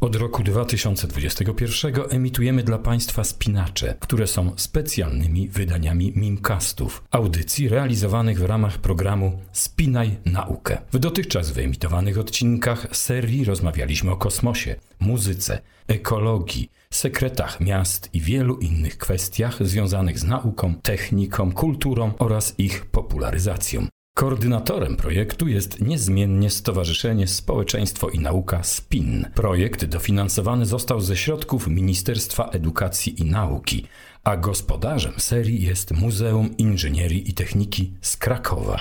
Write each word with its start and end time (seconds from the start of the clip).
Od 0.00 0.16
roku 0.16 0.42
2021 0.42 1.94
emitujemy 2.10 2.62
dla 2.62 2.78
Państwa 2.78 3.24
spinacze, 3.24 3.94
które 4.00 4.26
są 4.26 4.52
specjalnymi 4.56 5.48
wydaniami 5.48 6.12
Mimcastów, 6.16 7.04
audycji 7.10 7.68
realizowanych 7.68 8.38
w 8.38 8.44
ramach 8.44 8.78
programu 8.78 9.40
Spinaj 9.52 10.16
Naukę. 10.24 10.78
W 10.92 10.98
dotychczas 10.98 11.50
wyemitowanych 11.50 12.18
odcinkach 12.18 12.86
serii 12.92 13.44
rozmawialiśmy 13.44 14.10
o 14.10 14.16
kosmosie, 14.16 14.76
muzyce, 15.00 15.60
ekologii, 15.88 16.70
sekretach 16.90 17.60
miast 17.60 18.10
i 18.12 18.20
wielu 18.20 18.58
innych 18.58 18.98
kwestiach 18.98 19.66
związanych 19.66 20.18
z 20.18 20.24
nauką, 20.24 20.74
techniką, 20.74 21.52
kulturą 21.52 22.12
oraz 22.18 22.54
ich 22.58 22.86
popularyzacją. 22.86 23.86
Koordynatorem 24.20 24.96
projektu 24.96 25.48
jest 25.48 25.80
niezmiennie 25.80 26.50
Stowarzyszenie 26.50 27.26
Społeczeństwo 27.26 28.08
i 28.08 28.18
Nauka 28.18 28.62
SPIN. 28.62 29.26
Projekt 29.34 29.84
dofinansowany 29.84 30.66
został 30.66 31.00
ze 31.00 31.16
środków 31.16 31.68
Ministerstwa 31.68 32.44
Edukacji 32.44 33.20
i 33.20 33.24
Nauki, 33.24 33.86
a 34.24 34.36
gospodarzem 34.36 35.12
serii 35.18 35.62
jest 35.62 35.90
Muzeum 35.90 36.56
Inżynierii 36.58 37.30
i 37.30 37.32
Techniki 37.32 37.92
z 38.00 38.16
Krakowa. 38.16 38.80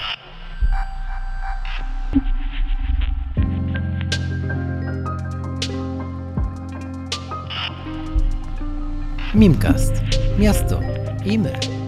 Mimcast. 9.35 9.93
Miasto 10.39 10.79
i 11.25 11.39
my. 11.39 11.78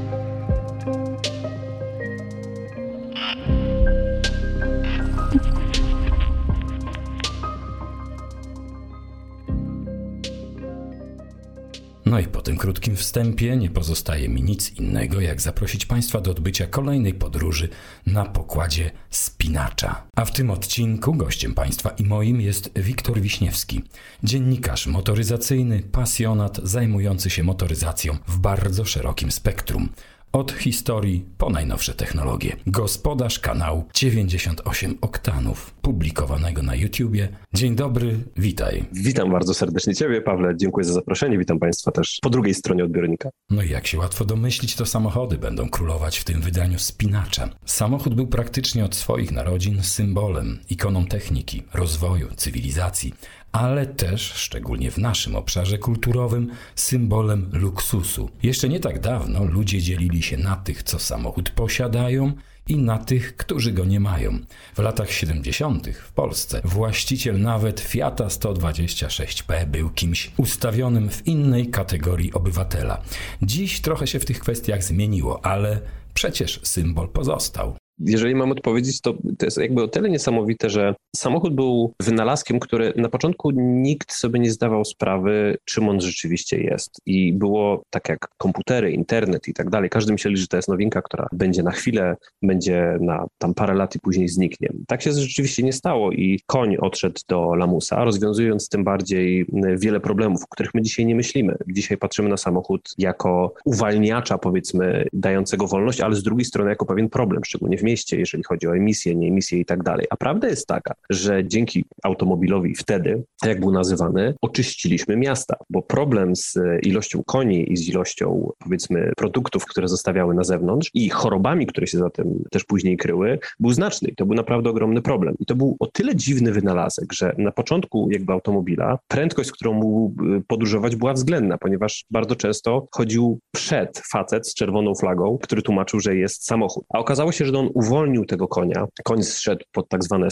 No 12.11 12.19
i 12.19 12.27
po 12.27 12.41
tym 12.41 12.57
krótkim 12.57 12.95
wstępie 12.95 13.57
nie 13.57 13.69
pozostaje 13.69 14.29
mi 14.29 14.43
nic 14.43 14.79
innego, 14.79 15.21
jak 15.21 15.41
zaprosić 15.41 15.85
Państwa 15.85 16.21
do 16.21 16.31
odbycia 16.31 16.67
kolejnej 16.67 17.13
podróży 17.13 17.69
na 18.05 18.25
pokładzie 18.25 18.91
spinacza. 19.09 20.03
A 20.15 20.25
w 20.25 20.31
tym 20.31 20.51
odcinku 20.51 21.13
gościem 21.13 21.53
Państwa 21.53 21.89
i 21.89 22.03
moim 22.03 22.41
jest 22.41 22.71
Wiktor 22.75 23.21
Wiśniewski, 23.21 23.81
dziennikarz 24.23 24.87
motoryzacyjny, 24.87 25.83
pasjonat 25.91 26.59
zajmujący 26.63 27.29
się 27.29 27.43
motoryzacją 27.43 28.17
w 28.27 28.37
bardzo 28.37 28.85
szerokim 28.85 29.31
spektrum. 29.31 29.89
Od 30.33 30.51
historii 30.51 31.25
po 31.37 31.49
najnowsze 31.49 31.93
technologie. 31.93 32.55
Gospodarz 32.67 33.39
kanału 33.39 33.85
98 33.93 34.97
Oktanów, 35.01 35.73
publikowanego 35.81 36.61
na 36.61 36.75
YouTubie. 36.75 37.29
Dzień 37.53 37.75
dobry, 37.75 38.19
witaj. 38.37 38.85
Witam 38.93 39.31
bardzo 39.31 39.53
serdecznie 39.53 39.95
Ciebie, 39.95 40.21
Pawle. 40.21 40.53
Dziękuję 40.57 40.85
za 40.85 40.93
zaproszenie. 40.93 41.37
Witam 41.37 41.59
Państwa 41.59 41.91
też 41.91 42.19
po 42.21 42.29
drugiej 42.29 42.53
stronie 42.53 42.83
odbiornika. 42.83 43.29
No 43.49 43.63
i 43.63 43.69
jak 43.69 43.87
się 43.87 43.97
łatwo 43.97 44.25
domyślić, 44.25 44.75
to 44.75 44.85
samochody 44.85 45.37
będą 45.37 45.69
królować 45.69 46.17
w 46.17 46.23
tym 46.23 46.41
wydaniu 46.41 46.79
spinacza. 46.79 47.49
Samochód 47.65 48.15
był 48.15 48.27
praktycznie 48.27 48.85
od 48.85 48.95
swoich 48.95 49.31
narodzin 49.31 49.83
symbolem, 49.83 50.59
ikoną 50.69 51.05
techniki, 51.05 51.63
rozwoju, 51.73 52.27
cywilizacji 52.35 53.13
ale 53.51 53.85
też, 53.85 54.21
szczególnie 54.21 54.91
w 54.91 54.97
naszym 54.97 55.35
obszarze 55.35 55.77
kulturowym, 55.77 56.49
symbolem 56.75 57.49
luksusu. 57.53 58.29
Jeszcze 58.43 58.69
nie 58.69 58.79
tak 58.79 58.99
dawno 58.99 59.45
ludzie 59.45 59.81
dzielili 59.81 60.20
się 60.23 60.37
na 60.37 60.55
tych, 60.55 60.83
co 60.83 60.99
samochód 60.99 61.49
posiadają, 61.49 62.33
i 62.67 62.77
na 62.77 62.97
tych, 62.97 63.35
którzy 63.35 63.71
go 63.71 63.85
nie 63.85 63.99
mają. 63.99 64.39
W 64.75 64.79
latach 64.79 65.11
70. 65.11 65.87
w 65.87 66.11
Polsce 66.11 66.61
właściciel 66.63 67.41
nawet 67.41 67.79
Fiata 67.79 68.27
126P 68.27 69.65
był 69.65 69.89
kimś 69.89 70.31
ustawionym 70.37 71.09
w 71.09 71.27
innej 71.27 71.67
kategorii 71.67 72.33
obywatela. 72.33 73.01
Dziś 73.41 73.81
trochę 73.81 74.07
się 74.07 74.19
w 74.19 74.25
tych 74.25 74.39
kwestiach 74.39 74.83
zmieniło, 74.83 75.45
ale 75.45 75.81
przecież 76.13 76.59
symbol 76.63 77.09
pozostał 77.09 77.80
jeżeli 78.05 78.35
mam 78.35 78.51
odpowiedzieć, 78.51 79.01
to, 79.01 79.13
to 79.37 79.45
jest 79.45 79.57
jakby 79.57 79.83
o 79.83 79.87
tyle 79.87 80.09
niesamowite, 80.09 80.69
że 80.69 80.95
samochód 81.15 81.55
był 81.55 81.93
wynalazkiem, 81.99 82.59
który 82.59 82.93
na 82.95 83.09
początku 83.09 83.51
nikt 83.55 84.13
sobie 84.13 84.39
nie 84.39 84.51
zdawał 84.51 84.85
sprawy, 84.85 85.57
czym 85.65 85.89
on 85.89 86.01
rzeczywiście 86.01 86.61
jest. 86.61 87.01
I 87.05 87.33
było 87.33 87.83
tak 87.89 88.09
jak 88.09 88.27
komputery, 88.37 88.91
internet 88.91 89.47
i 89.47 89.53
tak 89.53 89.69
dalej. 89.69 89.89
Każdy 89.89 90.11
myśleli, 90.11 90.37
że 90.37 90.47
to 90.47 90.57
jest 90.57 90.69
nowinka, 90.69 91.01
która 91.01 91.27
będzie 91.31 91.63
na 91.63 91.71
chwilę, 91.71 92.15
będzie 92.41 92.97
na 93.01 93.25
tam 93.37 93.53
parę 93.53 93.73
lat 93.73 93.95
i 93.95 93.99
później 93.99 94.27
zniknie. 94.27 94.69
Tak 94.87 95.01
się 95.01 95.11
rzeczywiście 95.11 95.63
nie 95.63 95.73
stało 95.73 96.11
i 96.11 96.39
koń 96.45 96.77
odszedł 96.77 97.19
do 97.29 97.55
lamusa, 97.55 98.03
rozwiązując 98.03 98.69
tym 98.69 98.83
bardziej 98.83 99.45
wiele 99.77 99.99
problemów, 99.99 100.43
o 100.43 100.47
których 100.49 100.73
my 100.73 100.81
dzisiaj 100.81 101.05
nie 101.05 101.15
myślimy. 101.15 101.57
Dzisiaj 101.67 101.97
patrzymy 101.97 102.29
na 102.29 102.37
samochód 102.37 102.93
jako 102.97 103.53
uwalniacza, 103.65 104.37
powiedzmy, 104.37 105.07
dającego 105.13 105.67
wolność, 105.67 106.01
ale 106.01 106.15
z 106.15 106.23
drugiej 106.23 106.45
strony 106.45 106.69
jako 106.69 106.85
pewien 106.85 107.09
problem, 107.09 107.43
szczególnie 107.45 107.77
w 107.77 107.83
mieście, 107.91 108.19
jeżeli 108.19 108.43
chodzi 108.43 108.67
o 108.67 108.75
emisję, 108.75 109.15
nie 109.15 109.27
emisję 109.27 109.59
i 109.59 109.65
tak 109.65 109.83
dalej. 109.83 110.05
A 110.09 110.15
prawda 110.17 110.47
jest 110.47 110.67
taka, 110.67 110.93
że 111.09 111.45
dzięki 111.45 111.85
automobilowi 112.03 112.75
wtedy, 112.75 113.23
jak 113.45 113.59
był 113.59 113.71
nazywany, 113.71 114.33
oczyściliśmy 114.41 115.17
miasta, 115.17 115.55
bo 115.69 115.81
problem 115.81 116.35
z 116.35 116.57
ilością 116.83 117.23
koni 117.25 117.73
i 117.73 117.77
z 117.77 117.89
ilością, 117.89 118.51
powiedzmy, 118.59 119.11
produktów, 119.17 119.65
które 119.65 119.87
zostawiały 119.87 120.35
na 120.35 120.43
zewnątrz 120.43 120.91
i 120.93 121.09
chorobami, 121.09 121.67
które 121.67 121.87
się 121.87 121.97
za 121.97 122.09
tym 122.09 122.43
też 122.51 122.63
później 122.63 122.97
kryły, 122.97 123.39
był 123.59 123.73
znaczny 123.73 124.09
i 124.09 124.15
to 124.15 124.25
był 124.25 124.35
naprawdę 124.35 124.69
ogromny 124.69 125.01
problem. 125.01 125.35
I 125.39 125.45
to 125.45 125.55
był 125.55 125.75
o 125.79 125.87
tyle 125.87 126.15
dziwny 126.15 126.51
wynalazek, 126.51 127.13
że 127.13 127.35
na 127.37 127.51
początku 127.51 128.07
jakby 128.11 128.33
automobila 128.33 128.99
prędkość, 129.07 129.51
którą 129.51 129.73
mógł 129.73 130.23
y, 130.37 130.41
podróżować 130.47 130.95
była 130.95 131.13
względna, 131.13 131.57
ponieważ 131.57 132.05
bardzo 132.11 132.35
często 132.35 132.87
chodził 132.91 133.39
przed 133.51 134.01
facet 134.11 134.47
z 134.47 134.53
czerwoną 134.53 134.95
flagą, 134.95 135.37
który 135.41 135.61
tłumaczył, 135.61 135.99
że 135.99 136.15
jest 136.15 136.45
samochód. 136.45 136.85
A 136.93 136.99
okazało 136.99 137.31
się, 137.31 137.45
że 137.45 137.57
on 137.57 137.69
uwolnił 137.81 138.25
tego 138.25 138.47
konia. 138.47 138.85
Koń 139.03 139.23
zszedł 139.23 139.65
pod 139.71 139.89
tak 139.89 140.03
zwane 140.03 140.27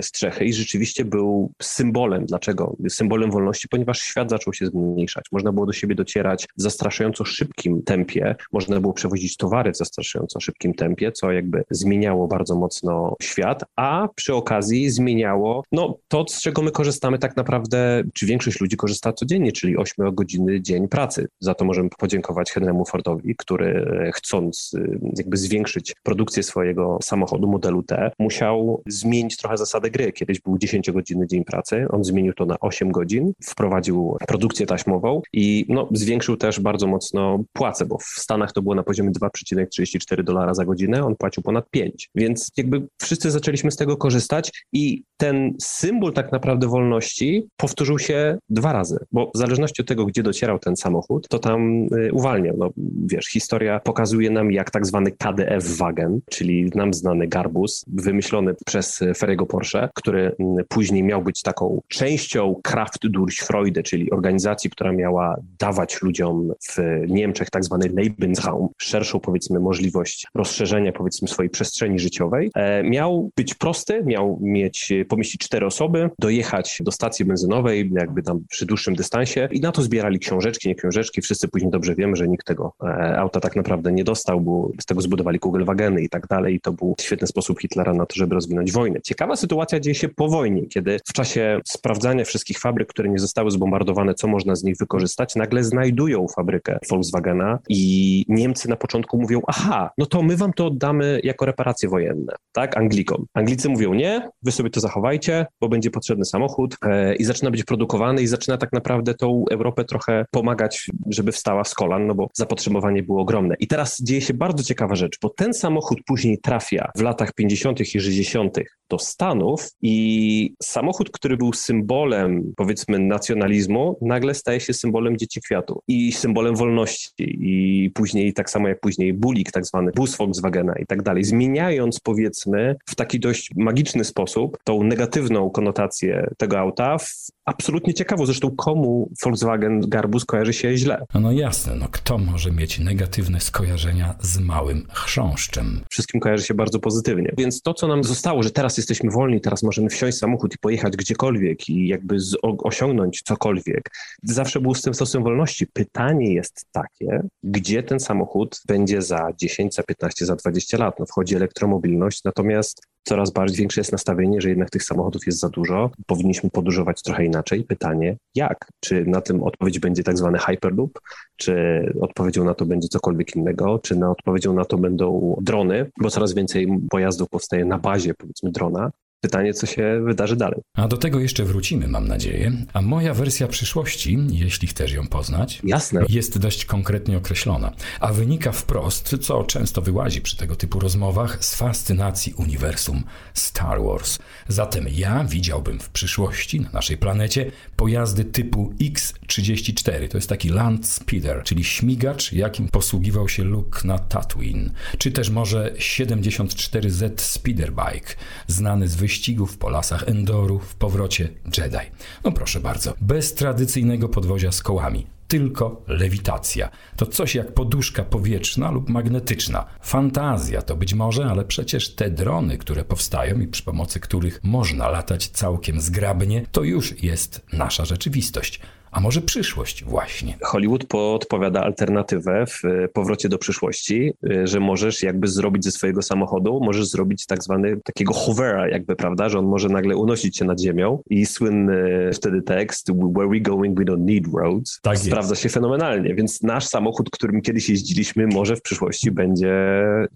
strzechy 0.00 0.44
i 0.44 0.52
rzeczywiście 0.52 1.04
był 1.04 1.52
symbolem. 1.62 2.26
Dlaczego? 2.26 2.76
Symbolem 2.88 3.30
wolności, 3.30 3.68
ponieważ 3.68 4.00
świat 4.00 4.30
zaczął 4.30 4.52
się 4.52 4.66
zmniejszać. 4.66 5.24
Można 5.32 5.52
było 5.52 5.66
do 5.66 5.72
siebie 5.72 5.94
docierać 5.94 6.46
w 6.58 6.62
zastraszająco 6.62 7.24
szybkim 7.24 7.82
tempie, 7.82 8.34
można 8.52 8.80
było 8.80 8.92
przewozić 8.92 9.36
towary 9.36 9.72
w 9.72 9.76
zastraszająco 9.76 10.40
szybkim 10.40 10.74
tempie, 10.74 11.12
co 11.12 11.32
jakby 11.32 11.64
zmieniało 11.70 12.28
bardzo 12.28 12.54
mocno 12.54 13.16
świat, 13.22 13.64
a 13.76 14.08
przy 14.14 14.34
okazji 14.34 14.90
zmieniało 14.90 15.64
no, 15.72 15.98
to, 16.08 16.24
z 16.28 16.42
czego 16.42 16.62
my 16.62 16.70
korzystamy 16.70 17.18
tak 17.18 17.36
naprawdę, 17.36 18.02
czy 18.14 18.26
większość 18.26 18.60
ludzi 18.60 18.76
korzysta 18.76 19.12
codziennie, 19.12 19.52
czyli 19.52 19.76
8 19.76 20.14
godziny 20.14 20.62
dzień 20.62 20.88
pracy. 20.88 21.28
Za 21.40 21.54
to 21.54 21.64
możemy 21.64 21.88
podziękować 21.98 22.52
Henrymu 22.52 22.84
Fordowi, 22.84 23.34
który 23.38 23.86
chcąc 24.14 24.72
jakby 25.18 25.36
zwiększyć 25.36 25.94
produkcję 26.02 26.42
swojego 26.42 26.91
samochodu 27.02 27.48
modelu 27.48 27.82
T, 27.82 28.10
musiał 28.18 28.82
zmienić 28.86 29.36
trochę 29.36 29.56
zasadę 29.56 29.90
gry. 29.90 30.12
Kiedyś 30.12 30.40
był 30.40 30.56
10-godzinny 30.56 31.26
dzień 31.26 31.44
pracy, 31.44 31.86
on 31.90 32.04
zmienił 32.04 32.32
to 32.32 32.46
na 32.46 32.56
8 32.60 32.90
godzin, 32.90 33.32
wprowadził 33.44 34.16
produkcję 34.28 34.66
taśmową 34.66 35.22
i 35.32 35.66
no, 35.68 35.88
zwiększył 35.92 36.36
też 36.36 36.60
bardzo 36.60 36.86
mocno 36.86 37.44
płacę, 37.52 37.86
bo 37.86 37.98
w 37.98 38.04
Stanach 38.04 38.52
to 38.52 38.62
było 38.62 38.74
na 38.74 38.82
poziomie 38.82 39.10
2,34 39.10 40.22
dolara 40.22 40.54
za 40.54 40.64
godzinę, 40.64 41.04
on 41.04 41.16
płacił 41.16 41.42
ponad 41.42 41.70
5. 41.70 42.10
Więc 42.14 42.50
jakby 42.56 42.86
wszyscy 43.02 43.30
zaczęliśmy 43.30 43.70
z 43.70 43.76
tego 43.76 43.96
korzystać 43.96 44.52
i 44.72 45.02
ten 45.16 45.54
symbol 45.60 46.12
tak 46.12 46.32
naprawdę 46.32 46.68
wolności 46.68 47.48
powtórzył 47.56 47.98
się 47.98 48.38
dwa 48.50 48.72
razy, 48.72 48.98
bo 49.12 49.30
w 49.34 49.38
zależności 49.38 49.82
od 49.82 49.88
tego, 49.88 50.06
gdzie 50.06 50.22
docierał 50.22 50.58
ten 50.58 50.76
samochód, 50.76 51.28
to 51.28 51.38
tam 51.38 51.86
y, 51.94 52.12
uwalniał. 52.12 52.56
No, 52.58 52.70
wiesz, 53.06 53.26
historia 53.26 53.80
pokazuje 53.80 54.30
nam, 54.30 54.52
jak 54.52 54.70
tak 54.70 54.86
zwany 54.86 55.10
KDF-wagen, 55.10 56.18
czyli 56.30 56.70
nam 56.74 56.94
znany 56.94 57.28
garbus, 57.28 57.84
wymyślony 57.86 58.54
przez 58.66 59.00
Ferrego 59.16 59.46
Porsche, 59.46 59.88
który 59.94 60.36
mm, 60.38 60.64
później 60.68 61.02
miał 61.02 61.22
być 61.22 61.42
taką 61.42 61.80
częścią 61.88 62.60
Kraft 62.62 63.06
durch 63.06 63.34
Freude, 63.34 63.82
czyli 63.82 64.10
organizacji, 64.10 64.70
która 64.70 64.92
miała 64.92 65.36
dawać 65.58 66.02
ludziom 66.02 66.52
w 66.70 66.78
Niemczech 67.08 67.50
tak 67.50 67.64
zwany 67.64 67.88
Lebensraum, 67.88 68.68
szerszą 68.78 69.20
powiedzmy 69.20 69.60
możliwość 69.60 70.26
rozszerzenia 70.34 70.92
powiedzmy 70.92 71.28
swojej 71.28 71.50
przestrzeni 71.50 71.98
życiowej. 71.98 72.50
E, 72.54 72.82
miał 72.82 73.30
być 73.36 73.54
prosty, 73.54 74.02
miał 74.04 74.38
mieć, 74.40 74.92
pomieścić 75.08 75.40
cztery 75.40 75.66
osoby, 75.66 76.10
dojechać 76.18 76.78
do 76.80 76.92
stacji 76.92 77.24
benzynowej, 77.24 77.90
jakby 77.94 78.22
tam 78.22 78.44
przy 78.48 78.66
dłuższym 78.66 78.94
dystansie 78.94 79.48
i 79.52 79.60
na 79.60 79.72
to 79.72 79.82
zbierali 79.82 80.18
książeczki, 80.18 80.68
nie 80.68 80.74
książeczki. 80.74 81.22
Wszyscy 81.22 81.48
później 81.48 81.70
dobrze 81.70 81.94
wiemy, 81.94 82.16
że 82.16 82.28
nikt 82.28 82.46
tego 82.46 82.72
e, 82.84 83.18
auta 83.18 83.40
tak 83.40 83.56
naprawdę 83.56 83.92
nie 83.92 84.04
dostał, 84.04 84.40
bo 84.40 84.70
z 84.80 84.86
tego 84.86 85.00
zbudowali 85.00 85.38
Kugelwageny 85.38 86.02
i 86.02 86.08
tak 86.08 86.26
dalej 86.26 86.60
to 86.62 86.72
był 86.72 86.94
świetny 87.00 87.26
sposób 87.26 87.60
Hitlera 87.60 87.94
na 87.94 88.06
to, 88.06 88.16
żeby 88.16 88.34
rozwinąć 88.34 88.72
wojnę. 88.72 89.00
Ciekawa 89.00 89.36
sytuacja 89.36 89.80
dzieje 89.80 89.94
się 89.94 90.08
po 90.08 90.28
wojnie, 90.28 90.66
kiedy 90.66 90.98
w 91.08 91.12
czasie 91.12 91.60
sprawdzania 91.64 92.24
wszystkich 92.24 92.58
fabryk, 92.58 92.88
które 92.88 93.08
nie 93.08 93.18
zostały 93.18 93.50
zbombardowane, 93.50 94.14
co 94.14 94.28
można 94.28 94.54
z 94.54 94.64
nich 94.64 94.76
wykorzystać, 94.76 95.34
nagle 95.36 95.64
znajdują 95.64 96.26
fabrykę 96.36 96.78
Volkswagena 96.90 97.58
i 97.68 98.24
Niemcy 98.28 98.68
na 98.68 98.76
początku 98.76 99.18
mówią, 99.18 99.40
aha, 99.46 99.90
no 99.98 100.06
to 100.06 100.22
my 100.22 100.36
wam 100.36 100.52
to 100.52 100.66
oddamy 100.66 101.20
jako 101.24 101.46
reparacje 101.46 101.88
wojenne, 101.88 102.34
tak, 102.52 102.76
Anglikom. 102.76 103.26
Anglicy 103.34 103.68
mówią, 103.68 103.94
nie, 103.94 104.30
wy 104.42 104.52
sobie 104.52 104.70
to 104.70 104.80
zachowajcie, 104.80 105.46
bo 105.60 105.68
będzie 105.68 105.90
potrzebny 105.90 106.24
samochód 106.24 106.76
e, 106.84 107.14
i 107.16 107.24
zaczyna 107.24 107.50
być 107.50 107.64
produkowany 107.64 108.22
i 108.22 108.26
zaczyna 108.26 108.58
tak 108.58 108.72
naprawdę 108.72 109.14
tą 109.14 109.44
Europę 109.50 109.84
trochę 109.84 110.24
pomagać, 110.30 110.90
żeby 111.10 111.32
wstała 111.32 111.64
z 111.64 111.74
kolan, 111.74 112.06
no 112.06 112.14
bo 112.14 112.28
zapotrzebowanie 112.34 113.02
było 113.02 113.22
ogromne. 113.22 113.54
I 113.58 113.66
teraz 113.66 114.02
dzieje 114.02 114.20
się 114.20 114.34
bardzo 114.34 114.64
ciekawa 114.64 114.94
rzecz, 114.94 115.18
bo 115.22 115.28
ten 115.28 115.54
samochód 115.54 115.98
później 116.06 116.38
trafia 116.52 116.90
w 116.94 117.02
latach 117.02 117.30
50. 117.34 117.80
i 117.80 118.00
60. 118.00 118.50
do 118.92 118.98
Stanów 118.98 119.70
i 119.82 120.54
samochód, 120.62 121.10
który 121.10 121.36
był 121.36 121.52
symbolem, 121.52 122.52
powiedzmy, 122.56 122.98
nacjonalizmu, 122.98 123.98
nagle 124.02 124.34
staje 124.34 124.60
się 124.60 124.72
symbolem 124.72 125.18
dzieci 125.18 125.40
kwiatu 125.40 125.82
i 125.88 126.12
symbolem 126.12 126.56
wolności 126.56 127.12
i 127.18 127.90
później, 127.94 128.32
tak 128.32 128.50
samo 128.50 128.68
jak 128.68 128.80
później 128.80 129.14
Bulik, 129.14 129.52
tak 129.52 129.66
zwany 129.66 129.92
bus 129.96 130.16
Volkswagena 130.16 130.74
i 130.82 130.86
tak 130.86 131.02
dalej, 131.02 131.24
zmieniając, 131.24 132.00
powiedzmy, 132.00 132.76
w 132.86 132.94
taki 132.94 133.20
dość 133.20 133.50
magiczny 133.56 134.04
sposób 134.04 134.58
tą 134.64 134.82
negatywną 134.82 135.50
konotację 135.50 136.30
tego 136.38 136.58
auta 136.58 136.98
w 136.98 137.08
absolutnie 137.44 137.94
ciekawą. 137.94 138.26
Zresztą 138.26 138.50
komu 138.56 139.10
Volkswagen 139.24 139.80
Garbus 139.80 140.24
kojarzy 140.24 140.52
się 140.52 140.76
źle? 140.76 141.04
No, 141.14 141.32
jasne, 141.32 141.74
no 141.76 141.86
kto 141.90 142.18
może 142.18 142.50
mieć 142.50 142.78
negatywne 142.78 143.40
skojarzenia 143.40 144.14
z 144.20 144.38
małym 144.38 144.86
chrząszczem? 144.92 145.80
Wszystkim 145.90 146.20
kojarzy 146.20 146.44
się 146.44 146.54
bardzo 146.54 146.78
pozytywnie. 146.78 147.32
Więc 147.38 147.62
to, 147.62 147.74
co 147.74 147.88
nam 147.88 148.04
zostało, 148.04 148.42
że 148.42 148.50
teraz 148.50 148.78
jesteśmy 148.82 149.10
wolni, 149.10 149.40
teraz 149.40 149.62
możemy 149.62 149.88
wsiąść 149.88 150.18
samochód 150.18 150.54
i 150.54 150.58
pojechać 150.58 150.96
gdziekolwiek 150.96 151.68
i 151.68 151.88
jakby 151.88 152.20
z, 152.20 152.36
osiągnąć 152.42 153.22
cokolwiek, 153.22 153.90
zawsze 154.22 154.60
był 154.60 154.74
z 154.74 154.82
tym 154.82 154.94
stosem 154.94 155.22
wolności. 155.22 155.66
Pytanie 155.66 156.34
jest 156.34 156.66
takie, 156.72 157.22
gdzie 157.42 157.82
ten 157.82 158.00
samochód 158.00 158.60
będzie 158.68 159.02
za 159.02 159.28
10, 159.36 159.74
za 159.74 159.82
15, 159.82 160.26
za 160.26 160.36
20 160.36 160.78
lat? 160.78 160.98
No 160.98 161.06
wchodzi 161.06 161.36
elektromobilność, 161.36 162.24
natomiast 162.24 162.82
coraz 163.04 163.30
bardziej 163.30 163.58
większe 163.58 163.80
jest 163.80 163.92
nastawienie, 163.92 164.40
że 164.40 164.48
jednak 164.48 164.70
tych 164.70 164.84
samochodów 164.84 165.26
jest 165.26 165.38
za 165.38 165.48
dużo, 165.48 165.90
powinniśmy 166.06 166.50
podróżować 166.50 167.02
trochę 167.02 167.24
inaczej. 167.24 167.64
Pytanie, 167.64 168.16
jak? 168.34 168.68
Czy 168.80 169.04
na 169.06 169.20
tym 169.20 169.42
odpowiedź 169.42 169.78
będzie 169.78 170.02
tak 170.02 170.18
zwany 170.18 170.38
Hyperloop, 170.38 170.98
czy 171.36 171.52
odpowiedzią 172.00 172.44
na 172.44 172.54
to 172.54 172.66
będzie 172.66 172.88
cokolwiek 172.88 173.36
innego, 173.36 173.78
czy 173.78 173.96
na 173.96 174.10
odpowiedzią 174.10 174.54
na 174.54 174.64
to 174.64 174.78
będą 174.78 175.36
drony, 175.40 175.90
bo 176.00 176.10
coraz 176.10 176.34
więcej 176.34 176.66
pojazdów 176.90 177.28
powstaje 177.28 177.64
na 177.64 177.78
bazie, 177.78 178.14
powiedzmy, 178.14 178.50
drona. 178.50 178.90
Pytanie, 179.24 179.54
co 179.54 179.66
się 179.66 180.00
wydarzy 180.04 180.36
dalej. 180.36 180.60
A 180.76 180.88
do 180.88 180.96
tego 180.96 181.20
jeszcze 181.20 181.44
wrócimy, 181.44 181.88
mam 181.88 182.08
nadzieję. 182.08 182.52
A 182.72 182.82
moja 182.82 183.14
wersja 183.14 183.48
przyszłości, 183.48 184.18
jeśli 184.30 184.68
chcesz 184.68 184.92
ją 184.92 185.06
poznać, 185.06 185.60
Jasne. 185.64 186.04
jest 186.08 186.38
dość 186.38 186.64
konkretnie 186.64 187.16
określona, 187.16 187.72
a 188.00 188.12
wynika 188.12 188.52
wprost, 188.52 189.16
co 189.20 189.44
często 189.44 189.82
wyłazi 189.82 190.20
przy 190.20 190.36
tego 190.36 190.56
typu 190.56 190.80
rozmowach, 190.80 191.44
z 191.44 191.54
fascynacji 191.54 192.34
uniwersum 192.34 193.04
Star 193.34 193.82
Wars. 193.82 194.18
Zatem 194.48 194.86
ja 194.92 195.24
widziałbym 195.24 195.80
w 195.80 195.90
przyszłości 195.90 196.60
na 196.60 196.70
naszej 196.72 196.96
planecie 196.96 197.50
pojazdy 197.76 198.24
typu 198.24 198.74
X-34. 198.80 200.08
To 200.08 200.18
jest 200.18 200.28
taki 200.28 200.48
Land 200.48 200.86
Speeder, 200.88 201.42
czyli 201.44 201.64
śmigacz, 201.64 202.32
jakim 202.32 202.68
posługiwał 202.68 203.28
się 203.28 203.44
Luke 203.44 203.80
na 203.84 203.98
Tatooine. 203.98 204.72
Czy 204.98 205.12
też 205.12 205.30
może 205.30 205.74
74Z 205.78 207.10
Speederbike, 207.16 208.14
znany 208.46 208.88
z 208.88 208.94
wyjścia 208.94 209.11
wyścigów 209.12 209.58
po 209.58 209.70
lasach 209.70 210.08
Endoru 210.08 210.58
w 210.58 210.74
powrocie 210.74 211.28
Jedi. 211.58 211.90
No 212.24 212.32
proszę 212.32 212.60
bardzo, 212.60 212.94
bez 213.00 213.34
tradycyjnego 213.34 214.08
podwozia 214.08 214.52
z 214.52 214.62
kołami, 214.62 215.06
tylko 215.28 215.82
lewitacja. 215.86 216.68
To 216.96 217.06
coś 217.06 217.34
jak 217.34 217.54
poduszka 217.54 218.04
powietrzna 218.04 218.70
lub 218.70 218.88
magnetyczna. 218.88 219.64
Fantazja 219.82 220.62
to 220.62 220.76
być 220.76 220.94
może, 220.94 221.24
ale 221.24 221.44
przecież 221.44 221.94
te 221.94 222.10
drony, 222.10 222.58
które 222.58 222.84
powstają 222.84 223.40
i 223.40 223.48
przy 223.48 223.62
pomocy 223.62 224.00
których 224.00 224.40
można 224.42 224.88
latać 224.88 225.28
całkiem 225.28 225.80
zgrabnie, 225.80 226.46
to 226.52 226.62
już 226.62 227.02
jest 227.02 227.46
nasza 227.52 227.84
rzeczywistość 227.84 228.60
a 228.92 229.00
może 229.00 229.20
przyszłość 229.20 229.84
właśnie. 229.84 230.38
Hollywood 230.42 230.84
podpowiada 230.84 231.62
alternatywę 231.62 232.44
w 232.46 232.64
e, 232.64 232.88
powrocie 232.88 233.28
do 233.28 233.38
przyszłości, 233.38 234.12
e, 234.30 234.46
że 234.46 234.60
możesz 234.60 235.02
jakby 235.02 235.28
zrobić 235.28 235.64
ze 235.64 235.70
swojego 235.70 236.02
samochodu, 236.02 236.60
możesz 236.62 236.88
zrobić 236.88 237.26
tak 237.26 237.42
zwany 237.42 237.80
takiego 237.84 238.12
hovera 238.12 238.68
jakby, 238.68 238.96
prawda, 238.96 239.28
że 239.28 239.38
on 239.38 239.46
może 239.46 239.68
nagle 239.68 239.96
unosić 239.96 240.36
się 240.36 240.44
nad 240.44 240.60
ziemią 240.60 241.02
i 241.10 241.26
słynny 241.26 242.10
wtedy 242.14 242.42
tekst 242.42 242.90
where 243.16 243.28
we 243.28 243.40
going 243.40 243.78
we 243.78 243.84
don't 243.84 244.04
need 244.04 244.24
roads 244.34 244.80
tak 244.82 244.98
sprawdza 244.98 245.34
się 245.34 245.48
fenomenalnie, 245.48 246.14
więc 246.14 246.42
nasz 246.42 246.66
samochód, 246.66 247.10
którym 247.10 247.42
kiedyś 247.42 247.68
jeździliśmy 247.68 248.26
może 248.26 248.56
w 248.56 248.62
przyszłości 248.62 249.10
będzie 249.10 249.52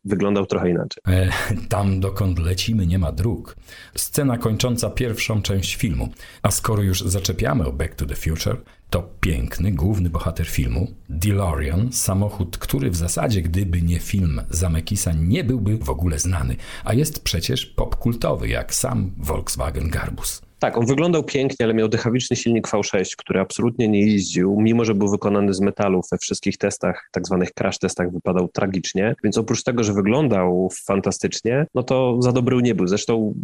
wyglądał 0.04 0.46
trochę 0.46 0.70
inaczej. 0.70 1.02
E, 1.08 1.28
tam 1.68 2.00
dokąd 2.00 2.38
lecimy 2.38 2.86
nie 2.86 2.98
ma 2.98 3.12
dróg. 3.12 3.56
Scena 3.94 4.38
kończąca 4.38 4.90
pierwszą 4.90 5.42
część 5.42 5.76
filmu. 5.76 6.08
A 6.42 6.50
skoro 6.50 6.82
już 6.82 7.00
zaczepiamy 7.00 7.66
o 7.66 7.72
Back 7.72 7.94
to 7.94 8.06
the 8.06 8.14
Future, 8.14 8.56
to 8.90 9.02
piękny, 9.20 9.72
główny 9.72 10.10
bohater 10.10 10.46
filmu, 10.46 10.94
DeLorean, 11.08 11.92
samochód, 11.92 12.58
który 12.58 12.90
w 12.90 12.96
zasadzie, 12.96 13.42
gdyby 13.42 13.82
nie 13.82 14.00
film 14.00 14.40
Zamekisa, 14.50 15.12
nie 15.12 15.44
byłby 15.44 15.78
w 15.78 15.90
ogóle 15.90 16.18
znany, 16.18 16.56
a 16.84 16.94
jest 16.94 17.24
przecież 17.24 17.66
popkultowy, 17.66 18.48
jak 18.48 18.74
sam 18.74 19.12
Volkswagen 19.18 19.90
Garbus. 19.90 20.45
Tak, 20.58 20.78
on 20.78 20.86
wyglądał 20.86 21.24
pięknie, 21.24 21.66
ale 21.66 21.74
miał 21.74 21.88
dychawiczny 21.88 22.36
silnik 22.36 22.68
V6, 22.68 23.16
który 23.16 23.40
absolutnie 23.40 23.88
nie 23.88 24.00
jeździł, 24.00 24.56
mimo 24.60 24.84
że 24.84 24.94
był 24.94 25.08
wykonany 25.08 25.54
z 25.54 25.60
metalu 25.60 26.00
we 26.12 26.18
wszystkich 26.18 26.58
testach, 26.58 27.08
tak 27.12 27.26
zwanych 27.26 27.52
crash 27.52 27.78
testach 27.78 28.12
wypadał 28.12 28.48
tragicznie, 28.48 29.14
więc 29.24 29.38
oprócz 29.38 29.62
tego, 29.62 29.84
że 29.84 29.92
wyglądał 29.92 30.68
fantastycznie, 30.86 31.66
no 31.74 31.82
to 31.82 32.16
za 32.22 32.32
dobry 32.32 32.56
nie 32.62 32.74
był. 32.74 32.86
Zresztą 32.86 33.34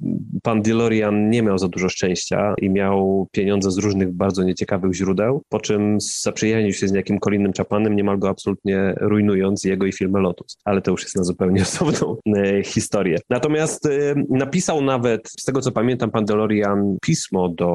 pan 0.42 0.62
DeLorean 0.62 1.30
nie 1.30 1.42
miał 1.42 1.58
za 1.58 1.68
dużo 1.68 1.88
szczęścia 1.88 2.54
i 2.58 2.70
miał 2.70 3.28
pieniądze 3.32 3.70
z 3.70 3.78
różnych 3.78 4.12
bardzo 4.12 4.42
nieciekawych 4.44 4.94
źródeł, 4.94 5.42
po 5.48 5.60
czym 5.60 5.98
zaprzyjaźnił 6.00 6.72
się 6.72 6.88
z 6.88 6.92
niejakim 6.92 7.20
Colinem 7.20 7.52
Chapanem, 7.52 7.96
niemal 7.96 8.18
go 8.18 8.28
absolutnie 8.28 8.94
rujnując 9.00 9.64
jego 9.64 9.86
i 9.86 9.92
filmę 9.92 10.20
Lotus. 10.20 10.56
Ale 10.64 10.82
to 10.82 10.90
już 10.90 11.02
jest 11.02 11.16
na 11.16 11.24
zupełnie 11.24 11.62
osobną 11.72 12.16
e, 12.36 12.62
historię. 12.62 13.18
Natomiast 13.30 13.86
e, 13.86 14.14
napisał 14.28 14.82
nawet, 14.82 15.28
z 15.38 15.44
tego 15.44 15.60
co 15.60 15.72
pamiętam, 15.72 16.10
pan 16.10 16.24
DeLorean 16.24 16.96
pismo 17.02 17.48
do 17.48 17.68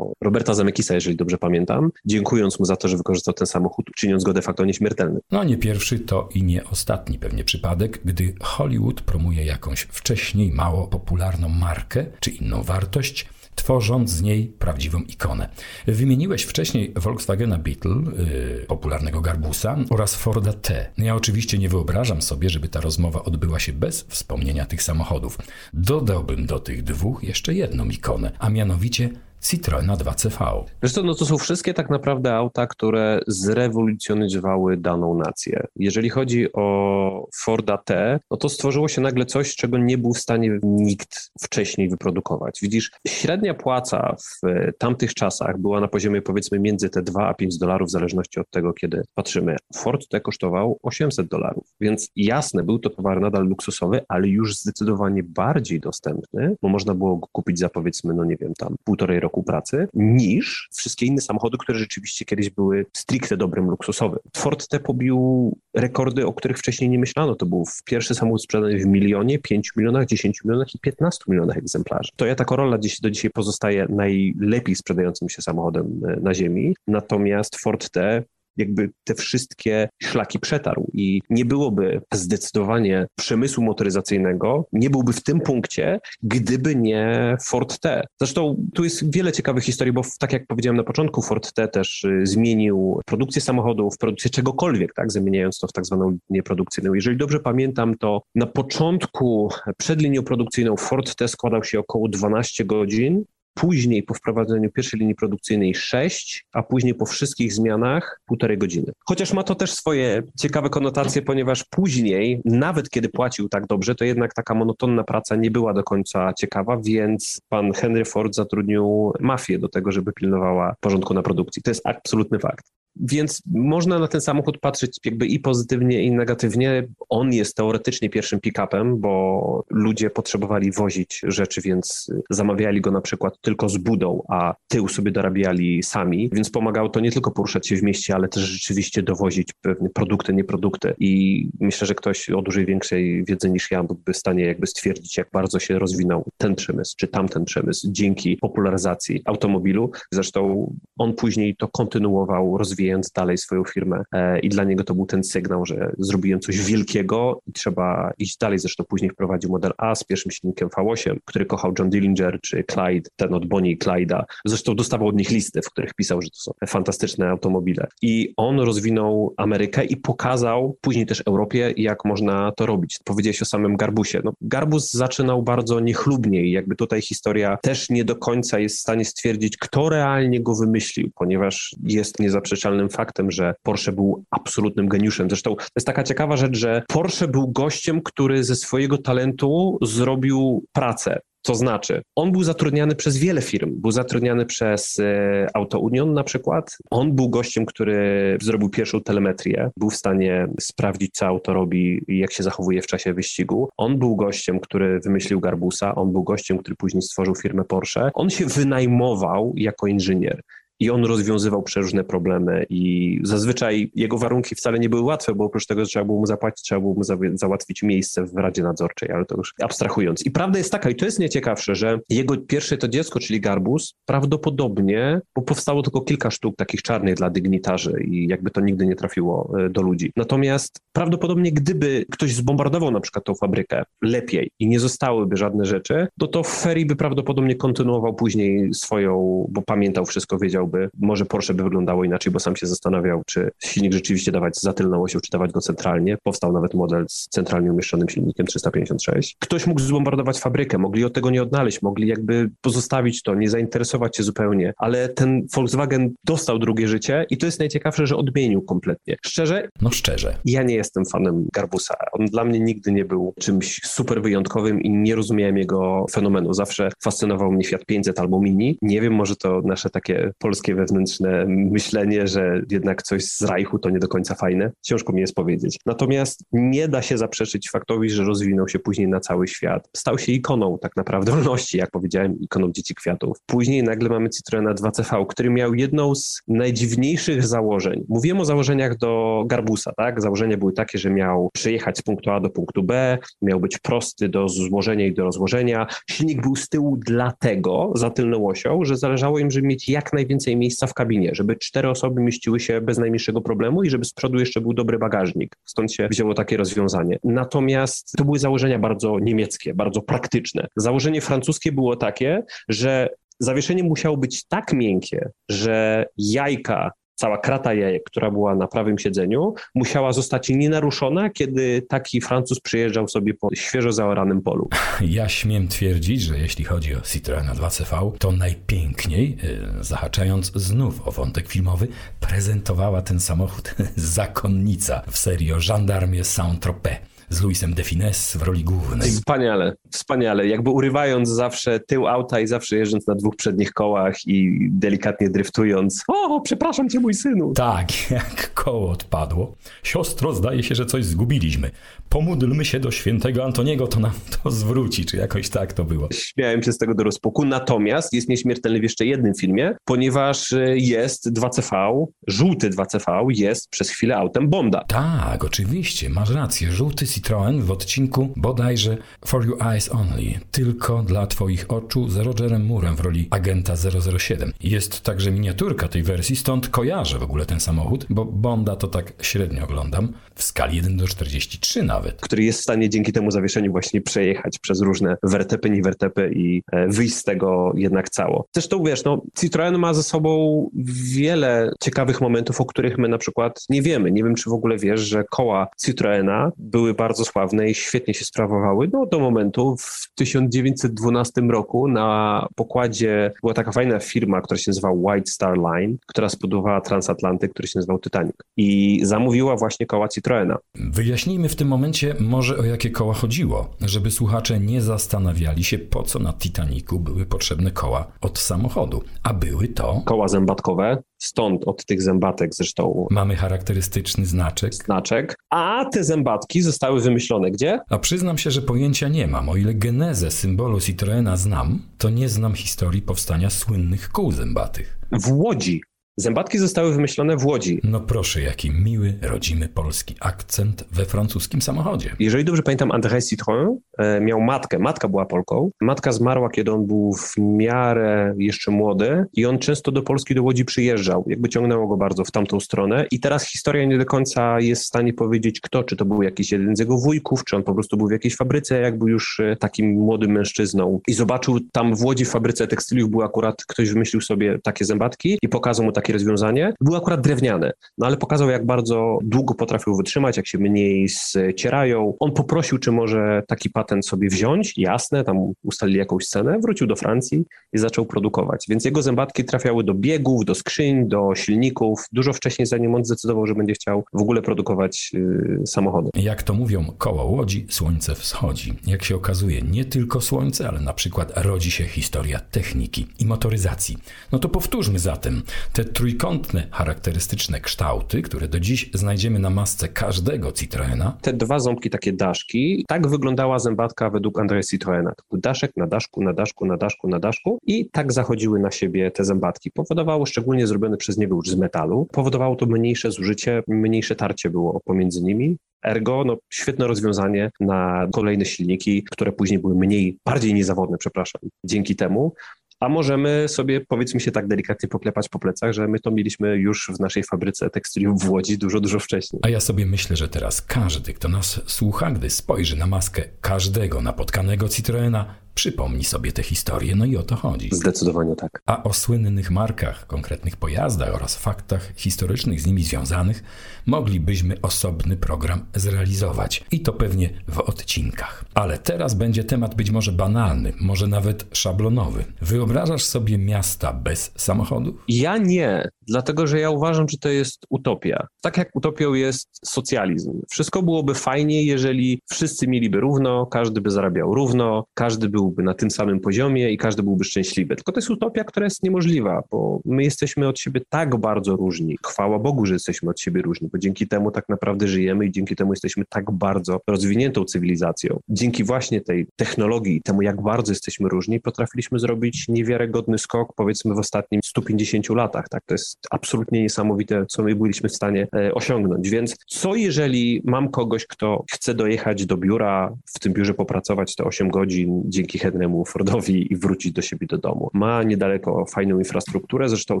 Roberta 0.20 0.54
Zamekisa, 0.54 0.94
jeżeli 0.94 1.16
dobrze 1.16 1.38
pamiętam, 1.38 1.92
dziękując 2.04 2.58
mu 2.58 2.64
za 2.64 2.76
to, 2.76 2.88
że 2.88 2.96
wykorzystał 2.96 3.34
ten 3.34 3.46
samochód, 3.46 3.90
czyniąc 3.96 4.24
go 4.24 4.32
de 4.32 4.42
facto 4.42 4.64
nieśmiertelnym. 4.64 5.20
No 5.30 5.44
nie 5.44 5.56
pierwszy, 5.56 5.98
to 5.98 6.28
i 6.34 6.42
nie 6.42 6.64
ostatni 6.64 7.18
pewnie 7.18 7.44
przypadek, 7.44 8.00
gdy 8.04 8.34
Hollywood 8.40 9.00
promuje 9.00 9.44
jakąś 9.44 9.80
wcześniej 9.80 10.52
mało 10.52 10.86
popularną 10.86 11.48
markę 11.48 12.06
czy 12.20 12.30
inną 12.30 12.62
wartość, 12.62 13.28
tworząc 13.56 14.10
z 14.10 14.22
niej 14.22 14.46
prawdziwą 14.46 15.00
ikonę. 15.00 15.48
Wymieniłeś 15.86 16.42
wcześniej 16.42 16.92
Volkswagena 16.96 17.58
Beetle, 17.58 17.90
yy, 17.90 18.64
popularnego 18.68 19.20
Garbusa, 19.20 19.76
oraz 19.90 20.14
Forda 20.14 20.52
T. 20.52 20.90
Ja 20.98 21.14
oczywiście 21.14 21.58
nie 21.58 21.68
wyobrażam 21.68 22.22
sobie, 22.22 22.50
żeby 22.50 22.68
ta 22.68 22.80
rozmowa 22.80 23.24
odbyła 23.24 23.58
się 23.58 23.72
bez 23.72 24.02
wspomnienia 24.08 24.66
tych 24.66 24.82
samochodów. 24.82 25.38
Dodałbym 25.72 26.46
do 26.46 26.58
tych 26.58 26.82
dwóch 26.82 27.24
jeszcze 27.24 27.54
jedną 27.54 27.88
ikonę, 27.88 28.32
a 28.38 28.50
mianowicie 28.50 29.10
Citroena 29.50 29.96
2CV. 29.96 30.64
Zresztą 30.82 31.02
no 31.02 31.14
to 31.14 31.26
są 31.26 31.38
wszystkie 31.38 31.74
tak 31.74 31.90
naprawdę 31.90 32.34
auta, 32.34 32.66
które 32.66 33.20
zrewolucjonizowały 33.26 34.76
daną 34.76 35.14
nację. 35.14 35.66
Jeżeli 35.76 36.10
chodzi 36.10 36.52
o 36.52 37.28
Forda 37.34 37.78
T, 37.78 38.20
no 38.30 38.36
to 38.36 38.48
stworzyło 38.48 38.88
się 38.88 39.00
nagle 39.00 39.26
coś, 39.26 39.56
czego 39.56 39.78
nie 39.78 39.98
był 39.98 40.14
w 40.14 40.18
stanie 40.18 40.58
nikt 40.62 41.30
wcześniej 41.40 41.88
wyprodukować. 41.88 42.58
Widzisz, 42.62 42.90
średnia 43.06 43.54
płaca 43.54 44.16
w 44.18 44.40
tamtych 44.78 45.14
czasach 45.14 45.58
była 45.58 45.80
na 45.80 45.88
poziomie 45.88 46.22
powiedzmy 46.22 46.58
między 46.58 46.90
te 46.90 47.02
2 47.02 47.28
a 47.28 47.34
5 47.34 47.58
dolarów, 47.58 47.88
w 47.88 47.92
zależności 47.92 48.40
od 48.40 48.50
tego, 48.50 48.72
kiedy 48.72 49.02
patrzymy. 49.14 49.56
Ford 49.74 50.08
T 50.08 50.20
kosztował 50.20 50.78
800 50.82 51.28
dolarów, 51.28 51.64
więc 51.80 52.10
jasne, 52.16 52.62
był 52.62 52.78
to 52.78 52.90
towar 52.90 53.20
nadal 53.20 53.46
luksusowy, 53.46 54.00
ale 54.08 54.28
już 54.28 54.56
zdecydowanie 54.56 55.22
bardziej 55.22 55.80
dostępny, 55.80 56.56
bo 56.62 56.68
można 56.68 56.94
było 56.94 57.16
go 57.16 57.26
kupić 57.32 57.58
za 57.58 57.68
powiedzmy, 57.68 58.14
no 58.14 58.24
nie 58.24 58.36
wiem, 58.36 58.54
tam 58.54 58.76
półtorej 58.84 59.20
roku 59.20 59.35
pracy, 59.42 59.88
niż 59.94 60.68
wszystkie 60.76 61.06
inne 61.06 61.20
samochody, 61.20 61.56
które 61.60 61.78
rzeczywiście 61.78 62.24
kiedyś 62.24 62.50
były 62.50 62.86
stricte 62.96 63.36
dobrym 63.36 63.70
luksusowym. 63.70 64.18
Ford 64.36 64.68
T 64.68 64.80
pobił 64.80 65.58
rekordy, 65.74 66.26
o 66.26 66.32
których 66.32 66.58
wcześniej 66.58 66.90
nie 66.90 66.98
myślano. 66.98 67.34
To 67.34 67.46
był 67.46 67.64
pierwszy 67.84 68.14
samochód 68.14 68.42
sprzedany 68.42 68.78
w 68.78 68.86
milionie, 68.86 69.38
5 69.38 69.70
milionach, 69.76 70.06
10 70.06 70.44
milionach 70.44 70.74
i 70.74 70.78
15 70.78 71.24
milionach 71.28 71.56
egzemplarzy. 71.56 72.10
To 72.16 72.26
ja 72.26 72.34
ta 72.34 72.44
Corolla 72.44 72.78
dziś, 72.78 73.00
do 73.00 73.10
dzisiaj 73.10 73.30
pozostaje 73.30 73.86
najlepiej 73.88 74.74
sprzedającym 74.74 75.28
się 75.28 75.42
samochodem 75.42 76.00
e, 76.08 76.20
na 76.20 76.34
ziemi. 76.34 76.76
Natomiast 76.86 77.56
Ford 77.56 77.90
T 77.90 78.22
jakby 78.56 78.90
te 79.04 79.14
wszystkie 79.14 79.88
szlaki 80.02 80.38
przetarł 80.38 80.90
i 80.92 81.20
nie 81.30 81.44
byłoby 81.44 82.00
zdecydowanie 82.14 83.06
przemysłu 83.16 83.64
motoryzacyjnego, 83.64 84.66
nie 84.72 84.90
byłby 84.90 85.12
w 85.12 85.22
tym 85.22 85.40
punkcie, 85.40 86.00
gdyby 86.22 86.76
nie 86.76 87.36
Ford 87.44 87.78
T. 87.78 88.06
Zresztą 88.20 88.66
tu 88.74 88.84
jest 88.84 89.14
wiele 89.14 89.32
ciekawych 89.32 89.64
historii, 89.64 89.92
bo 89.92 90.02
tak 90.18 90.32
jak 90.32 90.46
powiedziałem 90.46 90.76
na 90.76 90.84
początku, 90.84 91.22
Ford 91.22 91.52
T 91.52 91.68
też 91.68 92.04
y, 92.04 92.26
zmienił 92.26 93.00
produkcję 93.06 93.42
samochodów, 93.42 93.98
produkcję 93.98 94.30
czegokolwiek, 94.30 94.94
tak, 94.94 95.12
zamieniając 95.12 95.58
to 95.58 95.66
w 95.66 95.72
tak 95.72 95.86
zwaną 95.86 96.18
linię 96.30 96.42
produkcyjną. 96.42 96.94
Jeżeli 96.94 97.16
dobrze 97.16 97.40
pamiętam, 97.40 97.94
to 97.98 98.22
na 98.34 98.46
początku 98.46 99.50
przed 99.78 100.02
linią 100.02 100.22
produkcyjną 100.22 100.76
Ford 100.76 101.14
T 101.14 101.28
składał 101.28 101.64
się 101.64 101.78
około 101.78 102.08
12 102.08 102.64
godzin, 102.64 103.24
później 103.56 104.02
po 104.02 104.14
wprowadzeniu 104.14 104.70
pierwszej 104.70 105.00
linii 105.00 105.14
produkcyjnej 105.14 105.74
6, 105.74 106.46
a 106.52 106.62
później 106.62 106.94
po 106.94 107.06
wszystkich 107.06 107.52
zmianach 107.52 108.20
półtorej 108.26 108.58
godziny. 108.58 108.92
Chociaż 109.04 109.32
ma 109.32 109.42
to 109.42 109.54
też 109.54 109.72
swoje 109.72 110.22
ciekawe 110.40 110.70
konotacje, 110.70 111.22
ponieważ 111.22 111.64
później, 111.64 112.40
nawet 112.44 112.90
kiedy 112.90 113.08
płacił 113.08 113.48
tak 113.48 113.66
dobrze, 113.66 113.94
to 113.94 114.04
jednak 114.04 114.34
taka 114.34 114.54
monotonna 114.54 115.04
praca 115.04 115.36
nie 115.36 115.50
była 115.50 115.72
do 115.74 115.82
końca 115.82 116.32
ciekawa, 116.32 116.76
więc 116.84 117.40
pan 117.48 117.72
Henry 117.72 118.04
Ford 118.04 118.34
zatrudnił 118.34 119.12
mafię 119.20 119.58
do 119.58 119.68
tego, 119.68 119.92
żeby 119.92 120.12
pilnowała 120.12 120.74
porządku 120.80 121.14
na 121.14 121.22
produkcji. 121.22 121.62
To 121.62 121.70
jest 121.70 121.86
absolutny 121.86 122.38
fakt. 122.38 122.66
Więc 123.00 123.42
można 123.46 123.98
na 123.98 124.08
ten 124.08 124.20
samochód 124.20 124.58
patrzeć 124.58 124.98
jakby 125.04 125.26
i 125.26 125.40
pozytywnie, 125.40 126.02
i 126.02 126.10
negatywnie. 126.10 126.88
On 127.08 127.32
jest 127.32 127.56
teoretycznie 127.56 128.10
pierwszym 128.10 128.40
pick-upem, 128.40 128.96
bo 128.96 129.64
ludzie 129.70 130.10
potrzebowali 130.10 130.72
wozić 130.72 131.20
rzeczy, 131.24 131.60
więc 131.60 132.10
zamawiali 132.30 132.80
go 132.80 132.90
na 132.90 133.00
przykład 133.00 133.40
tylko 133.40 133.68
z 133.68 133.76
budą, 133.76 134.22
a 134.28 134.54
tył 134.68 134.88
sobie 134.88 135.10
dorabiali 135.10 135.82
sami, 135.82 136.30
więc 136.32 136.50
pomagało 136.50 136.88
to 136.88 137.00
nie 137.00 137.12
tylko 137.12 137.30
poruszać 137.30 137.68
się 137.68 137.76
w 137.76 137.82
mieście, 137.82 138.14
ale 138.14 138.28
też 138.28 138.42
rzeczywiście 138.42 139.02
dowozić 139.02 139.52
pewne 139.52 139.90
produkty, 139.90 140.32
nieprodukty. 140.32 140.94
I 140.98 141.42
myślę, 141.60 141.86
że 141.86 141.94
ktoś 141.94 142.30
o 142.30 142.42
dużej 142.42 142.66
większej 142.66 143.24
wiedzy 143.24 143.50
niż 143.50 143.70
ja 143.70 143.82
byłby 143.82 144.12
w 144.12 144.16
stanie 144.16 144.44
jakby 144.44 144.66
stwierdzić, 144.66 145.16
jak 145.16 145.28
bardzo 145.32 145.58
się 145.58 145.78
rozwinął 145.78 146.24
ten 146.38 146.54
przemysł, 146.54 146.94
czy 146.98 147.08
tamten 147.08 147.44
przemysł 147.44 147.88
dzięki 147.90 148.36
popularyzacji 148.36 149.22
automobilu. 149.24 149.90
Zresztą 150.12 150.72
on 150.98 151.14
później 151.14 151.56
to 151.56 151.68
kontynuował, 151.68 152.58
rozwijał 152.58 152.85
rozwijając 152.86 153.10
dalej 153.10 153.38
swoją 153.38 153.64
firmę. 153.64 154.02
E, 154.12 154.38
I 154.38 154.48
dla 154.48 154.64
niego 154.64 154.84
to 154.84 154.94
był 154.94 155.06
ten 155.06 155.24
sygnał, 155.24 155.66
że 155.66 155.92
zrobiłem 155.98 156.40
coś 156.40 156.58
wielkiego 156.58 157.40
i 157.46 157.52
trzeba 157.52 158.12
iść 158.18 158.38
dalej. 158.38 158.58
Zresztą 158.58 158.84
później 158.84 159.10
wprowadził 159.10 159.50
model 159.50 159.72
A 159.78 159.94
z 159.94 160.04
pierwszym 160.04 160.32
silnikiem 160.32 160.68
V8, 160.68 161.16
który 161.24 161.46
kochał 161.46 161.72
John 161.78 161.90
Dillinger 161.90 162.38
czy 162.40 162.64
Clyde, 162.64 163.10
ten 163.16 163.34
od 163.34 163.46
Bonnie 163.46 163.70
i 163.70 163.78
Clyde'a. 163.78 164.22
Zresztą 164.44 164.74
dostawał 164.74 165.08
od 165.08 165.16
nich 165.16 165.30
listy, 165.30 165.60
w 165.62 165.70
których 165.70 165.94
pisał, 165.94 166.22
że 166.22 166.30
to 166.30 166.36
są 166.36 166.52
fantastyczne 166.66 167.28
automobile. 167.28 167.86
I 168.02 168.34
on 168.36 168.60
rozwinął 168.60 169.34
Amerykę 169.36 169.84
i 169.84 169.96
pokazał 169.96 170.76
później 170.80 171.06
też 171.06 171.22
Europie, 171.26 171.74
jak 171.76 172.04
można 172.04 172.52
to 172.52 172.66
robić. 172.66 172.98
Powiedziałeś 173.04 173.42
o 173.42 173.44
samym 173.44 173.76
Garbusie. 173.76 174.20
No, 174.24 174.32
Garbus 174.40 174.92
zaczynał 174.92 175.42
bardzo 175.42 175.80
niechlubnie 175.80 176.44
i 176.44 176.50
jakby 176.50 176.76
tutaj 176.76 177.02
historia 177.02 177.58
też 177.62 177.90
nie 177.90 178.04
do 178.04 178.16
końca 178.16 178.58
jest 178.58 178.76
w 178.76 178.80
stanie 178.80 179.04
stwierdzić, 179.04 179.56
kto 179.56 179.88
realnie 179.88 180.40
go 180.42 180.54
wymyślił, 180.54 181.10
ponieważ 181.14 181.76
jest 181.82 182.20
niezaprzeczalny 182.20 182.75
faktem, 182.88 183.30
że 183.30 183.54
Porsche 183.62 183.92
był 183.92 184.24
absolutnym 184.30 184.88
geniuszem. 184.88 185.30
Zresztą 185.30 185.56
to 185.56 185.64
jest 185.76 185.86
taka 185.86 186.02
ciekawa 186.02 186.36
rzecz, 186.36 186.56
że 186.56 186.82
Porsche 186.88 187.28
był 187.28 187.48
gościem, 187.48 188.02
który 188.02 188.44
ze 188.44 188.56
swojego 188.56 188.98
talentu 188.98 189.78
zrobił 189.82 190.64
pracę. 190.72 191.20
To 191.46 191.54
znaczy, 191.54 192.02
on 192.16 192.32
był 192.32 192.42
zatrudniany 192.42 192.94
przez 192.94 193.18
wiele 193.18 193.42
firm. 193.42 193.80
Był 193.80 193.90
zatrudniany 193.90 194.46
przez 194.46 194.98
e, 194.98 195.46
Auto 195.54 195.78
Union 195.78 196.12
na 196.12 196.24
przykład. 196.24 196.76
On 196.90 197.12
był 197.12 197.30
gościem, 197.30 197.66
który 197.66 198.38
zrobił 198.42 198.68
pierwszą 198.68 199.00
telemetrię. 199.00 199.70
Był 199.76 199.90
w 199.90 199.96
stanie 199.96 200.48
sprawdzić, 200.60 201.14
co 201.14 201.26
auto 201.26 201.52
robi 201.52 202.00
i 202.08 202.18
jak 202.18 202.32
się 202.32 202.42
zachowuje 202.42 202.82
w 202.82 202.86
czasie 202.86 203.14
wyścigu. 203.14 203.68
On 203.76 203.98
był 203.98 204.16
gościem, 204.16 204.60
który 204.60 205.00
wymyślił 205.00 205.40
Garbusa. 205.40 205.94
On 205.94 206.12
był 206.12 206.22
gościem, 206.22 206.58
który 206.58 206.76
później 206.76 207.02
stworzył 207.02 207.34
firmę 207.34 207.64
Porsche. 207.64 208.10
On 208.14 208.30
się 208.30 208.46
wynajmował 208.46 209.52
jako 209.56 209.86
inżynier 209.86 210.40
i 210.80 210.90
on 210.90 211.04
rozwiązywał 211.04 211.62
przeróżne 211.62 212.04
problemy 212.04 212.66
i 212.70 213.20
zazwyczaj 213.22 213.90
jego 213.94 214.18
warunki 214.18 214.54
wcale 214.54 214.78
nie 214.78 214.88
były 214.88 215.02
łatwe, 215.02 215.34
bo 215.34 215.44
oprócz 215.44 215.66
tego, 215.66 215.80
że 215.80 215.86
trzeba 215.86 216.04
było 216.04 216.18
mu 216.18 216.26
zapłacić, 216.26 216.64
trzeba 216.64 216.80
było 216.80 216.94
mu 216.94 217.04
za 217.04 217.16
załatwić 217.34 217.82
miejsce 217.82 218.24
w 218.24 218.34
Radzie 218.34 218.62
Nadzorczej, 218.62 219.10
ale 219.12 219.24
to 219.24 219.36
już 219.36 219.54
abstrahując. 219.62 220.26
I 220.26 220.30
prawda 220.30 220.58
jest 220.58 220.72
taka, 220.72 220.90
i 220.90 220.94
to 220.94 221.04
jest 221.04 221.18
nieciekawsze, 221.18 221.74
że 221.74 222.00
jego 222.10 222.36
pierwsze 222.36 222.76
to 222.76 222.88
dziecko, 222.88 223.20
czyli 223.20 223.40
Garbus, 223.40 223.94
prawdopodobnie, 224.04 225.20
bo 225.36 225.42
powstało 225.42 225.82
tylko 225.82 226.00
kilka 226.00 226.30
sztuk 226.30 226.56
takich 226.56 226.82
czarnych 226.82 227.14
dla 227.14 227.30
dygnitarzy 227.30 228.04
i 228.08 228.28
jakby 228.28 228.50
to 228.50 228.60
nigdy 228.60 228.86
nie 228.86 228.96
trafiło 228.96 229.52
e, 229.58 229.70
do 229.70 229.82
ludzi. 229.82 230.12
Natomiast 230.16 230.80
prawdopodobnie 230.92 231.52
gdyby 231.52 232.06
ktoś 232.10 232.34
zbombardował 232.34 232.90
na 232.90 233.00
przykład 233.00 233.24
tą 233.24 233.34
fabrykę 233.34 233.82
lepiej 234.02 234.50
i 234.58 234.66
nie 234.66 234.80
zostałyby 234.80 235.36
żadne 235.36 235.64
rzeczy, 235.64 236.06
to 236.18 236.26
to 236.26 236.42
Ferry 236.42 236.86
by 236.86 236.96
prawdopodobnie 236.96 237.54
kontynuował 237.54 238.14
później 238.14 238.74
swoją, 238.74 239.46
bo 239.50 239.62
pamiętał 239.62 240.06
wszystko, 240.06 240.38
wiedział 240.38 240.65
chciałby. 240.66 240.88
Może 240.98 241.24
Porsche 241.24 241.54
by 241.54 241.62
wyglądało 241.62 242.04
inaczej, 242.04 242.32
bo 242.32 242.40
sam 242.40 242.56
się 242.56 242.66
zastanawiał, 242.66 243.22
czy 243.26 243.50
silnik 243.64 243.92
rzeczywiście 243.92 244.32
dawać 244.32 244.60
za 244.60 244.72
tylną 244.72 245.02
osią, 245.02 245.20
czy 245.20 245.30
dawać 245.30 245.52
go 245.52 245.60
centralnie. 245.60 246.16
Powstał 246.22 246.52
nawet 246.52 246.74
model 246.74 247.04
z 247.08 247.28
centralnie 247.30 247.72
umieszczonym 247.72 248.08
silnikiem 248.08 248.46
356. 248.46 249.36
Ktoś 249.40 249.66
mógł 249.66 249.80
zbombardować 249.80 250.38
fabrykę, 250.38 250.78
mogli 250.78 251.04
od 251.04 251.12
tego 251.12 251.30
nie 251.30 251.42
odnaleźć, 251.42 251.82
mogli 251.82 252.08
jakby 252.08 252.50
pozostawić 252.60 253.22
to, 253.22 253.34
nie 253.34 253.50
zainteresować 253.50 254.16
się 254.16 254.22
zupełnie, 254.22 254.72
ale 254.76 255.08
ten 255.08 255.46
Volkswagen 255.54 256.14
dostał 256.24 256.58
drugie 256.58 256.88
życie 256.88 257.26
i 257.30 257.36
to 257.38 257.46
jest 257.46 257.58
najciekawsze, 257.58 258.06
że 258.06 258.16
odmienił 258.16 258.62
kompletnie. 258.62 259.16
Szczerze? 259.26 259.68
No 259.82 259.90
szczerze. 259.90 260.38
Ja 260.44 260.62
nie 260.62 260.74
jestem 260.74 261.04
fanem 261.04 261.46
Garbusa. 261.52 261.94
On 262.12 262.26
dla 262.26 262.44
mnie 262.44 262.60
nigdy 262.60 262.92
nie 262.92 263.04
był 263.04 263.34
czymś 263.40 263.80
super 263.84 264.22
wyjątkowym 264.22 264.80
i 264.82 264.90
nie 264.90 265.14
rozumiałem 265.14 265.58
jego 265.58 266.06
fenomenu. 266.10 266.54
Zawsze 266.54 266.88
fascynował 267.04 267.52
mnie 267.52 267.64
Fiat 267.64 267.84
500 267.84 268.20
albo 268.20 268.40
Mini. 268.40 268.78
Nie 268.82 269.00
wiem, 269.00 269.14
może 269.14 269.36
to 269.36 269.60
nasze 269.64 269.90
takie 269.90 270.32
polskie 270.38 270.55
polskie 270.56 270.74
wewnętrzne 270.74 271.44
myślenie, 271.48 272.26
że 272.26 272.62
jednak 272.70 273.02
coś 273.02 273.24
z 273.24 273.42
Reichu 273.42 273.78
to 273.78 273.90
nie 273.90 273.98
do 273.98 274.08
końca 274.08 274.34
fajne. 274.34 274.72
Ciężko 274.82 275.12
mi 275.12 275.20
jest 275.20 275.34
powiedzieć. 275.34 275.78
Natomiast 275.86 276.44
nie 276.52 276.88
da 276.88 277.02
się 277.02 277.18
zaprzeczyć 277.18 277.70
faktowi, 277.70 278.10
że 278.10 278.24
rozwinął 278.24 278.68
się 278.68 278.78
później 278.78 279.08
na 279.08 279.20
cały 279.20 279.48
świat. 279.48 279.88
Stał 279.96 280.18
się 280.18 280.32
ikoną 280.32 280.78
tak 280.78 280.96
naprawdę 280.96 281.32
wolności, 281.32 281.78
jak 281.78 281.90
powiedziałem, 281.90 282.40
ikoną 282.40 282.72
dzieci 282.72 282.94
kwiatów. 282.94 283.36
Później 283.46 283.82
nagle 283.82 284.08
mamy 284.08 284.30
Citroena 284.30 284.74
2CV, 284.74 285.26
który 285.26 285.50
miał 285.50 285.74
jedną 285.74 286.14
z 286.14 286.42
najdziwniejszych 286.48 287.46
założeń. 287.46 288.04
Mówiłem 288.08 288.40
o 288.40 288.44
założeniach 288.44 288.98
do 288.98 289.42
Garbusa, 289.46 289.92
tak? 289.96 290.22
Założenia 290.22 290.56
były 290.56 290.72
takie, 290.72 290.98
że 290.98 291.10
miał 291.10 291.50
przyjechać 291.52 291.98
z 291.98 292.02
punktu 292.02 292.30
A 292.30 292.40
do 292.40 292.50
punktu 292.50 292.82
B, 292.82 293.18
miał 293.42 293.60
być 293.60 293.78
prosty 293.78 294.28
do 294.28 294.48
złożenia 294.48 295.06
i 295.06 295.14
do 295.14 295.24
rozłożenia. 295.24 295.86
Silnik 296.10 296.42
był 296.42 296.56
z 296.56 296.68
tyłu 296.68 296.96
dlatego 296.96 297.92
za 297.94 298.10
tylną 298.10 298.48
osią, 298.48 298.84
że 298.84 298.96
zależało 298.96 299.38
im, 299.38 299.50
żeby 299.50 299.66
mieć 299.66 299.88
jak 299.88 300.12
najwięcej 300.12 300.45
więcej 300.46 300.56
miejsca 300.56 300.86
w 300.86 300.94
kabinie, 300.94 301.30
żeby 301.32 301.56
cztery 301.56 301.88
osoby 301.88 302.22
mieściły 302.22 302.60
się 302.60 302.80
bez 302.80 302.98
najmniejszego 302.98 303.40
problemu 303.40 303.82
i 303.82 303.90
żeby 303.90 304.04
z 304.04 304.12
przodu 304.12 304.38
jeszcze 304.38 304.60
był 304.60 304.72
dobry 304.74 304.98
bagażnik. 304.98 305.56
Stąd 305.64 305.92
się 305.92 306.08
wzięło 306.10 306.34
takie 306.34 306.56
rozwiązanie. 306.56 307.18
Natomiast 307.24 308.12
to 308.16 308.24
były 308.24 308.38
założenia 308.38 308.78
bardzo 308.78 309.18
niemieckie, 309.18 309.74
bardzo 309.74 310.02
praktyczne. 310.02 310.66
Założenie 310.76 311.20
francuskie 311.20 311.72
było 311.72 311.96
takie, 311.96 312.42
że 312.68 313.08
zawieszenie 313.38 313.82
musiało 313.82 314.16
być 314.16 314.46
tak 314.46 314.72
miękkie, 314.72 315.30
że 315.50 316.06
jajka 316.16 316.90
cała 317.16 317.38
krata 317.38 317.74
jajek, 317.74 318.04
która 318.04 318.30
była 318.30 318.54
na 318.54 318.68
prawym 318.68 318.98
siedzeniu, 318.98 319.54
musiała 319.74 320.12
zostać 320.12 320.48
nienaruszona, 320.48 321.30
kiedy 321.30 321.82
taki 321.82 322.20
Francuz 322.20 322.60
przyjeżdżał 322.60 323.08
sobie 323.08 323.34
po 323.34 323.48
świeżo 323.54 323.92
zaoranym 323.92 324.42
polu. 324.42 324.68
Ja 325.00 325.28
śmiem 325.28 325.68
twierdzić, 325.68 326.22
że 326.22 326.38
jeśli 326.38 326.64
chodzi 326.64 326.94
o 326.94 327.00
Citroena 327.00 327.54
2CV, 327.54 328.18
to 328.18 328.32
najpiękniej, 328.32 329.36
y, 329.80 329.84
zahaczając 329.84 330.52
znów 330.54 331.08
o 331.08 331.12
wątek 331.12 331.48
filmowy, 331.48 331.88
prezentowała 332.20 333.02
ten 333.02 333.20
samochód 333.20 333.74
zakonnica 333.96 335.02
w 335.10 335.18
serii 335.18 335.52
o 335.52 335.56
Gendarmie 335.68 336.24
Saint-Tropez 336.24 336.96
z 337.28 337.42
Luisem 337.42 337.74
de 337.74 337.82
Fines 337.82 338.36
w 338.36 338.42
roli 338.42 338.64
głównej. 338.64 339.10
Wspaniale, 339.10 339.74
wspaniale. 339.92 340.46
Jakby 340.46 340.70
urywając 340.70 341.28
zawsze 341.28 341.80
tył 341.80 342.06
auta 342.06 342.40
i 342.40 342.46
zawsze 342.46 342.76
jeżdżąc 342.76 343.06
na 343.06 343.14
dwóch 343.14 343.36
przednich 343.36 343.72
kołach 343.72 344.26
i 344.26 344.68
delikatnie 344.70 345.30
driftując. 345.30 346.02
O, 346.08 346.40
przepraszam 346.40 346.88
cię, 346.88 347.00
mój 347.00 347.14
synu. 347.14 347.52
Tak, 347.52 347.88
jak 348.10 348.54
koło 348.54 348.90
odpadło. 348.90 349.54
Siostro, 349.82 350.34
zdaje 350.34 350.62
się, 350.62 350.74
że 350.74 350.86
coś 350.86 351.04
zgubiliśmy. 351.04 351.70
Pomódlmy 352.08 352.64
się 352.64 352.80
do 352.80 352.90
świętego 352.90 353.44
Antoniego, 353.44 353.86
to 353.86 354.00
nam 354.00 354.12
to 354.42 354.50
zwróci, 354.50 355.04
czy 355.04 355.16
jakoś 355.16 355.48
tak 355.48 355.72
to 355.72 355.84
było. 355.84 356.08
Śmiałem 356.12 356.62
się 356.62 356.72
z 356.72 356.78
tego 356.78 356.94
do 356.94 357.04
rozpuku, 357.04 357.44
natomiast 357.44 358.12
jest 358.12 358.28
nieśmiertelny 358.28 358.80
w 358.80 358.82
jeszcze 358.82 359.06
jednym 359.06 359.34
filmie, 359.34 359.76
ponieważ 359.84 360.52
y, 360.52 360.74
jest 360.78 361.32
2CV, 361.32 362.06
żółty 362.28 362.70
2CV 362.70 363.26
jest 363.30 363.70
przez 363.70 363.90
chwilę 363.90 364.16
autem 364.16 364.48
Bonda. 364.48 364.84
Tak, 364.88 365.44
oczywiście, 365.44 366.10
masz 366.10 366.30
rację, 366.30 366.72
żółty 366.72 367.06
Citroën 367.16 367.60
w 367.60 367.70
odcinku 367.70 368.28
bodajże 368.36 368.96
For 369.26 369.46
Your 369.46 369.62
Eyes 369.62 369.92
Only, 369.92 370.40
tylko 370.50 371.02
dla 371.02 371.26
Twoich 371.26 371.70
oczu 371.70 372.08
z 372.08 372.16
Rogerem 372.16 372.64
Murem 372.64 372.96
w 372.96 373.00
roli 373.00 373.28
agenta 373.30 373.74
007. 374.18 374.52
Jest 374.60 375.00
także 375.00 375.30
miniaturka 375.30 375.88
tej 375.88 376.02
wersji, 376.02 376.36
stąd 376.36 376.68
kojarzę 376.68 377.18
w 377.18 377.22
ogóle 377.22 377.46
ten 377.46 377.60
samochód, 377.60 378.06
bo 378.10 378.24
Bonda 378.24 378.76
to 378.76 378.88
tak 378.88 379.12
średnio 379.22 379.64
oglądam, 379.64 380.12
w 380.34 380.42
skali 380.42 380.76
1 380.76 380.96
do 380.96 381.06
43 381.06 381.82
nawet. 381.82 382.20
Który 382.20 382.44
jest 382.44 382.58
w 382.58 382.62
stanie 382.62 382.88
dzięki 382.88 383.12
temu 383.12 383.30
zawieszeniu 383.30 383.72
właśnie 383.72 384.00
przejechać 384.00 384.58
przez 384.58 384.80
różne 384.80 385.16
wertepy, 385.22 385.70
niwertepy 385.70 386.30
i 386.34 386.62
e, 386.72 386.88
wyjść 386.88 387.14
z 387.14 387.24
tego 387.24 387.72
jednak 387.74 388.10
cało. 388.10 388.46
Zresztą 388.54 388.82
wiesz, 388.82 389.04
no 389.04 389.22
Citroën 389.38 389.78
ma 389.78 389.94
ze 389.94 390.02
sobą 390.02 390.70
wiele 391.14 391.72
ciekawych 391.82 392.20
momentów, 392.20 392.60
o 392.60 392.64
których 392.64 392.98
my 392.98 393.08
na 393.08 393.18
przykład 393.18 393.64
nie 393.70 393.82
wiemy. 393.82 394.12
Nie 394.12 394.24
wiem, 394.24 394.34
czy 394.34 394.50
w 394.50 394.52
ogóle 394.52 394.78
wiesz, 394.78 395.00
że 395.00 395.24
koła 395.24 395.68
Citroena 395.84 396.52
były 396.58 396.94
bardzo 396.94 397.05
sławne 397.14 397.70
i 397.70 397.74
świetnie 397.74 398.14
się 398.14 398.24
sprawowały 398.24 398.88
no, 398.92 399.06
do 399.06 399.18
momentu 399.18 399.76
w 399.78 400.10
1912 400.14 401.40
roku 401.40 401.88
na 401.88 402.46
pokładzie 402.54 403.32
była 403.42 403.54
taka 403.54 403.72
fajna 403.72 403.98
firma, 403.98 404.40
która 404.40 404.58
się 404.58 404.70
nazywa 404.70 404.90
White 404.90 405.30
Star 405.30 405.58
Line, 405.58 405.96
która 406.06 406.28
spudowała 406.28 406.80
transatlantyk, 406.80 407.52
który 407.52 407.68
się 407.68 407.78
nazywał 407.78 407.98
Titanic 407.98 408.36
i 408.56 409.00
zamówiła 409.02 409.56
właśnie 409.56 409.86
koła 409.86 410.08
Citroena. 410.08 410.58
Wyjaśnijmy 410.74 411.48
w 411.48 411.56
tym 411.56 411.68
momencie 411.68 412.14
może 412.20 412.58
o 412.58 412.64
jakie 412.64 412.90
koła 412.90 413.14
chodziło, 413.14 413.70
żeby 413.80 414.10
słuchacze 414.10 414.60
nie 414.60 414.80
zastanawiali 414.80 415.64
się 415.64 415.78
po 415.78 416.02
co 416.02 416.18
na 416.18 416.32
Titanicu 416.32 416.98
były 416.98 417.26
potrzebne 417.26 417.70
koła 417.70 418.06
od 418.20 418.38
samochodu, 418.38 419.02
a 419.22 419.34
były 419.34 419.68
to... 419.68 420.02
Koła 420.04 420.28
zębatkowe, 420.28 421.02
stąd 421.18 421.64
od 421.68 421.84
tych 421.86 422.02
zębatek 422.02 422.54
zresztą 422.54 423.06
Mamy 423.10 423.36
charakterystyczny 423.36 424.26
znaczek. 424.26 424.74
znaczek, 424.74 425.34
a 425.50 425.84
te 425.92 426.04
zębatki 426.04 426.62
zostały 426.62 427.00
wymyślone 427.00 427.50
gdzie? 427.50 427.78
A 427.90 427.98
przyznam 427.98 428.38
się, 428.38 428.50
że 428.50 428.62
pojęcia 428.62 429.08
nie 429.08 429.26
mam. 429.26 429.48
O 429.48 429.56
ile 429.56 429.74
genezę 429.74 430.30
symbolu 430.30 430.80
Citroena 430.80 431.36
znam, 431.36 431.82
to 431.98 432.10
nie 432.10 432.28
znam 432.28 432.54
historii 432.54 433.02
powstania 433.02 433.50
słynnych 433.50 434.08
kół 434.08 434.32
zębatych. 434.32 434.98
W 435.12 435.32
Łodzi. 435.32 435.82
Zębatki 436.18 436.58
zostały 436.58 436.92
wymyślone 436.92 437.36
w 437.36 437.46
Łodzi. 437.46 437.80
No 437.84 438.00
proszę, 438.00 438.40
jaki 438.40 438.70
miły, 438.70 439.14
rodzimy 439.22 439.68
polski 439.68 440.14
akcent 440.20 440.84
we 440.92 441.04
francuskim 441.04 441.62
samochodzie. 441.62 442.16
Jeżeli 442.18 442.44
dobrze 442.44 442.62
pamiętam, 442.62 442.88
André 442.88 443.16
Citroën 443.16 443.76
e, 443.98 444.20
miał 444.20 444.40
matkę. 444.40 444.78
Matka 444.78 445.08
była 445.08 445.26
Polką. 445.26 445.70
Matka 445.80 446.12
zmarła, 446.12 446.50
kiedy 446.50 446.72
on 446.72 446.86
był 446.86 447.12
w 447.12 447.34
miarę 447.38 448.34
jeszcze 448.38 448.70
młody 448.70 449.24
i 449.34 449.46
on 449.46 449.58
często 449.58 449.92
do 449.92 450.02
Polski, 450.02 450.34
do 450.34 450.42
Łodzi 450.42 450.64
przyjeżdżał. 450.64 451.24
Jakby 451.26 451.48
ciągnęło 451.48 451.88
go 451.88 451.96
bardzo 451.96 452.24
w 452.24 452.30
tamtą 452.30 452.60
stronę. 452.60 453.06
I 453.10 453.20
teraz 453.20 453.44
historia 453.44 453.84
nie 453.84 453.98
do 453.98 454.04
końca 454.04 454.60
jest 454.60 454.82
w 454.82 454.86
stanie 454.86 455.12
powiedzieć 455.12 455.60
kto, 455.60 455.84
czy 455.84 455.96
to 455.96 456.04
był 456.04 456.22
jakiś 456.22 456.52
jeden 456.52 456.76
z 456.76 456.80
jego 456.80 456.98
wujków, 456.98 457.44
czy 457.44 457.56
on 457.56 457.62
po 457.62 457.74
prostu 457.74 457.96
był 457.96 458.08
w 458.08 458.12
jakiejś 458.12 458.36
fabryce, 458.36 458.80
jak 458.80 458.98
był 458.98 459.08
już 459.08 459.40
e, 459.40 459.56
takim 459.56 459.90
młodym 459.90 460.30
mężczyzną. 460.30 461.00
I 461.08 461.12
zobaczył 461.12 461.60
tam 461.72 461.94
w 461.94 462.04
Łodzi 462.04 462.24
w 462.24 462.30
fabryce 462.30 462.66
tekstyliów 462.66 463.10
był 463.10 463.22
akurat, 463.22 463.64
ktoś 463.64 463.90
wymyślił 463.90 464.20
sobie 464.20 464.58
takie 464.62 464.84
zębatki 464.84 465.38
i 465.42 465.48
pokazał 465.48 465.84
mu 465.84 465.92
takie 465.92 466.05
rozwiązanie. 466.12 466.74
Były 466.80 466.96
akurat 466.96 467.20
drewniane, 467.20 467.72
no 467.98 468.06
ale 468.06 468.16
pokazał 468.16 468.50
jak 468.50 468.66
bardzo 468.66 469.18
długo 469.22 469.54
potrafią 469.54 469.94
wytrzymać, 469.94 470.36
jak 470.36 470.46
się 470.46 470.58
mniej 470.58 471.08
ścierają. 471.08 472.14
On 472.20 472.32
poprosił, 472.32 472.78
czy 472.78 472.92
może 472.92 473.42
taki 473.48 473.70
patent 473.70 474.06
sobie 474.06 474.28
wziąć. 474.28 474.78
Jasne, 474.78 475.24
tam 475.24 475.52
ustalili 475.62 475.98
jakąś 475.98 476.26
cenę, 476.26 476.58
wrócił 476.58 476.86
do 476.86 476.96
Francji 476.96 477.44
i 477.72 477.78
zaczął 477.78 478.06
produkować. 478.06 478.66
Więc 478.68 478.84
jego 478.84 479.02
zębatki 479.02 479.44
trafiały 479.44 479.84
do 479.84 479.94
biegów, 479.94 480.44
do 480.44 480.54
skrzyń, 480.54 481.08
do 481.08 481.34
silników, 481.34 482.04
dużo 482.12 482.32
wcześniej 482.32 482.66
zanim 482.66 482.94
on 482.94 483.04
zdecydował, 483.04 483.46
że 483.46 483.54
będzie 483.54 483.74
chciał 483.74 484.04
w 484.12 484.22
ogóle 484.22 484.42
produkować 484.42 485.10
yy, 485.12 485.66
samochody. 485.66 486.10
Jak 486.14 486.42
to 486.42 486.54
mówią 486.54 486.84
koło 486.98 487.24
łodzi, 487.24 487.66
słońce 487.70 488.14
wschodzi. 488.14 488.74
Jak 488.86 489.04
się 489.04 489.16
okazuje, 489.16 489.62
nie 489.62 489.84
tylko 489.84 490.20
słońce, 490.20 490.68
ale 490.68 490.80
na 490.80 490.92
przykład 490.92 491.32
rodzi 491.36 491.70
się 491.70 491.84
historia 491.84 492.40
techniki 492.40 493.06
i 493.18 493.26
motoryzacji. 493.26 493.98
No 494.32 494.38
to 494.38 494.48
powtórzmy 494.48 494.98
zatem 494.98 495.42
te 495.72 495.84
trójkątne, 495.96 496.68
charakterystyczne 496.70 497.60
kształty, 497.60 498.22
które 498.22 498.48
do 498.48 498.60
dziś 498.60 498.90
znajdziemy 498.94 499.38
na 499.38 499.50
masce 499.50 499.88
każdego 499.88 500.52
Citroena. 500.52 501.16
Te 501.22 501.32
dwa 501.32 501.58
ząbki, 501.58 501.90
takie 501.90 502.12
daszki, 502.12 502.84
tak 502.88 503.08
wyglądała 503.08 503.58
zębatka 503.58 504.10
według 504.10 504.38
Andrzeja 504.38 504.62
Citroena. 504.62 505.12
Daszek 505.32 505.72
na 505.76 505.86
daszku, 505.86 506.22
na 506.22 506.32
daszku, 506.32 506.66
na 506.66 506.76
daszku, 506.76 507.08
na 507.08 507.18
daszku 507.18 507.58
i 507.66 507.90
tak 507.90 508.12
zachodziły 508.12 508.60
na 508.60 508.70
siebie 508.70 509.10
te 509.10 509.24
zębatki. 509.24 509.70
Powodowało, 509.70 510.26
szczególnie 510.26 510.66
zrobione 510.66 510.96
przez 510.96 511.18
niego 511.18 511.36
już 511.36 511.50
z 511.50 511.56
metalu, 511.56 512.08
powodowało 512.12 512.56
to 512.56 512.66
mniejsze 512.66 513.10
zużycie, 513.10 513.62
mniejsze 513.68 514.16
tarcie 514.16 514.50
było 514.50 514.80
pomiędzy 514.84 515.22
nimi. 515.22 515.56
Ergo, 515.84 516.24
no, 516.26 516.36
świetne 516.50 516.86
rozwiązanie 516.86 517.50
na 517.60 518.08
kolejne 518.12 518.44
silniki, 518.44 519.04
które 519.10 519.32
później 519.32 519.58
były 519.58 519.74
mniej, 519.74 520.18
bardziej 520.24 520.54
niezawodne, 520.54 520.98
przepraszam, 520.98 521.40
dzięki 521.64 521.96
temu. 521.96 522.32
A 522.80 522.88
możemy 522.88 523.48
sobie, 523.48 523.80
powiedzmy 523.80 524.20
się 524.20 524.30
tak 524.30 524.48
delikatnie, 524.48 524.88
poklepać 524.88 525.28
po 525.28 525.38
plecach, 525.38 525.72
że 525.72 525.88
my 525.88 526.00
to 526.00 526.10
mieliśmy 526.10 526.56
już 526.56 526.90
w 526.96 527.00
naszej 527.00 527.22
fabryce 527.22 527.70
tekstyliów 527.70 528.22
w 528.22 528.30
Łodzi 528.30 528.58
dużo, 528.58 528.80
dużo 528.80 528.98
wcześniej. 528.98 529.40
A 529.44 529.48
ja 529.48 529.60
sobie 529.60 529.86
myślę, 529.86 530.16
że 530.16 530.28
teraz 530.28 530.62
każdy, 530.62 531.12
kto 531.12 531.28
nas 531.28 531.60
słucha, 531.66 532.10
gdy 532.10 532.30
spojrzy 532.30 532.76
na 532.76 532.86
maskę 532.86 533.22
każdego 533.40 534.02
napotkanego 534.02 534.68
Citroena, 534.68 535.34
przypomni 535.56 536.04
sobie 536.04 536.32
tę 536.32 536.42
historię, 536.42 536.94
no 536.96 537.04
i 537.04 537.16
o 537.16 537.22
to 537.22 537.36
chodzi. 537.36 537.68
Zdecydowanie 537.72 538.36
tak. 538.36 538.62
A 538.66 538.82
o 538.82 538.92
słynnych 538.92 539.50
markach, 539.50 540.06
konkretnych 540.06 540.56
pojazdach 540.56 541.14
oraz 541.14 541.36
faktach 541.36 541.92
historycznych 541.96 542.60
z 542.60 542.66
nimi 542.66 542.82
związanych 542.82 543.42
moglibyśmy 543.86 544.60
osobny 544.60 545.16
program 545.16 545.64
zrealizować. 545.74 546.64
I 546.70 546.80
to 546.80 546.92
pewnie 546.92 547.30
w 547.48 547.58
odcinkach. 547.60 548.44
Ale 548.54 548.78
teraz 548.78 549.14
będzie 549.14 549.44
temat 549.44 549.74
być 549.74 549.90
może 549.90 550.12
banalny, 550.12 550.72
może 550.80 551.06
nawet 551.06 551.46
szablonowy. 551.52 552.24
Wyobrażasz 552.40 553.04
sobie 553.04 553.38
miasta 553.38 553.92
bez 553.92 554.32
samochodów? 554.36 555.04
Ja 555.08 555.36
nie, 555.38 555.88
dlatego 556.08 556.46
że 556.46 556.60
ja 556.60 556.70
uważam, 556.70 557.08
że 557.08 557.18
to 557.18 557.28
jest 557.28 557.66
utopia. 557.70 558.26
Tak 558.40 558.56
jak 558.56 558.68
utopią 558.74 559.14
jest 559.14 559.48
socjalizm. 559.64 560.40
Wszystko 560.50 560.82
byłoby 560.82 561.14
fajnie, 561.14 561.64
jeżeli 561.64 562.20
wszyscy 562.30 562.68
mieliby 562.68 563.00
równo, 563.00 563.46
każdy 563.46 563.80
by 563.80 563.90
zarabiał 563.90 564.34
równo, 564.34 564.84
każdy 564.94 565.28
byłby 565.28 565.62
na 565.62 565.74
tym 565.74 565.90
samym 565.90 566.20
poziomie 566.20 566.70
i 566.70 566.76
każdy 566.76 567.02
byłby 567.02 567.24
szczęśliwy. 567.24 567.76
Tylko 567.76 567.92
to 567.92 567.98
jest 567.98 568.10
utopia, 568.10 568.44
która 568.44 568.66
jest 568.66 568.82
niemożliwa, 568.82 569.42
bo 569.50 569.80
my 569.84 570.04
jesteśmy 570.04 570.48
od 570.48 570.58
siebie 570.58 570.80
tak 570.88 571.16
bardzo 571.16 571.56
różni. 571.56 571.96
Chwała 572.06 572.38
Bogu, 572.38 572.66
że 572.66 572.74
jesteśmy 572.74 573.10
od 573.10 573.20
siebie 573.20 573.42
różni, 573.42 573.68
bo 573.72 573.78
dzięki 573.78 574.08
temu 574.08 574.30
tak 574.30 574.48
naprawdę 574.48 574.88
żyjemy 574.88 575.26
i 575.26 575.32
dzięki 575.32 575.56
temu 575.56 575.72
jesteśmy 575.72 576.04
tak 576.08 576.30
bardzo 576.30 576.80
rozwiniętą 576.88 577.44
cywilizacją. 577.44 578.20
Dzięki 578.28 578.64
właśnie 578.64 579.00
tej 579.00 579.26
technologii 579.36 579.96
i 579.96 580.02
temu, 580.02 580.22
jak 580.22 580.42
bardzo 580.42 580.72
jesteśmy 580.72 581.08
różni, 581.08 581.40
potrafiliśmy 581.40 581.98
zrobić 581.98 582.48
niewiarygodny 582.48 583.18
skok, 583.18 583.52
powiedzmy, 583.56 583.94
w 583.94 583.98
ostatnim 583.98 584.40
150 584.44 585.08
latach. 585.08 585.48
Tak? 585.48 585.62
To 585.66 585.74
jest 585.74 585.95
absolutnie 586.10 586.62
niesamowite, 586.62 587.26
co 587.28 587.42
my 587.42 587.54
byliśmy 587.54 587.88
w 587.88 587.94
stanie 587.94 588.28
e, 588.36 588.54
osiągnąć. 588.54 589.10
Więc 589.10 589.36
co 589.46 589.74
jeżeli 589.74 590.42
mam 590.44 590.68
kogoś, 590.68 591.06
kto 591.06 591.44
chce 591.52 591.74
dojechać 591.74 592.26
do 592.26 592.36
biura, 592.36 592.92
w 593.14 593.18
tym 593.18 593.32
biurze 593.32 593.54
popracować 593.54 594.14
te 594.14 594.24
8 594.24 594.48
godzin 594.48 595.02
dzięki 595.04 595.38
Henry'emu 595.38 595.88
Fordowi 595.88 596.52
i 596.52 596.56
wrócić 596.56 596.92
do 596.92 597.02
siebie 597.02 597.26
do 597.26 597.38
domu? 597.38 597.70
Ma 597.74 598.02
niedaleko 598.02 598.64
fajną 598.66 598.98
infrastrukturę, 598.98 599.68
zresztą 599.68 600.00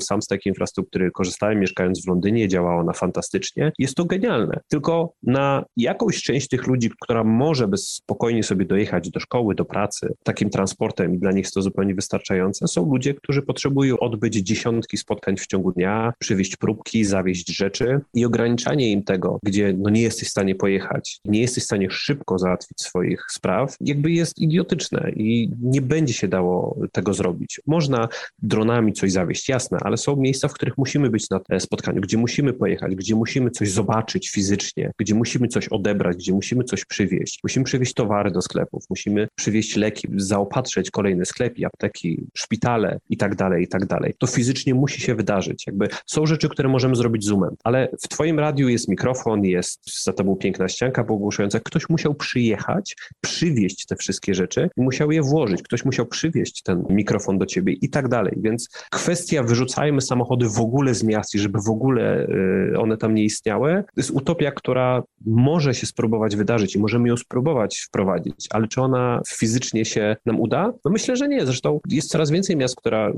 sam 0.00 0.22
z 0.22 0.26
takiej 0.26 0.50
infrastruktury 0.50 1.10
korzystałem, 1.10 1.60
mieszkając 1.60 2.04
w 2.04 2.08
Londynie, 2.08 2.48
działała 2.48 2.80
ona 2.80 2.92
fantastycznie. 2.92 3.72
Jest 3.78 3.94
to 3.94 4.04
genialne. 4.04 4.60
Tylko 4.68 5.12
na 5.22 5.64
jakąś 5.76 6.22
część 6.22 6.48
tych 6.48 6.66
ludzi, 6.66 6.90
która 7.00 7.24
może 7.24 7.68
bez 7.68 7.88
spokojnie 7.88 8.42
sobie 8.42 8.64
dojechać 8.64 9.10
do 9.10 9.20
szkoły, 9.20 9.54
do 9.54 9.64
pracy 9.64 10.14
takim 10.24 10.50
transportem 10.50 11.14
i 11.14 11.18
dla 11.18 11.32
nich 11.32 11.44
jest 11.44 11.54
to 11.54 11.62
zupełnie 11.62 11.94
wystarczające, 11.94 12.68
są 12.68 12.90
ludzie, 12.90 13.14
którzy 13.14 13.42
potrzebują 13.42 13.98
odbyć 13.98 14.34
dziesiątki 14.34 14.96
spotkań 14.96 15.36
w 15.36 15.46
ciągu 15.46 15.72
dnia, 15.72 15.85
przywieźć 16.18 16.56
próbki, 16.56 17.04
zawieźć 17.04 17.56
rzeczy 17.56 18.00
i 18.14 18.24
ograniczanie 18.24 18.92
im 18.92 19.02
tego, 19.02 19.38
gdzie 19.42 19.74
no 19.78 19.90
nie 19.90 20.02
jesteś 20.02 20.28
w 20.28 20.30
stanie 20.30 20.54
pojechać, 20.54 21.20
nie 21.24 21.40
jesteś 21.40 21.62
w 21.62 21.66
stanie 21.66 21.90
szybko 21.90 22.38
załatwić 22.38 22.80
swoich 22.80 23.26
spraw, 23.30 23.76
jakby 23.80 24.10
jest 24.10 24.38
idiotyczne 24.38 25.12
i 25.16 25.50
nie 25.62 25.82
będzie 25.82 26.14
się 26.14 26.28
dało 26.28 26.78
tego 26.92 27.14
zrobić. 27.14 27.60
Można 27.66 28.08
dronami 28.42 28.92
coś 28.92 29.12
zawieźć, 29.12 29.48
jasne, 29.48 29.78
ale 29.82 29.96
są 29.96 30.16
miejsca, 30.16 30.48
w 30.48 30.52
których 30.52 30.78
musimy 30.78 31.10
być 31.10 31.30
na 31.30 31.60
spotkaniu, 31.60 32.00
gdzie 32.00 32.18
musimy 32.18 32.52
pojechać, 32.52 32.94
gdzie 32.94 33.14
musimy 33.14 33.50
coś 33.50 33.70
zobaczyć 33.70 34.30
fizycznie, 34.30 34.92
gdzie 34.98 35.14
musimy 35.14 35.48
coś 35.48 35.68
odebrać, 35.68 36.16
gdzie 36.16 36.32
musimy 36.32 36.64
coś 36.64 36.84
przywieźć. 36.84 37.40
Musimy 37.42 37.64
przywieźć 37.64 37.94
towary 37.94 38.30
do 38.30 38.42
sklepów, 38.42 38.84
musimy 38.90 39.28
przywieźć 39.34 39.76
leki, 39.76 40.08
zaopatrzyć 40.16 40.90
kolejne 40.90 41.24
sklepy, 41.24 41.66
apteki, 41.66 42.26
szpitale 42.34 42.98
i 43.10 43.16
tak 43.16 43.34
dalej, 43.34 43.64
i 43.64 43.68
tak 43.68 43.86
dalej. 43.86 44.14
To 44.18 44.26
fizycznie 44.26 44.74
musi 44.74 45.00
się 45.00 45.14
wydarzyć. 45.14 45.64
Jakby 45.76 45.96
są 46.06 46.26
rzeczy, 46.26 46.48
które 46.48 46.68
możemy 46.68 46.96
zrobić 46.96 47.24
zoomem, 47.24 47.56
ale 47.64 47.88
w 48.04 48.08
twoim 48.08 48.38
radiu 48.38 48.68
jest 48.68 48.88
mikrofon, 48.88 49.44
jest 49.44 50.04
za 50.04 50.12
tobą 50.12 50.36
piękna 50.36 50.68
ścianka 50.68 51.04
pogłuszająca. 51.04 51.60
Ktoś 51.60 51.88
musiał 51.88 52.14
przyjechać, 52.14 52.96
przywieźć 53.20 53.86
te 53.86 53.96
wszystkie 53.96 54.34
rzeczy 54.34 54.70
i 54.76 54.82
musiał 54.82 55.12
je 55.12 55.22
włożyć. 55.22 55.62
Ktoś 55.62 55.84
musiał 55.84 56.06
przywieźć 56.06 56.62
ten 56.62 56.84
mikrofon 56.90 57.38
do 57.38 57.46
ciebie 57.46 57.72
i 57.72 57.90
tak 57.90 58.08
dalej. 58.08 58.34
Więc 58.36 58.68
kwestia 58.90 59.42
wyrzucajmy 59.42 60.00
samochody 60.00 60.48
w 60.48 60.60
ogóle 60.60 60.94
z 60.94 61.04
miast 61.04 61.34
i 61.34 61.38
żeby 61.38 61.58
w 61.66 61.70
ogóle 61.70 62.26
y, 62.72 62.78
one 62.78 62.96
tam 62.96 63.14
nie 63.14 63.24
istniały, 63.24 63.84
to 63.86 64.00
jest 64.00 64.10
utopia, 64.10 64.50
która 64.50 65.02
może 65.26 65.74
się 65.74 65.86
spróbować 65.86 66.36
wydarzyć 66.36 66.76
i 66.76 66.78
możemy 66.78 67.08
ją 67.08 67.16
spróbować 67.16 67.78
wprowadzić, 67.88 68.46
ale 68.50 68.68
czy 68.68 68.80
ona 68.80 69.22
fizycznie 69.28 69.84
się 69.84 70.16
nam 70.26 70.40
uda? 70.40 70.72
No 70.84 70.90
myślę, 70.90 71.16
że 71.16 71.28
nie. 71.28 71.46
Zresztą 71.46 71.80
jest 71.88 72.10
coraz 72.10 72.30
więcej 72.30 72.56
miast, 72.56 72.76
która 72.76 73.12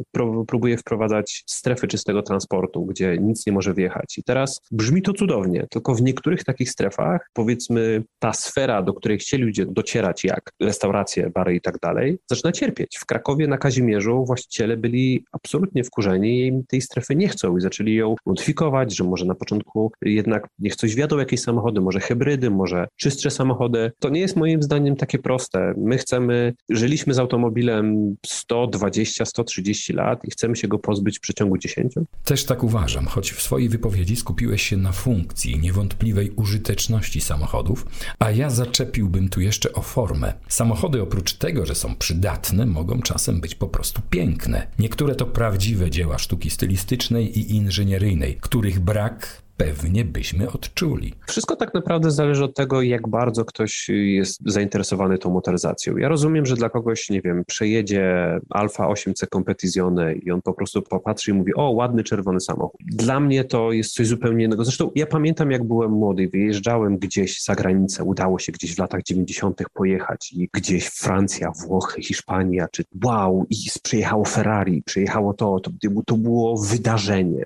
próbuje 0.46 0.76
wprowadzać 0.76 1.44
strefy 1.46 1.88
czystego 1.88 2.22
transportu, 2.22 2.47
gdzie 2.86 3.18
nic 3.18 3.46
nie 3.46 3.52
może 3.52 3.74
wjechać. 3.74 4.18
I 4.18 4.22
teraz 4.22 4.60
brzmi 4.70 5.02
to 5.02 5.12
cudownie, 5.12 5.66
tylko 5.70 5.94
w 5.94 6.02
niektórych 6.02 6.44
takich 6.44 6.70
strefach, 6.70 7.30
powiedzmy, 7.32 8.02
ta 8.18 8.32
sfera, 8.32 8.82
do 8.82 8.94
której 8.94 9.18
chcieli 9.18 9.44
ludzie 9.44 9.66
docierać, 9.66 10.24
jak 10.24 10.52
restauracje, 10.60 11.30
bary 11.30 11.54
i 11.54 11.60
tak 11.60 11.78
dalej, 11.78 12.18
zaczyna 12.30 12.52
cierpieć. 12.52 12.98
W 12.98 13.06
Krakowie 13.06 13.46
na 13.46 13.58
Kazimierzu 13.58 14.24
właściciele 14.24 14.76
byli 14.76 15.24
absolutnie 15.32 15.84
wkurzeni 15.84 16.40
i 16.40 16.46
im 16.46 16.64
tej 16.68 16.80
strefy 16.80 17.16
nie 17.16 17.28
chcą 17.28 17.56
i 17.56 17.60
zaczęli 17.60 17.94
ją 17.94 18.14
modyfikować, 18.26 18.96
że 18.96 19.04
może 19.04 19.24
na 19.24 19.34
początku 19.34 19.92
jednak 20.02 20.48
niech 20.58 20.76
coś 20.76 20.94
wiadą 20.94 21.18
jakieś 21.18 21.40
samochody, 21.40 21.80
może 21.80 22.00
hybrydy, 22.00 22.50
może 22.50 22.88
czystsze 22.96 23.30
samochody. 23.30 23.92
To 23.98 24.08
nie 24.08 24.20
jest 24.20 24.36
moim 24.36 24.62
zdaniem 24.62 24.96
takie 24.96 25.18
proste. 25.18 25.74
My 25.76 25.98
chcemy, 25.98 26.54
żyliśmy 26.68 27.14
z 27.14 27.18
automobilem 27.18 28.16
120, 28.26 29.24
130 29.24 29.92
lat 29.92 30.24
i 30.24 30.30
chcemy 30.30 30.56
się 30.56 30.68
go 30.68 30.78
pozbyć 30.78 31.18
w 31.18 31.20
przeciągu 31.20 31.58
10? 31.58 31.94
Też 32.24 32.37
tak 32.44 32.62
uważam, 32.64 33.06
choć 33.06 33.32
w 33.32 33.42
swojej 33.42 33.68
wypowiedzi 33.68 34.16
skupiłeś 34.16 34.62
się 34.62 34.76
na 34.76 34.92
funkcji 34.92 35.58
niewątpliwej 35.58 36.30
użyteczności 36.30 37.20
samochodów, 37.20 37.86
a 38.18 38.30
ja 38.30 38.50
zaczepiłbym 38.50 39.28
tu 39.28 39.40
jeszcze 39.40 39.72
o 39.72 39.82
formę. 39.82 40.32
Samochody 40.48 41.02
oprócz 41.02 41.34
tego, 41.34 41.66
że 41.66 41.74
są 41.74 41.96
przydatne, 41.96 42.66
mogą 42.66 43.02
czasem 43.02 43.40
być 43.40 43.54
po 43.54 43.68
prostu 43.68 44.02
piękne. 44.10 44.66
Niektóre 44.78 45.14
to 45.14 45.26
prawdziwe 45.26 45.90
dzieła 45.90 46.18
sztuki 46.18 46.50
stylistycznej 46.50 47.38
i 47.38 47.56
inżynieryjnej, 47.56 48.38
których 48.40 48.80
brak 48.80 49.42
pewnie 49.58 50.04
byśmy 50.04 50.50
odczuli. 50.50 51.14
Wszystko 51.26 51.56
tak 51.56 51.74
naprawdę 51.74 52.10
zależy 52.10 52.44
od 52.44 52.54
tego, 52.54 52.82
jak 52.82 53.08
bardzo 53.08 53.44
ktoś 53.44 53.88
jest 53.88 54.40
zainteresowany 54.46 55.18
tą 55.18 55.30
motoryzacją. 55.30 55.96
Ja 55.96 56.08
rozumiem, 56.08 56.46
że 56.46 56.56
dla 56.56 56.68
kogoś, 56.68 57.10
nie 57.10 57.20
wiem, 57.20 57.44
przejedzie 57.46 58.14
Alfa 58.50 58.88
8C 58.88 59.26
Competizione 59.32 60.14
i 60.14 60.30
on 60.30 60.42
po 60.42 60.54
prostu 60.54 60.82
popatrzy 60.82 61.30
i 61.30 61.34
mówi, 61.34 61.54
o, 61.54 61.70
ładny 61.70 62.04
czerwony 62.04 62.40
samochód. 62.40 62.80
Dla 62.84 63.20
mnie 63.20 63.44
to 63.44 63.72
jest 63.72 63.94
coś 63.94 64.06
zupełnie 64.06 64.44
innego. 64.44 64.64
Zresztą 64.64 64.90
ja 64.94 65.06
pamiętam, 65.06 65.50
jak 65.50 65.64
byłem 65.64 65.90
młody, 65.90 66.28
wyjeżdżałem 66.28 66.98
gdzieś 66.98 67.42
za 67.42 67.54
granicę, 67.54 68.04
udało 68.04 68.38
się 68.38 68.52
gdzieś 68.52 68.74
w 68.74 68.78
latach 68.78 69.02
90. 69.02 69.62
pojechać 69.74 70.32
i 70.32 70.48
gdzieś 70.52 70.86
Francja, 70.86 71.52
Włochy, 71.66 72.02
Hiszpania, 72.02 72.66
czy 72.72 72.84
wow, 73.04 73.46
i 73.50 73.56
przyjechało 73.82 74.24
Ferrari, 74.24 74.82
przyjechało 74.82 75.34
to, 75.34 75.60
to, 75.60 75.70
to 76.06 76.16
było 76.16 76.56
wydarzenie 76.56 77.44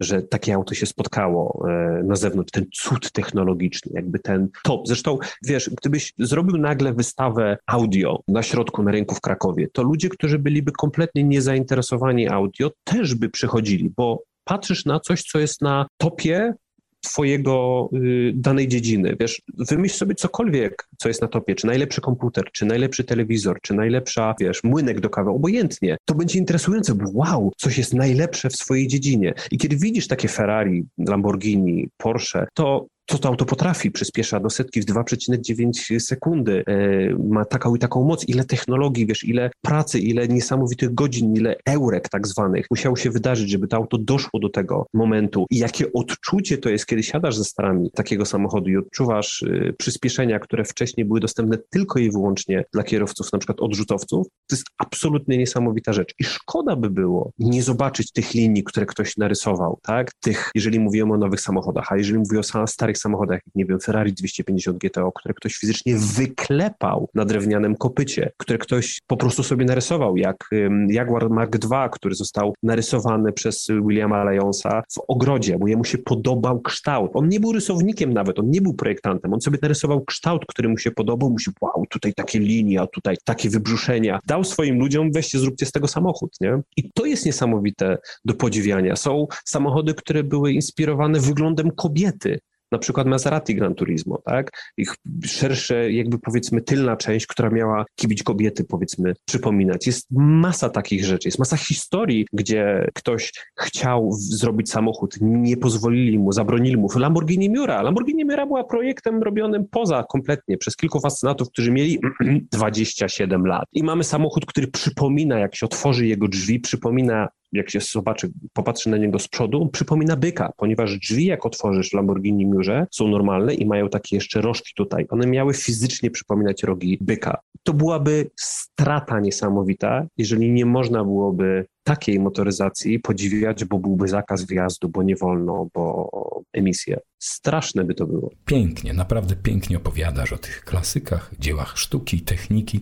że 0.00 0.22
takie 0.22 0.54
auto 0.54 0.74
się 0.74 0.86
spotkało 0.86 1.66
e, 1.68 2.02
na 2.02 2.16
zewnątrz, 2.16 2.50
ten 2.50 2.66
cud 2.74 3.12
technologiczny, 3.12 3.92
jakby 3.94 4.18
ten 4.18 4.48
top. 4.64 4.88
Zresztą, 4.88 5.18
wiesz, 5.42 5.70
gdybyś 5.70 6.12
zrobił 6.18 6.58
nagle 6.58 6.92
wystawę 6.92 7.58
audio 7.66 8.20
na 8.28 8.42
środku, 8.42 8.82
na 8.82 8.90
rynku 8.90 9.14
w 9.14 9.20
Krakowie, 9.20 9.68
to 9.72 9.82
ludzie, 9.82 10.08
którzy 10.08 10.38
byliby 10.38 10.72
kompletnie 10.72 11.24
niezainteresowani 11.24 12.28
audio, 12.28 12.70
też 12.84 13.14
by 13.14 13.28
przychodzili, 13.28 13.92
bo 13.96 14.22
patrzysz 14.44 14.84
na 14.84 15.00
coś, 15.00 15.22
co 15.22 15.38
jest 15.38 15.62
na 15.62 15.86
topie 15.96 16.54
twojego 17.02 17.88
y, 17.94 18.32
danej 18.34 18.68
dziedziny. 18.68 19.16
Wiesz, 19.20 19.42
wymyśl 19.58 19.96
sobie 19.96 20.14
cokolwiek, 20.14 20.88
co 20.98 21.08
jest 21.08 21.22
na 21.22 21.28
topie, 21.28 21.54
czy 21.54 21.66
najlepszy 21.66 22.00
komputer, 22.00 22.44
czy 22.52 22.66
najlepszy 22.66 23.04
telewizor, 23.04 23.58
czy 23.62 23.74
najlepsza, 23.74 24.34
wiesz, 24.40 24.64
młynek 24.64 25.00
do 25.00 25.10
kawy, 25.10 25.30
obojętnie. 25.30 25.96
To 26.04 26.14
będzie 26.14 26.38
interesujące, 26.38 26.94
bo 26.94 27.04
wow, 27.12 27.52
coś 27.56 27.78
jest 27.78 27.94
najlepsze 27.94 28.50
w 28.50 28.56
swojej 28.56 28.88
dziedzinie. 28.88 29.34
I 29.50 29.58
kiedy 29.58 29.76
widzisz 29.76 30.08
takie 30.08 30.28
Ferrari, 30.28 30.84
Lamborghini, 30.98 31.88
Porsche, 31.96 32.46
to 32.54 32.86
co 33.06 33.18
to 33.18 33.28
auto 33.28 33.44
potrafi, 33.44 33.90
przyspiesza 33.90 34.40
do 34.40 34.50
setki 34.50 34.80
w 34.80 34.84
2,9 34.84 36.00
sekundy, 36.00 36.64
e, 36.66 37.14
ma 37.14 37.44
taką 37.44 37.74
i 37.74 37.78
taką 37.78 38.04
moc, 38.04 38.28
ile 38.28 38.44
technologii, 38.44 39.06
wiesz, 39.06 39.24
ile 39.24 39.50
pracy, 39.62 39.98
ile 39.98 40.28
niesamowitych 40.28 40.94
godzin, 40.94 41.36
ile 41.36 41.56
eurek 41.66 42.08
tak 42.08 42.28
zwanych. 42.28 42.66
Musiało 42.70 42.96
się 42.96 43.10
wydarzyć, 43.10 43.50
żeby 43.50 43.68
to 43.68 43.76
auto 43.76 43.98
doszło 43.98 44.40
do 44.40 44.48
tego 44.48 44.86
momentu. 44.94 45.46
I 45.50 45.58
jakie 45.58 45.92
odczucie 45.92 46.58
to 46.58 46.68
jest, 46.68 46.86
kiedy 46.86 47.02
siadasz 47.02 47.36
ze 47.36 47.44
starami 47.44 47.90
takiego 47.90 48.24
samochodu 48.24 48.70
i 48.70 48.76
odczuwasz 48.76 49.42
y, 49.42 49.74
przyspieszenia, 49.78 50.38
które 50.38 50.64
wcześniej 50.64 51.06
były 51.06 51.20
dostępne 51.20 51.58
tylko 51.70 51.98
i 51.98 52.10
wyłącznie 52.10 52.64
dla 52.72 52.82
kierowców, 52.82 53.32
na 53.32 53.38
przykład 53.38 53.60
odrzutowców, 53.60 54.26
to 54.26 54.56
jest 54.56 54.66
absolutnie 54.78 55.38
niesamowita 55.38 55.92
rzecz. 55.92 56.14
I 56.18 56.24
szkoda 56.24 56.76
by 56.76 56.90
było 56.90 57.30
nie 57.38 57.62
zobaczyć 57.62 58.12
tych 58.12 58.34
linii, 58.34 58.64
które 58.64 58.86
ktoś 58.86 59.16
narysował, 59.16 59.78
tak, 59.82 60.10
tych, 60.20 60.50
jeżeli 60.54 60.80
mówimy 60.80 61.14
o 61.14 61.16
nowych 61.16 61.40
samochodach, 61.40 61.92
a 61.92 61.96
jeżeli 61.96 62.18
mówię 62.18 62.38
o 62.38 62.66
starych 62.66 62.91
samochodach, 62.98 63.40
jak 63.46 63.54
nie 63.54 63.64
wiem, 63.64 63.80
Ferrari 63.80 64.12
250 64.12 64.78
GTO, 64.78 65.12
które 65.12 65.34
ktoś 65.34 65.54
fizycznie 65.54 65.96
wyklepał 65.96 67.08
na 67.14 67.24
drewnianym 67.24 67.76
kopycie, 67.76 68.32
które 68.36 68.58
ktoś 68.58 69.00
po 69.06 69.16
prostu 69.16 69.42
sobie 69.42 69.64
narysował, 69.64 70.16
jak 70.16 70.50
Jaguar 70.88 71.30
Mark 71.30 71.56
II, 71.72 71.88
który 71.92 72.14
został 72.14 72.54
narysowany 72.62 73.32
przez 73.32 73.68
Williama 73.86 74.24
Lyonsa 74.24 74.82
w 74.92 75.00
ogrodzie, 75.08 75.58
bo 75.58 75.68
jemu 75.68 75.84
się 75.84 75.98
podobał 75.98 76.60
kształt. 76.60 77.10
On 77.14 77.28
nie 77.28 77.40
był 77.40 77.52
rysownikiem 77.52 78.12
nawet, 78.12 78.38
on 78.38 78.50
nie 78.50 78.60
był 78.60 78.74
projektantem, 78.74 79.34
on 79.34 79.40
sobie 79.40 79.58
narysował 79.62 80.04
kształt, 80.04 80.44
który 80.48 80.68
mu 80.68 80.78
się 80.78 80.90
podobał, 80.90 81.30
musi, 81.30 81.50
wow, 81.60 81.84
tutaj 81.90 82.14
takie 82.14 82.38
linie, 82.38 82.80
a 82.80 82.86
tutaj 82.86 83.16
takie 83.24 83.50
wybrzuszenia. 83.50 84.18
Dał 84.26 84.44
swoim 84.44 84.78
ludziom, 84.78 85.12
weźcie, 85.12 85.38
zróbcie 85.38 85.66
z 85.66 85.72
tego 85.72 85.88
samochód, 85.88 86.36
nie? 86.40 86.60
I 86.76 86.90
to 86.94 87.06
jest 87.06 87.26
niesamowite 87.26 87.98
do 88.24 88.34
podziwiania. 88.34 88.96
Są 88.96 89.26
samochody, 89.44 89.94
które 89.94 90.24
były 90.24 90.52
inspirowane 90.52 91.20
wyglądem 91.20 91.70
kobiety, 91.70 92.40
na 92.72 92.78
przykład 92.78 93.06
Maserati 93.06 93.54
Gran 93.54 93.74
Turismo, 93.74 94.22
tak? 94.24 94.50
Ich 94.76 94.94
szersze, 95.24 95.92
jakby 95.92 96.18
powiedzmy 96.18 96.60
tylna 96.60 96.96
część, 96.96 97.26
która 97.26 97.50
miała 97.50 97.84
kibić 97.94 98.22
kobiety, 98.22 98.64
powiedzmy, 98.64 99.14
przypominać. 99.24 99.86
Jest 99.86 100.06
masa 100.10 100.70
takich 100.70 101.04
rzeczy, 101.04 101.28
jest 101.28 101.38
masa 101.38 101.56
historii, 101.56 102.26
gdzie 102.32 102.88
ktoś 102.94 103.32
chciał 103.60 104.08
zrobić 104.12 104.70
samochód, 104.70 105.16
nie 105.20 105.56
pozwolili 105.56 106.18
mu, 106.18 106.32
zabronili 106.32 106.76
mu. 106.76 106.88
Lamborghini 106.96 107.50
Miura. 107.50 107.82
Lamborghini 107.82 108.24
Miura 108.24 108.46
była 108.46 108.64
projektem 108.64 109.22
robionym 109.22 109.66
poza 109.70 110.04
kompletnie 110.08 110.58
przez 110.58 110.76
kilku 110.76 111.00
fascynatów, 111.00 111.48
którzy 111.48 111.72
mieli 111.72 111.98
27 112.52 113.46
lat. 113.46 113.64
I 113.72 113.82
mamy 113.82 114.04
samochód, 114.04 114.46
który 114.46 114.66
przypomina, 114.66 115.38
jak 115.38 115.56
się 115.56 115.66
otworzy 115.66 116.06
jego 116.06 116.28
drzwi, 116.28 116.60
przypomina 116.60 117.28
jak 117.52 117.70
się 117.70 117.80
zobaczy, 117.80 118.32
popatrzy 118.52 118.90
na 118.90 118.96
niego 118.96 119.18
z 119.18 119.28
przodu, 119.28 119.68
przypomina 119.72 120.16
byka, 120.16 120.52
ponieważ 120.56 120.98
drzwi, 120.98 121.24
jak 121.24 121.46
otworzysz 121.46 121.92
Lamborghini 121.92 122.46
Miurze, 122.46 122.86
są 122.90 123.08
normalne 123.08 123.54
i 123.54 123.66
mają 123.66 123.88
takie 123.88 124.16
jeszcze 124.16 124.40
rożki 124.40 124.72
tutaj. 124.76 125.06
One 125.10 125.26
miały 125.26 125.54
fizycznie 125.54 126.10
przypominać 126.10 126.62
rogi 126.62 126.98
byka. 127.00 127.38
To 127.62 127.72
byłaby 127.74 128.30
strata 128.36 129.20
niesamowita, 129.20 130.06
jeżeli 130.16 130.52
nie 130.52 130.66
można 130.66 131.04
byłoby 131.04 131.66
takiej 131.84 132.20
motoryzacji 132.20 133.00
podziwiać, 133.00 133.64
bo 133.64 133.78
byłby 133.78 134.08
zakaz 134.08 134.46
wjazdu, 134.46 134.88
bo 134.88 135.02
nie 135.02 135.16
wolno, 135.16 135.68
bo 135.74 136.10
emisje. 136.52 137.00
Straszne 137.18 137.84
by 137.84 137.94
to 137.94 138.06
było. 138.06 138.30
Pięknie, 138.44 138.92
naprawdę 138.92 139.36
pięknie 139.36 139.76
opowiadasz 139.76 140.32
o 140.32 140.38
tych 140.38 140.64
klasykach, 140.64 141.30
dziełach 141.38 141.78
sztuki, 141.78 142.20
techniki. 142.20 142.80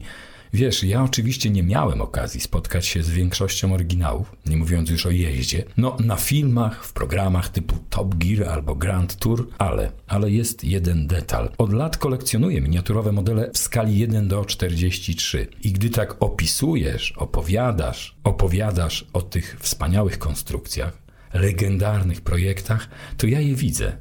Wiesz, 0.52 0.84
ja 0.84 1.02
oczywiście 1.02 1.50
nie 1.50 1.62
miałem 1.62 2.00
okazji 2.00 2.40
spotkać 2.40 2.86
się 2.86 3.02
z 3.02 3.10
większością 3.10 3.74
oryginałów, 3.74 4.36
nie 4.46 4.56
mówiąc 4.56 4.90
już 4.90 5.06
o 5.06 5.10
jeździe. 5.10 5.64
No, 5.76 5.96
na 6.04 6.16
filmach, 6.16 6.84
w 6.84 6.92
programach 6.92 7.48
typu 7.48 7.76
Top 7.90 8.14
Gear 8.14 8.48
albo 8.48 8.74
Grand 8.74 9.16
Tour, 9.16 9.48
ale, 9.58 9.92
ale 10.06 10.30
jest 10.30 10.64
jeden 10.64 11.06
detal. 11.06 11.50
Od 11.58 11.72
lat 11.72 11.96
kolekcjonuję 11.96 12.60
miniaturowe 12.60 13.12
modele 13.12 13.50
w 13.54 13.58
skali 13.58 13.98
1 13.98 14.28
do 14.28 14.44
43 14.44 15.46
i 15.62 15.72
gdy 15.72 15.90
tak 15.90 16.22
opisujesz, 16.22 17.12
opowiadasz, 17.12 18.16
opowiadasz 18.24 19.06
o 19.12 19.22
tych 19.22 19.56
wspaniałych 19.60 20.18
konstrukcjach, 20.18 20.98
legendarnych 21.34 22.20
projektach, 22.20 22.88
to 23.16 23.26
ja 23.26 23.40
je 23.40 23.54
widzę 23.54 23.96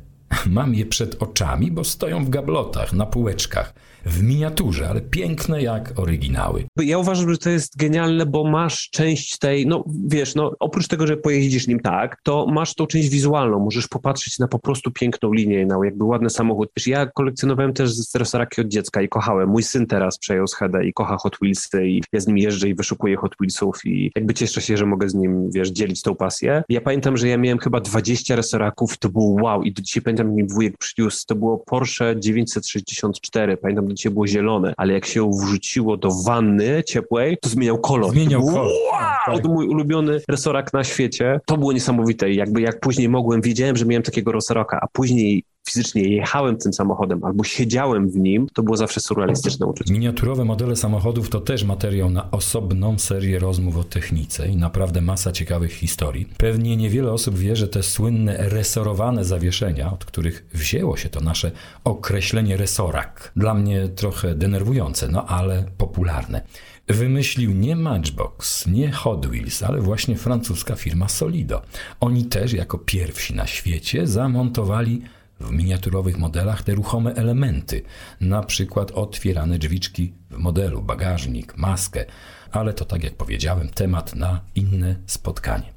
Mam 0.45 0.75
je 0.75 0.85
przed 0.85 1.23
oczami, 1.23 1.71
bo 1.71 1.83
stoją 1.83 2.25
w 2.25 2.29
gablotach, 2.29 2.93
na 2.93 3.05
półeczkach 3.05 3.73
w 4.05 4.23
miniaturze, 4.23 4.89
ale 4.89 5.01
piękne 5.01 5.61
jak 5.61 5.99
oryginały. 5.99 6.65
Ja 6.77 6.97
uważam, 6.97 7.31
że 7.31 7.37
to 7.37 7.49
jest 7.49 7.77
genialne, 7.77 8.25
bo 8.25 8.43
masz 8.43 8.89
część 8.91 9.37
tej, 9.37 9.67
no 9.67 9.83
wiesz, 10.07 10.35
no 10.35 10.51
oprócz 10.59 10.87
tego, 10.87 11.07
że 11.07 11.17
pojeździsz 11.17 11.67
nim 11.67 11.79
tak, 11.79 12.17
to 12.23 12.45
masz 12.47 12.75
tą 12.75 12.87
część 12.87 13.09
wizualną, 13.09 13.59
możesz 13.59 13.87
popatrzeć 13.87 14.39
na 14.39 14.47
po 14.47 14.59
prostu 14.59 14.91
piękną 14.91 15.33
linię, 15.33 15.65
na 15.65 15.75
jakby 15.85 16.03
ładny 16.03 16.29
samochód. 16.29 16.69
Wiesz, 16.77 16.87
ja 16.87 17.05
kolekcjonowałem 17.05 17.73
też 17.73 17.91
Resoraki 18.15 18.61
od 18.61 18.67
dziecka 18.67 19.01
i 19.01 19.09
kochałem. 19.09 19.49
Mój 19.49 19.63
syn 19.63 19.87
teraz 19.87 20.17
przejął 20.17 20.47
schedę 20.47 20.85
i 20.85 20.93
kocha 20.93 21.17
Hot 21.17 21.37
Wheelsy 21.37 21.87
i 21.87 22.01
ja 22.13 22.19
z 22.19 22.27
nim 22.27 22.37
jeżdżę 22.37 22.69
i 22.69 22.75
wyszukuję 22.75 23.15
Hot 23.15 23.35
Wheelsów 23.39 23.85
i 23.85 24.11
jakby 24.15 24.33
cieszę 24.33 24.61
się, 24.61 24.77
że 24.77 24.85
mogę 24.85 25.09
z 25.09 25.15
nim, 25.15 25.51
wiesz, 25.51 25.69
dzielić 25.69 26.01
tą 26.01 26.15
pasję. 26.15 26.63
Ja 26.69 26.81
pamiętam, 26.81 27.17
że 27.17 27.27
ja 27.27 27.37
miałem 27.37 27.59
chyba 27.59 27.79
20 27.81 28.35
Resoraków, 28.35 28.97
to 28.97 29.09
było 29.09 29.43
wow 29.43 29.63
i 29.63 29.73
do 29.73 29.81
dzisiaj 29.81 30.03
pamiętam, 30.03 30.27
jak 30.27 30.35
mi 30.35 30.53
wujek 30.53 30.77
przyniósł, 30.77 31.25
to 31.27 31.35
było 31.35 31.57
Porsche 31.57 32.15
964, 32.19 33.57
pamiętam, 33.57 33.88
dzisiaj 33.93 34.11
było 34.11 34.27
zielone, 34.27 34.73
ale 34.77 34.93
jak 34.93 35.05
się 35.05 35.31
wrzuciło 35.31 35.97
do 35.97 36.09
wanny 36.25 36.83
ciepłej, 36.83 37.37
to 37.41 37.49
zmieniał 37.49 37.77
kolor. 37.77 38.11
Zmieniał 38.11 38.45
kolor. 38.45 38.67
Wow, 38.67 39.35
tak. 39.35 39.43
to 39.43 39.49
mój 39.49 39.67
ulubiony 39.67 40.21
resorak 40.29 40.73
na 40.73 40.83
świecie. 40.83 41.39
To 41.45 41.57
było 41.57 41.71
niesamowite. 41.71 42.31
Jakby 42.33 42.61
jak 42.61 42.79
później 42.79 43.09
mogłem, 43.09 43.41
wiedziałem, 43.41 43.75
że 43.75 43.85
miałem 43.85 44.03
takiego 44.03 44.31
resoraka, 44.31 44.79
a 44.81 44.87
później 44.87 45.43
fizycznie 45.69 46.01
jechałem 46.15 46.57
tym 46.57 46.73
samochodem 46.73 47.23
albo 47.23 47.43
siedziałem 47.43 48.09
w 48.09 48.15
nim, 48.15 48.47
to 48.53 48.63
było 48.63 48.77
zawsze 48.77 48.99
surrealistyczne 48.99 49.65
uczucie. 49.65 49.93
Miniaturowe 49.93 50.45
modele 50.45 50.75
samochodów 50.75 51.29
to 51.29 51.39
też 51.39 51.63
materiał 51.63 52.09
na 52.09 52.31
osobną 52.31 52.99
serię 52.99 53.39
rozmów 53.39 53.77
o 53.77 53.83
technice 53.83 54.47
i 54.47 54.55
naprawdę 54.55 55.01
masa 55.01 55.31
ciekawych 55.31 55.71
historii. 55.71 56.27
Pewnie 56.37 56.77
niewiele 56.77 57.11
osób 57.11 57.37
wie, 57.37 57.55
że 57.55 57.67
te 57.67 57.83
słynne 57.83 58.49
resorowane 58.49 59.25
zawieszenia, 59.25 59.93
od 59.93 60.05
których 60.05 60.45
wzięło 60.53 60.97
się 60.97 61.09
to 61.09 61.19
nasze 61.19 61.51
określenie 61.83 62.57
resorak, 62.57 63.31
dla 63.35 63.53
mnie 63.53 63.87
trochę 63.87 64.35
denerwujące, 64.35 65.07
no 65.07 65.25
ale 65.25 65.63
popularne 65.77 66.41
wymyślił 66.89 67.51
nie 67.51 67.75
Matchbox, 67.75 68.67
nie 68.67 68.91
Hot 68.91 69.27
Wheels, 69.27 69.63
ale 69.63 69.81
właśnie 69.81 70.15
francuska 70.15 70.75
firma 70.75 71.07
Solido. 71.07 71.61
Oni 71.99 72.25
też 72.25 72.53
jako 72.53 72.77
pierwsi 72.77 73.35
na 73.35 73.47
świecie 73.47 74.07
zamontowali 74.07 75.01
w 75.39 75.51
miniaturowych 75.51 76.17
modelach 76.17 76.63
te 76.63 76.75
ruchome 76.75 77.13
elementy, 77.13 77.81
na 78.21 78.43
przykład 78.43 78.91
otwierane 78.91 79.59
drzwiczki 79.59 80.13
w 80.29 80.37
modelu, 80.37 80.81
bagażnik, 80.81 81.57
maskę, 81.57 82.05
ale 82.51 82.73
to 82.73 82.85
tak 82.85 83.03
jak 83.03 83.15
powiedziałem, 83.15 83.69
temat 83.69 84.15
na 84.15 84.41
inne 84.55 84.95
spotkanie. 85.05 85.73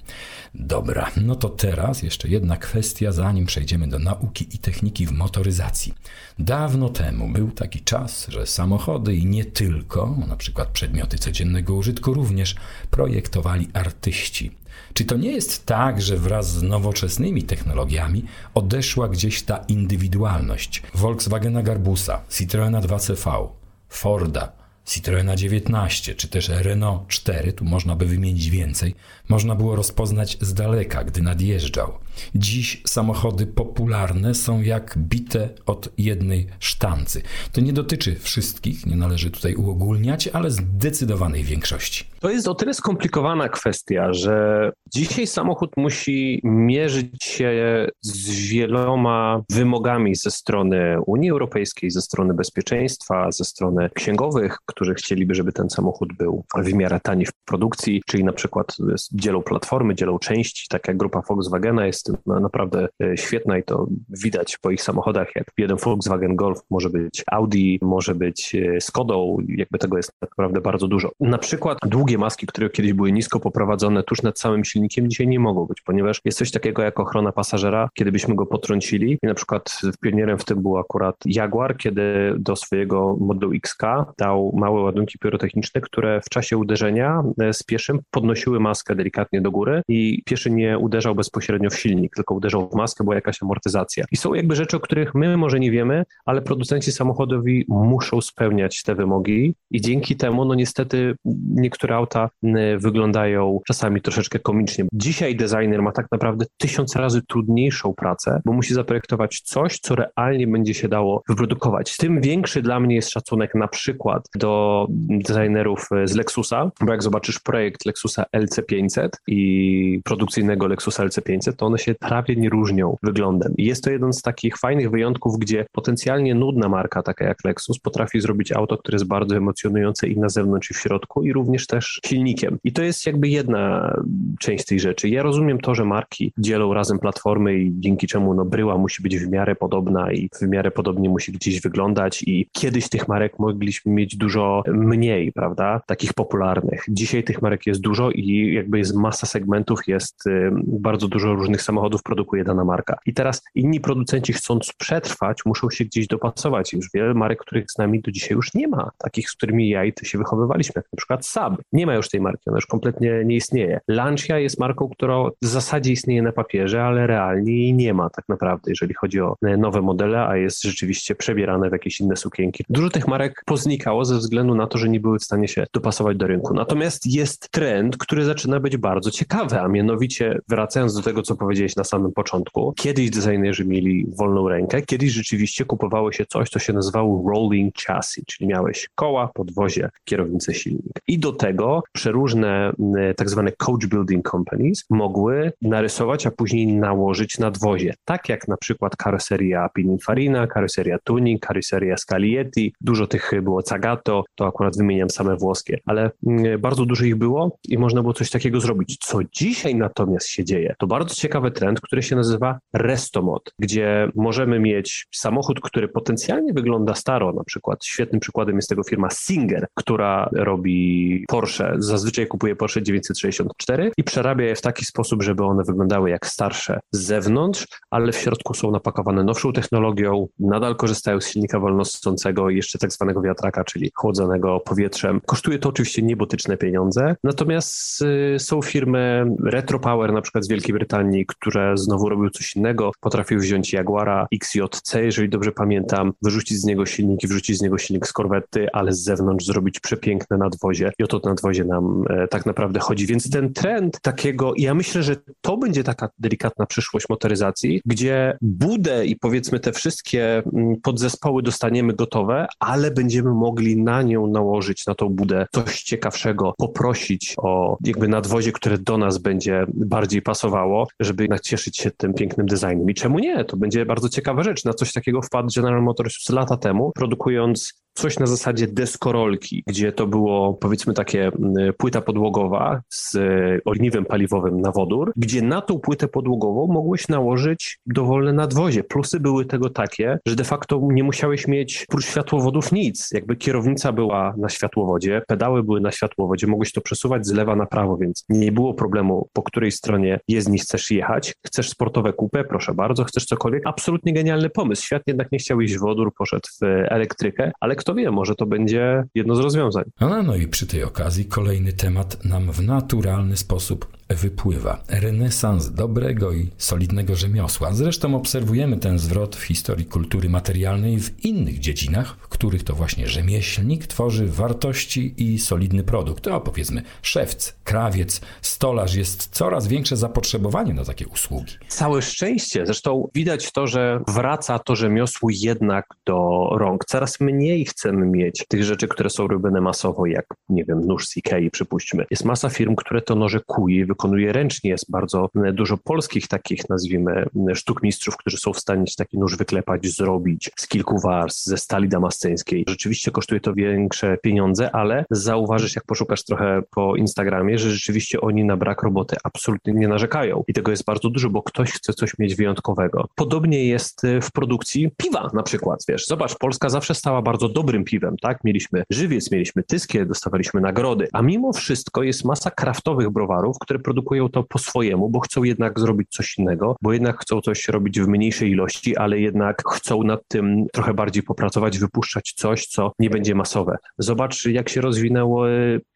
Dobra, 0.55 1.11
no 1.17 1.37
to 1.37 1.49
teraz 1.49 2.03
jeszcze 2.03 2.29
jedna 2.29 2.57
kwestia, 2.57 3.13
zanim 3.13 3.47
przejdziemy 3.47 3.89
do 3.89 3.99
nauki 3.99 4.47
i 4.55 4.59
techniki 4.59 5.07
w 5.07 5.13
motoryzacji. 5.13 5.95
Dawno 6.39 6.89
temu 6.89 7.29
był 7.29 7.51
taki 7.51 7.81
czas, 7.81 8.27
że 8.29 8.47
samochody 8.47 9.15
i 9.17 9.27
nie 9.27 9.45
tylko, 9.45 10.17
na 10.29 10.37
przykład 10.37 10.69
przedmioty 10.69 11.19
codziennego 11.19 11.75
użytku 11.75 12.15
również 12.15 12.55
projektowali 12.91 13.69
artyści. 13.73 14.62
Czy 14.95 15.05
to 15.05 15.17
nie 15.17 15.33
jest 15.33 15.67
tak, 15.67 16.03
że 16.03 16.17
wraz 16.17 16.51
z 16.51 16.63
nowoczesnymi 16.63 17.43
technologiami 17.43 18.25
odeszła 18.55 19.09
gdzieś 19.09 19.43
ta 19.43 19.57
indywidualność 19.57 20.83
Volkswagena 20.95 21.63
Garbusa, 21.63 22.21
Citroena 22.31 22.81
2CV, 22.81 23.49
Forda, 23.89 24.53
Citroena 24.87 25.37
19 25.37 26.15
czy 26.15 26.29
też 26.29 26.49
Renault 26.49 27.09
4, 27.09 27.53
tu 27.53 27.65
można 27.65 27.97
by 27.97 28.07
wymienić 28.07 28.51
więcej, 28.51 28.95
można 29.29 29.55
było 29.55 29.77
rozpoznać 29.77 30.39
z 30.41 30.55
daleka, 30.55 31.05
gdy 31.05 31.23
nadjeżdżał. 31.23 32.02
Dziś 32.35 32.83
samochody 32.87 33.47
popularne 33.47 34.35
są 34.35 34.63
jak 34.63 34.99
bite 34.99 35.49
od 35.67 35.89
jednej 35.99 36.47
sztancy. 36.61 37.23
To 37.53 37.61
nie 37.61 37.73
dotyczy 37.73 38.17
wszystkich, 38.17 38.87
nie 38.87 38.97
należy 38.97 39.31
tutaj 39.31 39.55
uogólniać, 39.55 40.29
ale 40.29 40.51
zdecydowanej 40.51 41.45
większości. 41.45 42.05
To 42.21 42.31
jest 42.31 42.49
o 42.49 42.55
tyle 42.55 42.75
skomplikowana 42.75 43.49
kwestia, 43.49 44.13
że 44.13 44.71
dzisiaj 44.95 45.27
samochód 45.27 45.71
musi 45.77 46.41
mierzyć 46.45 47.25
się 47.25 47.53
z 48.01 48.31
wieloma 48.31 49.43
wymogami 49.51 50.15
ze 50.15 50.31
strony 50.31 50.97
Unii 51.07 51.31
Europejskiej, 51.31 51.91
ze 51.91 52.03
strony 52.03 52.35
bezpieczeństwa, 52.35 53.31
ze 53.31 53.45
strony 53.45 53.91
księgowych, 53.95 54.59
którzy 54.67 54.95
chcieliby, 54.95 55.35
żeby 55.35 55.53
ten 55.53 55.71
samochód 55.71 56.13
był 56.19 56.45
w 56.57 56.73
miarę 56.73 57.01
tani 57.03 57.27
w 57.27 57.33
produkcji, 57.45 58.03
czyli 58.07 58.25
na 58.25 58.33
przykład 58.33 58.77
dzielą 59.13 59.43
platformy, 59.43 59.95
dzielą 59.95 60.19
części, 60.19 60.67
tak 60.69 60.89
jak 60.89 60.97
grupa 60.97 61.23
Volkswagena 61.29 61.87
jest 61.87 62.02
naprawdę 62.27 62.89
e, 63.03 63.17
świetna 63.17 63.59
i 63.59 63.63
to 63.63 63.87
widać 64.09 64.59
po 64.59 64.71
ich 64.71 64.83
samochodach, 64.83 65.29
jak 65.37 65.47
jeden 65.59 65.77
Volkswagen 65.77 66.37
Golf 66.37 66.61
może 66.71 66.91
być 66.91 67.25
Audi, 67.33 67.79
może 67.83 68.15
być 68.15 68.55
e, 68.55 68.81
Skodą, 68.81 69.37
jakby 69.49 69.79
tego 69.79 69.97
jest 69.97 70.13
naprawdę 70.21 70.61
bardzo 70.61 70.89
dużo. 70.89 71.11
Na 71.21 71.39
przykład 71.39 71.79
długie 71.87 72.19
maski, 72.19 72.47
które 72.47 72.71
kiedyś 72.71 72.93
były 72.93 73.13
nisko 73.13 73.41
poprowadzone 73.41 74.03
tuż 74.03 74.23
nad 74.23 74.39
samym 74.39 74.65
silnikiem, 74.65 75.11
dzisiaj 75.11 75.29
nie 75.29 75.41
mogą 75.41 75.67
być, 75.67 75.81
ponieważ 75.81 76.21
jest 76.25 76.39
coś 76.39 76.51
takiego 76.51 76.83
jak 76.83 77.01
ochrona 77.01 77.33
pasażera, 77.33 77.89
kiedy 77.95 78.13
byśmy 78.13 78.35
go 78.35 78.47
potrącili 78.47 79.19
i 79.23 79.27
na 79.27 79.35
przykład 79.35 79.81
pionierem 80.01 80.39
w 80.39 80.45
tym 80.45 80.63
był 80.63 80.79
akurat 80.79 81.17
Jaguar, 81.27 81.77
kiedy 81.77 82.35
do 82.39 82.57
swojego 82.57 83.17
modelu 83.21 83.53
XK 83.55 83.83
dał 84.19 84.53
małe 84.57 84.81
ładunki 84.81 85.19
pyrotechniczne, 85.19 85.81
które 85.81 86.21
w 86.21 86.29
czasie 86.29 86.59
uderzenia 86.59 87.23
e, 87.41 87.53
z 87.53 87.63
pieszym 87.63 88.01
podnosiły 88.11 88.61
maskę 88.61 88.95
delikatnie 88.95 89.41
do 89.41 89.51
góry 89.51 89.83
i 89.89 90.23
pieszy 90.25 90.51
nie 90.51 90.79
uderzał 90.79 91.15
bezpośrednio 91.15 91.71
w 91.71 91.79
silnik, 91.79 91.92
tylko 92.17 92.35
uderzał 92.35 92.69
w 92.71 92.75
maskę, 92.75 93.05
była 93.05 93.15
jakaś 93.15 93.43
amortyzacja. 93.43 94.05
I 94.13 94.17
są 94.17 94.35
jakby 94.35 94.57
rzeczy, 94.57 94.77
o 94.77 94.81
których 94.81 95.15
my 95.15 95.37
może 95.37 95.61
nie 95.61 95.71
wiemy, 95.71 96.05
ale 96.25 96.43
producenci 96.43 96.93
samochodowi 96.93 97.65
muszą 97.69 98.21
spełniać 98.21 98.83
te 98.83 98.95
wymogi 98.95 99.55
i 99.71 99.81
dzięki 99.81 100.17
temu, 100.17 100.45
no 100.45 100.55
niestety 100.55 101.15
niektóre 101.51 101.97
auta 101.97 102.31
wyglądają 102.79 103.61
czasami 103.67 104.01
troszeczkę 104.01 104.39
komicznie. 104.39 104.85
Dzisiaj 104.93 105.37
designer 105.37 105.83
ma 105.83 105.93
tak 105.93 106.07
naprawdę 106.13 106.47
tysiąc 106.59 106.97
razy 106.97 107.23
trudniejszą 107.29 107.95
pracę, 107.95 108.41
bo 108.45 108.53
musi 108.53 108.75
zaprojektować 108.75 109.41
coś, 109.41 109.79
co 109.79 109.95
realnie 109.95 110.47
będzie 110.47 110.75
się 110.75 110.89
dało 110.89 111.23
wyprodukować. 111.29 111.97
Tym 111.97 112.21
większy 112.21 112.63
dla 112.63 112.81
mnie 112.81 112.95
jest 112.95 113.11
szacunek 113.11 113.55
na 113.55 113.69
przykład 113.69 114.29
do 114.39 114.87
designerów 115.09 115.89
z 116.05 116.15
Lexusa, 116.15 116.71
bo 116.81 116.93
jak 116.93 117.03
zobaczysz 117.03 117.39
projekt 117.39 117.87
Lexusa 117.87 118.25
LC500 118.37 119.09
i 119.27 120.01
produkcyjnego 120.05 120.67
Lexusa 120.67 121.07
LC500, 121.07 121.53
to 121.57 121.67
one 121.67 121.79
się 121.79 121.82
prawie 122.01 122.37
nie 122.37 122.51
różnią 122.51 122.97
wyglądem. 123.03 123.55
I 123.57 123.65
jest 123.65 123.85
to 123.85 123.91
jeden 123.91 124.13
z 124.13 124.23
takich 124.23 124.57
fajnych 124.59 124.91
wyjątków, 124.91 125.39
gdzie 125.39 125.67
potencjalnie 125.73 126.35
nudna 126.35 126.69
marka, 126.69 127.03
taka 127.03 127.25
jak 127.25 127.45
Lexus, 127.45 127.79
potrafi 127.79 128.21
zrobić 128.21 128.53
auto, 128.53 128.79
które 128.79 128.97
jest 128.97 129.07
bardzo 129.07 129.37
emocjonujące 129.37 130.09
i 130.09 130.19
na 130.19 130.29
zewnątrz, 130.29 130.71
i 130.71 130.75
w 130.75 130.79
środku, 130.79 131.23
i 131.23 131.33
również 131.33 131.67
też 131.67 132.01
silnikiem. 132.07 132.59
I 132.65 132.73
to 132.73 132.83
jest 132.83 133.07
jakby 133.07 133.29
jedna 133.29 133.97
część 134.41 134.65
tej 134.65 134.81
rzeczy. 134.81 135.09
Ja 135.09 135.23
rozumiem 135.23 135.59
to, 135.59 135.75
że 135.75 135.85
marki 135.85 136.33
dzielą 136.39 136.75
razem 136.75 136.99
platformy 136.99 137.59
i 137.59 137.73
dzięki 137.75 138.07
czemu 138.07 138.35
no, 138.35 138.45
bryła 138.45 138.79
musi 138.79 139.03
być 139.03 139.19
w 139.19 139.29
miarę 139.29 139.55
podobna 139.55 140.13
i 140.13 140.29
w 140.41 140.49
miarę 140.49 140.71
podobnie 140.71 141.09
musi 141.09 141.33
gdzieś 141.33 141.61
wyglądać 141.61 142.23
i 142.23 142.49
kiedyś 142.53 142.89
tych 142.89 143.09
marek 143.09 143.39
mogliśmy 143.39 143.93
mieć 143.93 144.17
dużo 144.17 144.63
mniej, 144.67 145.33
prawda, 145.33 145.81
takich 145.87 146.13
popularnych. 146.15 146.85
Dzisiaj 146.89 147.25
tych 147.25 147.43
marek 147.43 147.67
jest 147.67 147.81
dużo 147.81 148.11
i 148.11 148.55
jakby 148.55 148.79
jest 148.79 148.95
masa 148.97 149.27
segmentów, 149.27 149.81
jest 149.87 150.27
y, 150.27 150.51
bardzo 150.67 151.09
dużo 151.09 151.35
różnych 151.35 151.63
samochodów 151.63 151.72
produkuje 152.05 152.45
dana 152.45 152.65
marka. 152.65 152.99
I 153.07 153.15
teraz 153.15 153.43
inni 153.55 153.81
producenci 153.81 154.33
chcąc 154.33 154.73
przetrwać, 154.79 155.39
muszą 155.45 155.71
się 155.71 155.85
gdzieś 155.85 156.07
dopasować. 156.07 156.73
Już 156.73 156.91
wiele 156.95 157.15
marek, 157.15 157.41
których 157.41 157.71
z 157.71 157.79
nami 157.79 158.01
do 158.01 158.11
dzisiaj 158.11 158.37
już 158.37 158.55
nie 158.55 158.69
ma, 158.69 158.91
takich, 158.99 159.31
z 159.31 159.37
którymi 159.37 159.69
ja 159.69 159.85
i 159.85 159.93
ty 159.93 160.05
się 160.05 160.19
wychowywaliśmy, 160.19 160.73
jak 160.77 160.87
na 160.93 160.97
przykład 160.97 161.27
Saab. 161.27 161.55
Nie 161.73 161.87
ma 161.87 161.95
już 161.95 162.09
tej 162.09 162.21
marki, 162.21 162.43
ona 162.47 162.57
już 162.57 162.67
kompletnie 162.67 163.23
nie 163.25 163.37
istnieje. 163.37 163.81
Lancia 163.89 164.39
jest 164.39 164.61
marką, 164.61 164.89
która 164.89 165.15
w 165.43 165.47
zasadzie 165.47 165.93
istnieje 165.93 166.23
na 166.23 166.33
papierze, 166.33 166.85
ale 166.85 167.07
realnie 167.07 167.59
jej 167.59 167.75
nie 167.75 167.95
ma 167.95 168.11
tak 168.11 168.29
naprawdę, 168.29 168.71
jeżeli 168.71 168.95
chodzi 168.95 169.21
o 169.21 169.37
nowe 169.59 169.83
modele, 169.83 170.27
a 170.27 170.37
jest 170.37 170.63
rzeczywiście 170.63 171.15
przebierane 171.15 171.69
w 171.69 171.73
jakieś 171.73 172.01
inne 172.01 172.17
sukienki. 172.17 172.65
Dużo 172.69 172.91
tych 172.91 173.09
marek 173.09 173.43
poznikało 173.47 174.05
ze 174.05 174.19
względu 174.19 174.55
na 174.55 174.67
to, 174.67 174.79
że 174.79 174.89
nie 174.89 175.01
były 175.01 175.19
w 175.19 175.25
stanie 175.25 175.49
się 175.49 175.67
dopasować 175.73 176.17
do 176.17 176.27
rynku. 176.27 176.55
Natomiast 176.55 177.07
jest 177.07 177.51
trend, 177.51 177.97
który 177.97 178.25
zaczyna 178.25 178.61
być 178.61 178.77
bardzo 178.77 179.11
ciekawy, 179.11 179.61
a 179.61 179.69
mianowicie 179.69 180.39
wracając 180.49 180.95
do 180.95 181.03
tego, 181.03 181.23
co 181.23 181.37
powiedziałeś 181.63 181.77
na 181.77 181.85
samym 181.85 182.13
początku, 182.13 182.73
kiedyś 182.77 183.11
designerzy 183.11 183.65
mieli 183.65 184.07
wolną 184.19 184.49
rękę, 184.49 184.83
kiedyś 184.83 185.13
rzeczywiście 185.13 185.65
kupowało 185.65 186.13
się 186.13 186.27
coś, 186.27 186.49
co 186.49 186.59
się 186.59 186.73
nazywało 186.73 187.31
rolling 187.31 187.75
chassis, 187.87 188.25
czyli 188.25 188.49
miałeś 188.49 188.89
koła, 188.95 189.31
podwozie, 189.35 189.89
kierownicę, 190.05 190.55
silnik. 190.55 190.93
I 191.09 191.19
do 191.19 191.33
tego 191.33 191.83
przeróżne 191.93 192.73
tak 193.17 193.31
zwane 193.31 193.53
coach 193.53 193.87
building 193.87 194.31
companies 194.31 194.85
mogły 194.91 195.53
narysować, 195.63 196.27
a 196.27 196.31
później 196.31 196.67
nałożyć 196.67 197.39
nadwozie. 197.39 197.95
Tak 198.05 198.29
jak 198.29 198.49
na 198.49 198.57
przykład 198.57 198.97
karoseria 198.97 199.69
Pininfarina, 199.75 200.47
karoseria 200.47 200.99
Tuning, 201.05 201.47
karoseria 201.47 201.97
Scaglietti, 201.97 202.75
dużo 202.81 203.07
tych 203.07 203.33
było 203.43 203.63
Zagato, 203.63 204.25
to 204.35 204.47
akurat 204.47 204.77
wymieniam 204.77 205.11
same 205.11 205.37
włoskie, 205.37 205.79
ale 205.87 206.11
bardzo 206.59 206.87
dużo 206.87 207.05
ich 207.05 207.17
było 207.17 207.59
i 207.69 207.79
można 207.79 208.03
było 208.03 208.15
coś 208.15 208.31
takiego 208.31 208.61
zrobić. 208.61 208.99
Co 209.01 209.19
dzisiaj 209.33 209.75
natomiast 209.75 210.29
się 210.29 210.45
dzieje, 210.45 210.75
to 210.79 210.87
bardzo 210.87 211.15
ciekawe 211.15 211.51
trend, 211.53 211.81
który 211.81 212.03
się 212.03 212.17
nazywa 212.17 212.59
restomod, 212.73 213.55
gdzie 213.59 214.09
możemy 214.15 214.61
mieć 214.61 215.07
samochód, 215.15 215.61
który 215.61 215.89
potencjalnie 215.89 216.53
wygląda 216.53 216.95
staro, 216.95 217.33
na 217.33 217.45
przykład 217.45 217.85
świetnym 217.85 218.21
przykładem 218.21 218.57
jest 218.57 218.69
tego 218.69 218.83
firma 218.83 219.09
Singer, 219.11 219.67
która 219.75 220.29
robi 220.33 221.25
Porsche, 221.29 221.75
zazwyczaj 221.79 222.27
kupuje 222.27 222.57
Porsche 222.57 222.83
964 222.83 223.93
i 223.97 224.05
przerabia 224.05 224.45
je 224.45 224.55
w 224.55 224.61
taki 224.61 224.85
sposób, 224.85 225.23
żeby 225.23 225.45
one 225.45 225.65
wyglądały 225.65 226.11
jak 226.11 226.27
starsze 226.27 226.81
z 226.91 227.01
zewnątrz, 227.01 227.67
ale 227.91 228.13
w 228.13 228.17
środku 228.17 228.55
są 228.55 228.71
napakowane 228.71 229.25
nowszą 229.25 229.53
technologią, 229.53 230.29
nadal 230.39 230.77
korzystają 230.77 231.21
z 231.21 231.29
silnika 231.29 231.61
wolnosącego 231.61 232.51
i 232.51 232.57
jeszcze 232.57 232.79
tak 232.79 232.93
zwanego 232.93 233.23
wiatraka, 233.23 233.65
czyli 233.65 233.91
chłodzonego 233.95 234.61
powietrzem. 234.61 235.21
Kosztuje 235.27 235.59
to 235.59 235.69
oczywiście 235.69 236.03
niebotyczne 236.03 236.57
pieniądze, 236.57 237.17
natomiast 237.25 238.03
y, 238.03 238.39
są 238.39 238.63
firmy 238.63 239.27
Retropower 239.45 240.13
na 240.13 240.23
przykład 240.23 240.45
z 240.45 240.49
Wielkiej 240.49 240.75
Brytanii, 240.75 241.27
które 241.35 241.77
znowu 241.77 242.09
robią 242.09 242.31
coś 242.31 242.57
innego, 242.57 242.93
potrafił 243.01 243.39
wziąć 243.39 243.73
Jaguara 243.73 244.27
XJC, 244.35 244.95
jeżeli 244.95 245.29
dobrze 245.29 245.53
pamiętam, 245.53 246.13
wyrzucić 246.23 246.59
z 246.59 246.65
niego 246.65 246.87
silnik 246.87 247.25
i 247.25 247.27
wrzucić 247.27 247.59
z 247.59 247.63
niego 247.63 247.79
silnik 247.79 248.07
z 248.07 248.13
korwety, 248.13 248.69
ale 248.73 248.93
z 248.93 249.03
zewnątrz 249.03 249.47
zrobić 249.47 249.81
przepiękne 249.81 250.37
nadwozie 250.37 250.93
i 250.99 251.05
o 251.05 251.07
to 251.07 251.21
nadwozie 251.25 251.65
nam 251.65 252.05
e, 252.11 252.29
tak 252.29 252.47
naprawdę 252.47 252.81
chodzi. 252.81 253.07
Więc 253.07 253.31
ten 253.31 253.53
trend 253.53 254.01
takiego, 254.01 254.53
ja 254.57 254.75
myślę, 254.75 255.03
że 255.03 255.17
to 255.41 255.57
będzie 255.57 255.85
taka 255.85 256.09
delikatna 256.19 256.67
przyszłość 256.67 257.09
motoryzacji, 257.09 257.81
gdzie 257.87 258.39
budę 258.43 259.07
i 259.07 259.17
powiedzmy 259.17 259.61
te 259.61 259.73
wszystkie 259.73 260.43
mm, 260.53 260.77
podzespoły 260.83 261.43
dostaniemy 261.43 261.93
gotowe, 261.93 262.47
ale 262.59 262.91
będziemy 262.91 263.35
mogli 263.35 263.83
na 263.83 264.03
nią 264.03 264.27
nałożyć, 264.27 264.87
na 264.87 264.95
tą 264.95 265.09
budę 265.09 265.47
coś 265.53 265.83
ciekawszego, 265.83 266.55
poprosić 266.59 267.35
o 267.39 267.77
jakby 267.85 268.09
nadwozie, 268.09 268.53
które 268.53 268.79
do 268.79 268.99
nas 268.99 269.19
będzie 269.19 269.67
bardziej 269.75 270.23
pasowało, 270.23 270.87
żeby 271.01 271.22
jednak 271.23 271.41
cieszyć 271.41 271.77
się 271.79 271.91
tym 271.91 272.15
pięknym 272.15 272.47
designem. 272.47 272.91
I 272.91 272.95
czemu 272.95 273.19
nie? 273.19 273.45
To 273.45 273.57
będzie 273.57 273.87
bardzo 273.87 274.09
ciekawa 274.09 274.43
rzecz. 274.43 274.65
Na 274.65 274.75
coś 274.75 274.93
takiego 274.93 275.23
wpadł 275.23 275.49
General 275.57 275.83
Motors 275.83 276.29
lata 276.31 276.57
temu, 276.57 276.93
produkując 276.95 277.82
coś 277.95 278.19
na 278.19 278.27
zasadzie 278.27 278.67
deskorolki, 278.67 279.63
gdzie 279.67 279.93
to 279.93 280.07
było 280.07 280.55
powiedzmy 280.55 280.95
takie 280.95 281.31
płyta 281.79 282.01
podłogowa 282.01 282.83
z 282.89 283.15
e, 283.17 283.59
ogniwem 283.65 284.05
paliwowym 284.05 284.61
na 284.61 284.73
wodór, 284.73 285.13
gdzie 285.17 285.43
na 285.43 285.61
tą 285.61 285.79
płytę 285.79 286.09
podłogową 286.09 286.67
mogłeś 286.67 287.09
nałożyć 287.09 287.79
dowolne 287.87 288.33
nadwozie. 288.33 288.85
Plusy 288.85 289.21
były 289.21 289.45
tego 289.45 289.71
takie, 289.71 290.19
że 290.27 290.37
de 290.37 290.45
facto 290.45 290.81
nie 290.83 291.05
musiałeś 291.05 291.49
mieć 291.49 291.87
prócz 291.89 292.07
światłowodów 292.07 292.73
nic. 292.73 293.11
Jakby 293.13 293.37
kierownica 293.37 293.93
była 293.93 294.35
na 294.39 294.49
światłowodzie, 294.49 295.23
pedały 295.29 295.63
były 295.63 295.81
na 295.81 295.93
światłowodzie, 295.93 296.47
mogłeś 296.47 296.73
to 296.73 296.81
przesuwać 296.81 297.27
z 297.27 297.33
lewa 297.33 297.57
na 297.57 297.67
prawo, 297.67 297.97
więc 297.97 298.25
nie 298.29 298.53
było 298.53 298.75
problemu, 298.75 299.29
po 299.33 299.43
której 299.43 299.73
stronie 299.73 300.21
jezdni 300.29 300.59
chcesz 300.59 300.91
jechać. 300.91 301.35
Chcesz 301.47 301.69
sportowe 301.69 302.13
kupę? 302.13 302.45
Proszę 302.45 302.75
bardzo. 302.75 303.05
Chcesz 303.05 303.25
cokolwiek? 303.25 303.63
Absolutnie 303.67 304.13
genialny 304.13 304.51
pomysł. 304.51 304.83
Świat 304.83 305.03
jednak 305.07 305.33
nie 305.33 305.39
chciał 305.39 305.61
iść 305.61 305.77
w 305.77 305.81
wodór, 305.81 306.15
poszedł 306.19 306.49
w 306.61 306.65
elektrykę, 306.89 307.53
ale 307.61 307.77
kto 307.83 307.95
wie, 307.95 308.11
może 308.11 308.35
to 308.35 308.47
będzie 308.47 309.05
jedno 309.15 309.35
z 309.35 309.39
rozwiązań. 309.39 309.85
No, 310.01 310.23
no 310.23 310.37
i 310.37 310.49
przy 310.49 310.67
tej 310.67 310.85
okazji 310.85 311.25
kolejny 311.25 311.73
temat 311.73 312.25
nam 312.25 312.53
w 312.53 312.63
naturalny 312.63 313.37
sposób 313.37 313.87
wypływa. 314.15 314.83
Renesans 314.89 315.71
dobrego 315.71 316.33
i 316.33 316.51
solidnego 316.59 317.17
rzemiosła. 317.17 317.73
Zresztą 317.73 318.15
obserwujemy 318.15 318.77
ten 318.77 318.99
zwrot 318.99 319.37
w 319.37 319.43
historii 319.43 319.87
kultury 319.87 320.29
materialnej 320.29 321.01
w 321.01 321.25
innych 321.25 321.59
dziedzinach, 321.59 322.17
w 322.21 322.29
których 322.29 322.65
to 322.65 322.75
właśnie 322.75 323.09
rzemieślnik 323.09 323.87
tworzy 323.87 324.27
wartości 324.27 325.15
i 325.17 325.39
solidny 325.39 325.85
produkt. 325.85 326.25
To 326.25 326.41
powiedzmy 326.41 326.83
szewc, 327.03 327.55
krawiec, 327.65 328.21
stolarz. 328.43 328.95
Jest 328.95 329.29
coraz 329.33 329.67
większe 329.67 329.97
zapotrzebowanie 329.97 330.75
na 330.75 330.85
takie 330.85 331.07
usługi. 331.09 331.53
Całe 331.69 332.03
szczęście. 332.03 332.67
Zresztą 332.67 333.09
widać 333.15 333.53
to, 333.53 333.67
że 333.67 334.01
wraca 334.09 334.59
to 334.59 334.77
rzemiosło 334.77 335.29
jednak 335.33 335.87
do 336.07 336.49
rąk. 336.59 336.85
Coraz 336.85 337.21
mniej 337.21 337.65
chcemy 337.65 338.07
mieć 338.07 338.45
tych 338.49 338.65
rzeczy, 338.65 338.89
które 338.89 339.11
są 339.11 339.27
robione 339.27 339.61
masowo, 339.61 340.07
jak, 340.07 340.27
nie 340.49 340.65
wiem, 340.65 340.87
nóż 340.87 341.07
z 341.07 341.17
Ikei, 341.17 341.51
przypuśćmy. 341.51 342.05
Jest 342.11 342.25
masa 342.25 342.49
firm, 342.49 342.75
które 342.77 343.03
to 343.03 343.15
noże 343.15 343.41
kuje 343.47 343.87
wykonuje 344.03 344.33
ręcznie. 344.33 344.71
Jest 344.71 344.91
bardzo 344.91 345.31
dużo 345.53 345.77
polskich 345.77 346.29
takich, 346.29 346.69
nazwijmy, 346.69 347.27
sztukmistrzów, 347.55 348.17
którzy 348.17 348.37
są 348.37 348.53
w 348.53 348.59
stanie 348.59 348.85
taki 348.99 349.19
nóż 349.19 349.37
wyklepać, 349.37 349.87
zrobić 349.87 350.51
z 350.57 350.69
kilku 350.69 351.01
warstw, 351.01 351.45
ze 351.45 351.57
stali 351.57 351.89
damasceńskiej. 351.89 352.65
Rzeczywiście 352.69 353.11
kosztuje 353.11 353.41
to 353.41 353.55
większe 353.55 354.17
pieniądze, 354.23 354.71
ale 354.73 355.05
zauważysz, 355.11 355.77
jak 355.77 355.85
poszukasz 355.85 356.25
trochę 356.25 356.63
po 356.71 356.97
Instagramie, 356.97 357.59
że 357.59 357.71
rzeczywiście 357.71 358.21
oni 358.21 358.45
na 358.45 358.57
brak 358.57 358.83
roboty 358.83 359.17
absolutnie 359.25 359.73
nie 359.73 359.89
narzekają. 359.89 360.45
I 360.49 360.53
tego 360.53 360.71
jest 360.71 360.85
bardzo 360.85 361.11
dużo, 361.11 361.31
bo 361.31 361.43
ktoś 361.43 361.73
chce 361.73 361.93
coś 361.93 362.19
mieć 362.19 362.35
wyjątkowego. 362.35 363.09
Podobnie 363.15 363.69
jest 363.69 364.05
y, 364.05 364.21
w 364.21 364.33
produkcji 364.33 364.91
piwa 364.97 365.31
na 365.35 365.43
przykład, 365.43 365.85
wiesz. 365.89 366.07
Zobacz, 366.07 366.39
Polska 366.39 366.69
zawsze 366.69 366.95
stała 366.95 367.23
bardzo 367.23 367.49
dobrym 367.49 367.85
piwem, 367.85 368.17
tak? 368.17 368.45
Mieliśmy 368.45 368.83
żywiec, 368.91 369.31
mieliśmy 369.31 369.63
tyskie, 369.63 370.07
dostawaliśmy 370.07 370.61
nagrody, 370.61 371.09
a 371.13 371.23
mimo 371.23 371.53
wszystko 371.53 372.03
jest 372.03 372.25
masa 372.25 372.51
kraftowych 372.51 373.11
browarów, 373.11 373.57
które 373.61 373.79
produkują 373.93 374.29
to 374.29 374.43
po 374.43 374.59
swojemu, 374.59 375.09
bo 375.11 375.21
chcą 375.21 375.43
jednak 375.43 375.81
zrobić 375.81 376.09
coś 376.11 376.39
innego, 376.39 376.77
bo 376.83 376.93
jednak 376.93 377.19
chcą 377.21 377.41
coś 377.41 377.69
robić 377.69 378.01
w 378.01 378.09
mniejszej 378.09 378.51
ilości, 378.51 378.97
ale 378.97 379.21
jednak 379.21 379.63
chcą 379.69 380.03
nad 380.03 380.21
tym 380.29 380.67
trochę 380.73 380.95
bardziej 380.95 381.23
popracować, 381.23 381.79
wypuszczać 381.79 382.33
coś, 382.37 382.67
co 382.67 382.93
nie 382.99 383.11
będzie 383.11 383.35
masowe. 383.35 383.77
Zobacz, 383.99 384.47
jak 384.47 384.69
się 384.69 384.81
rozwinęło, 384.81 385.45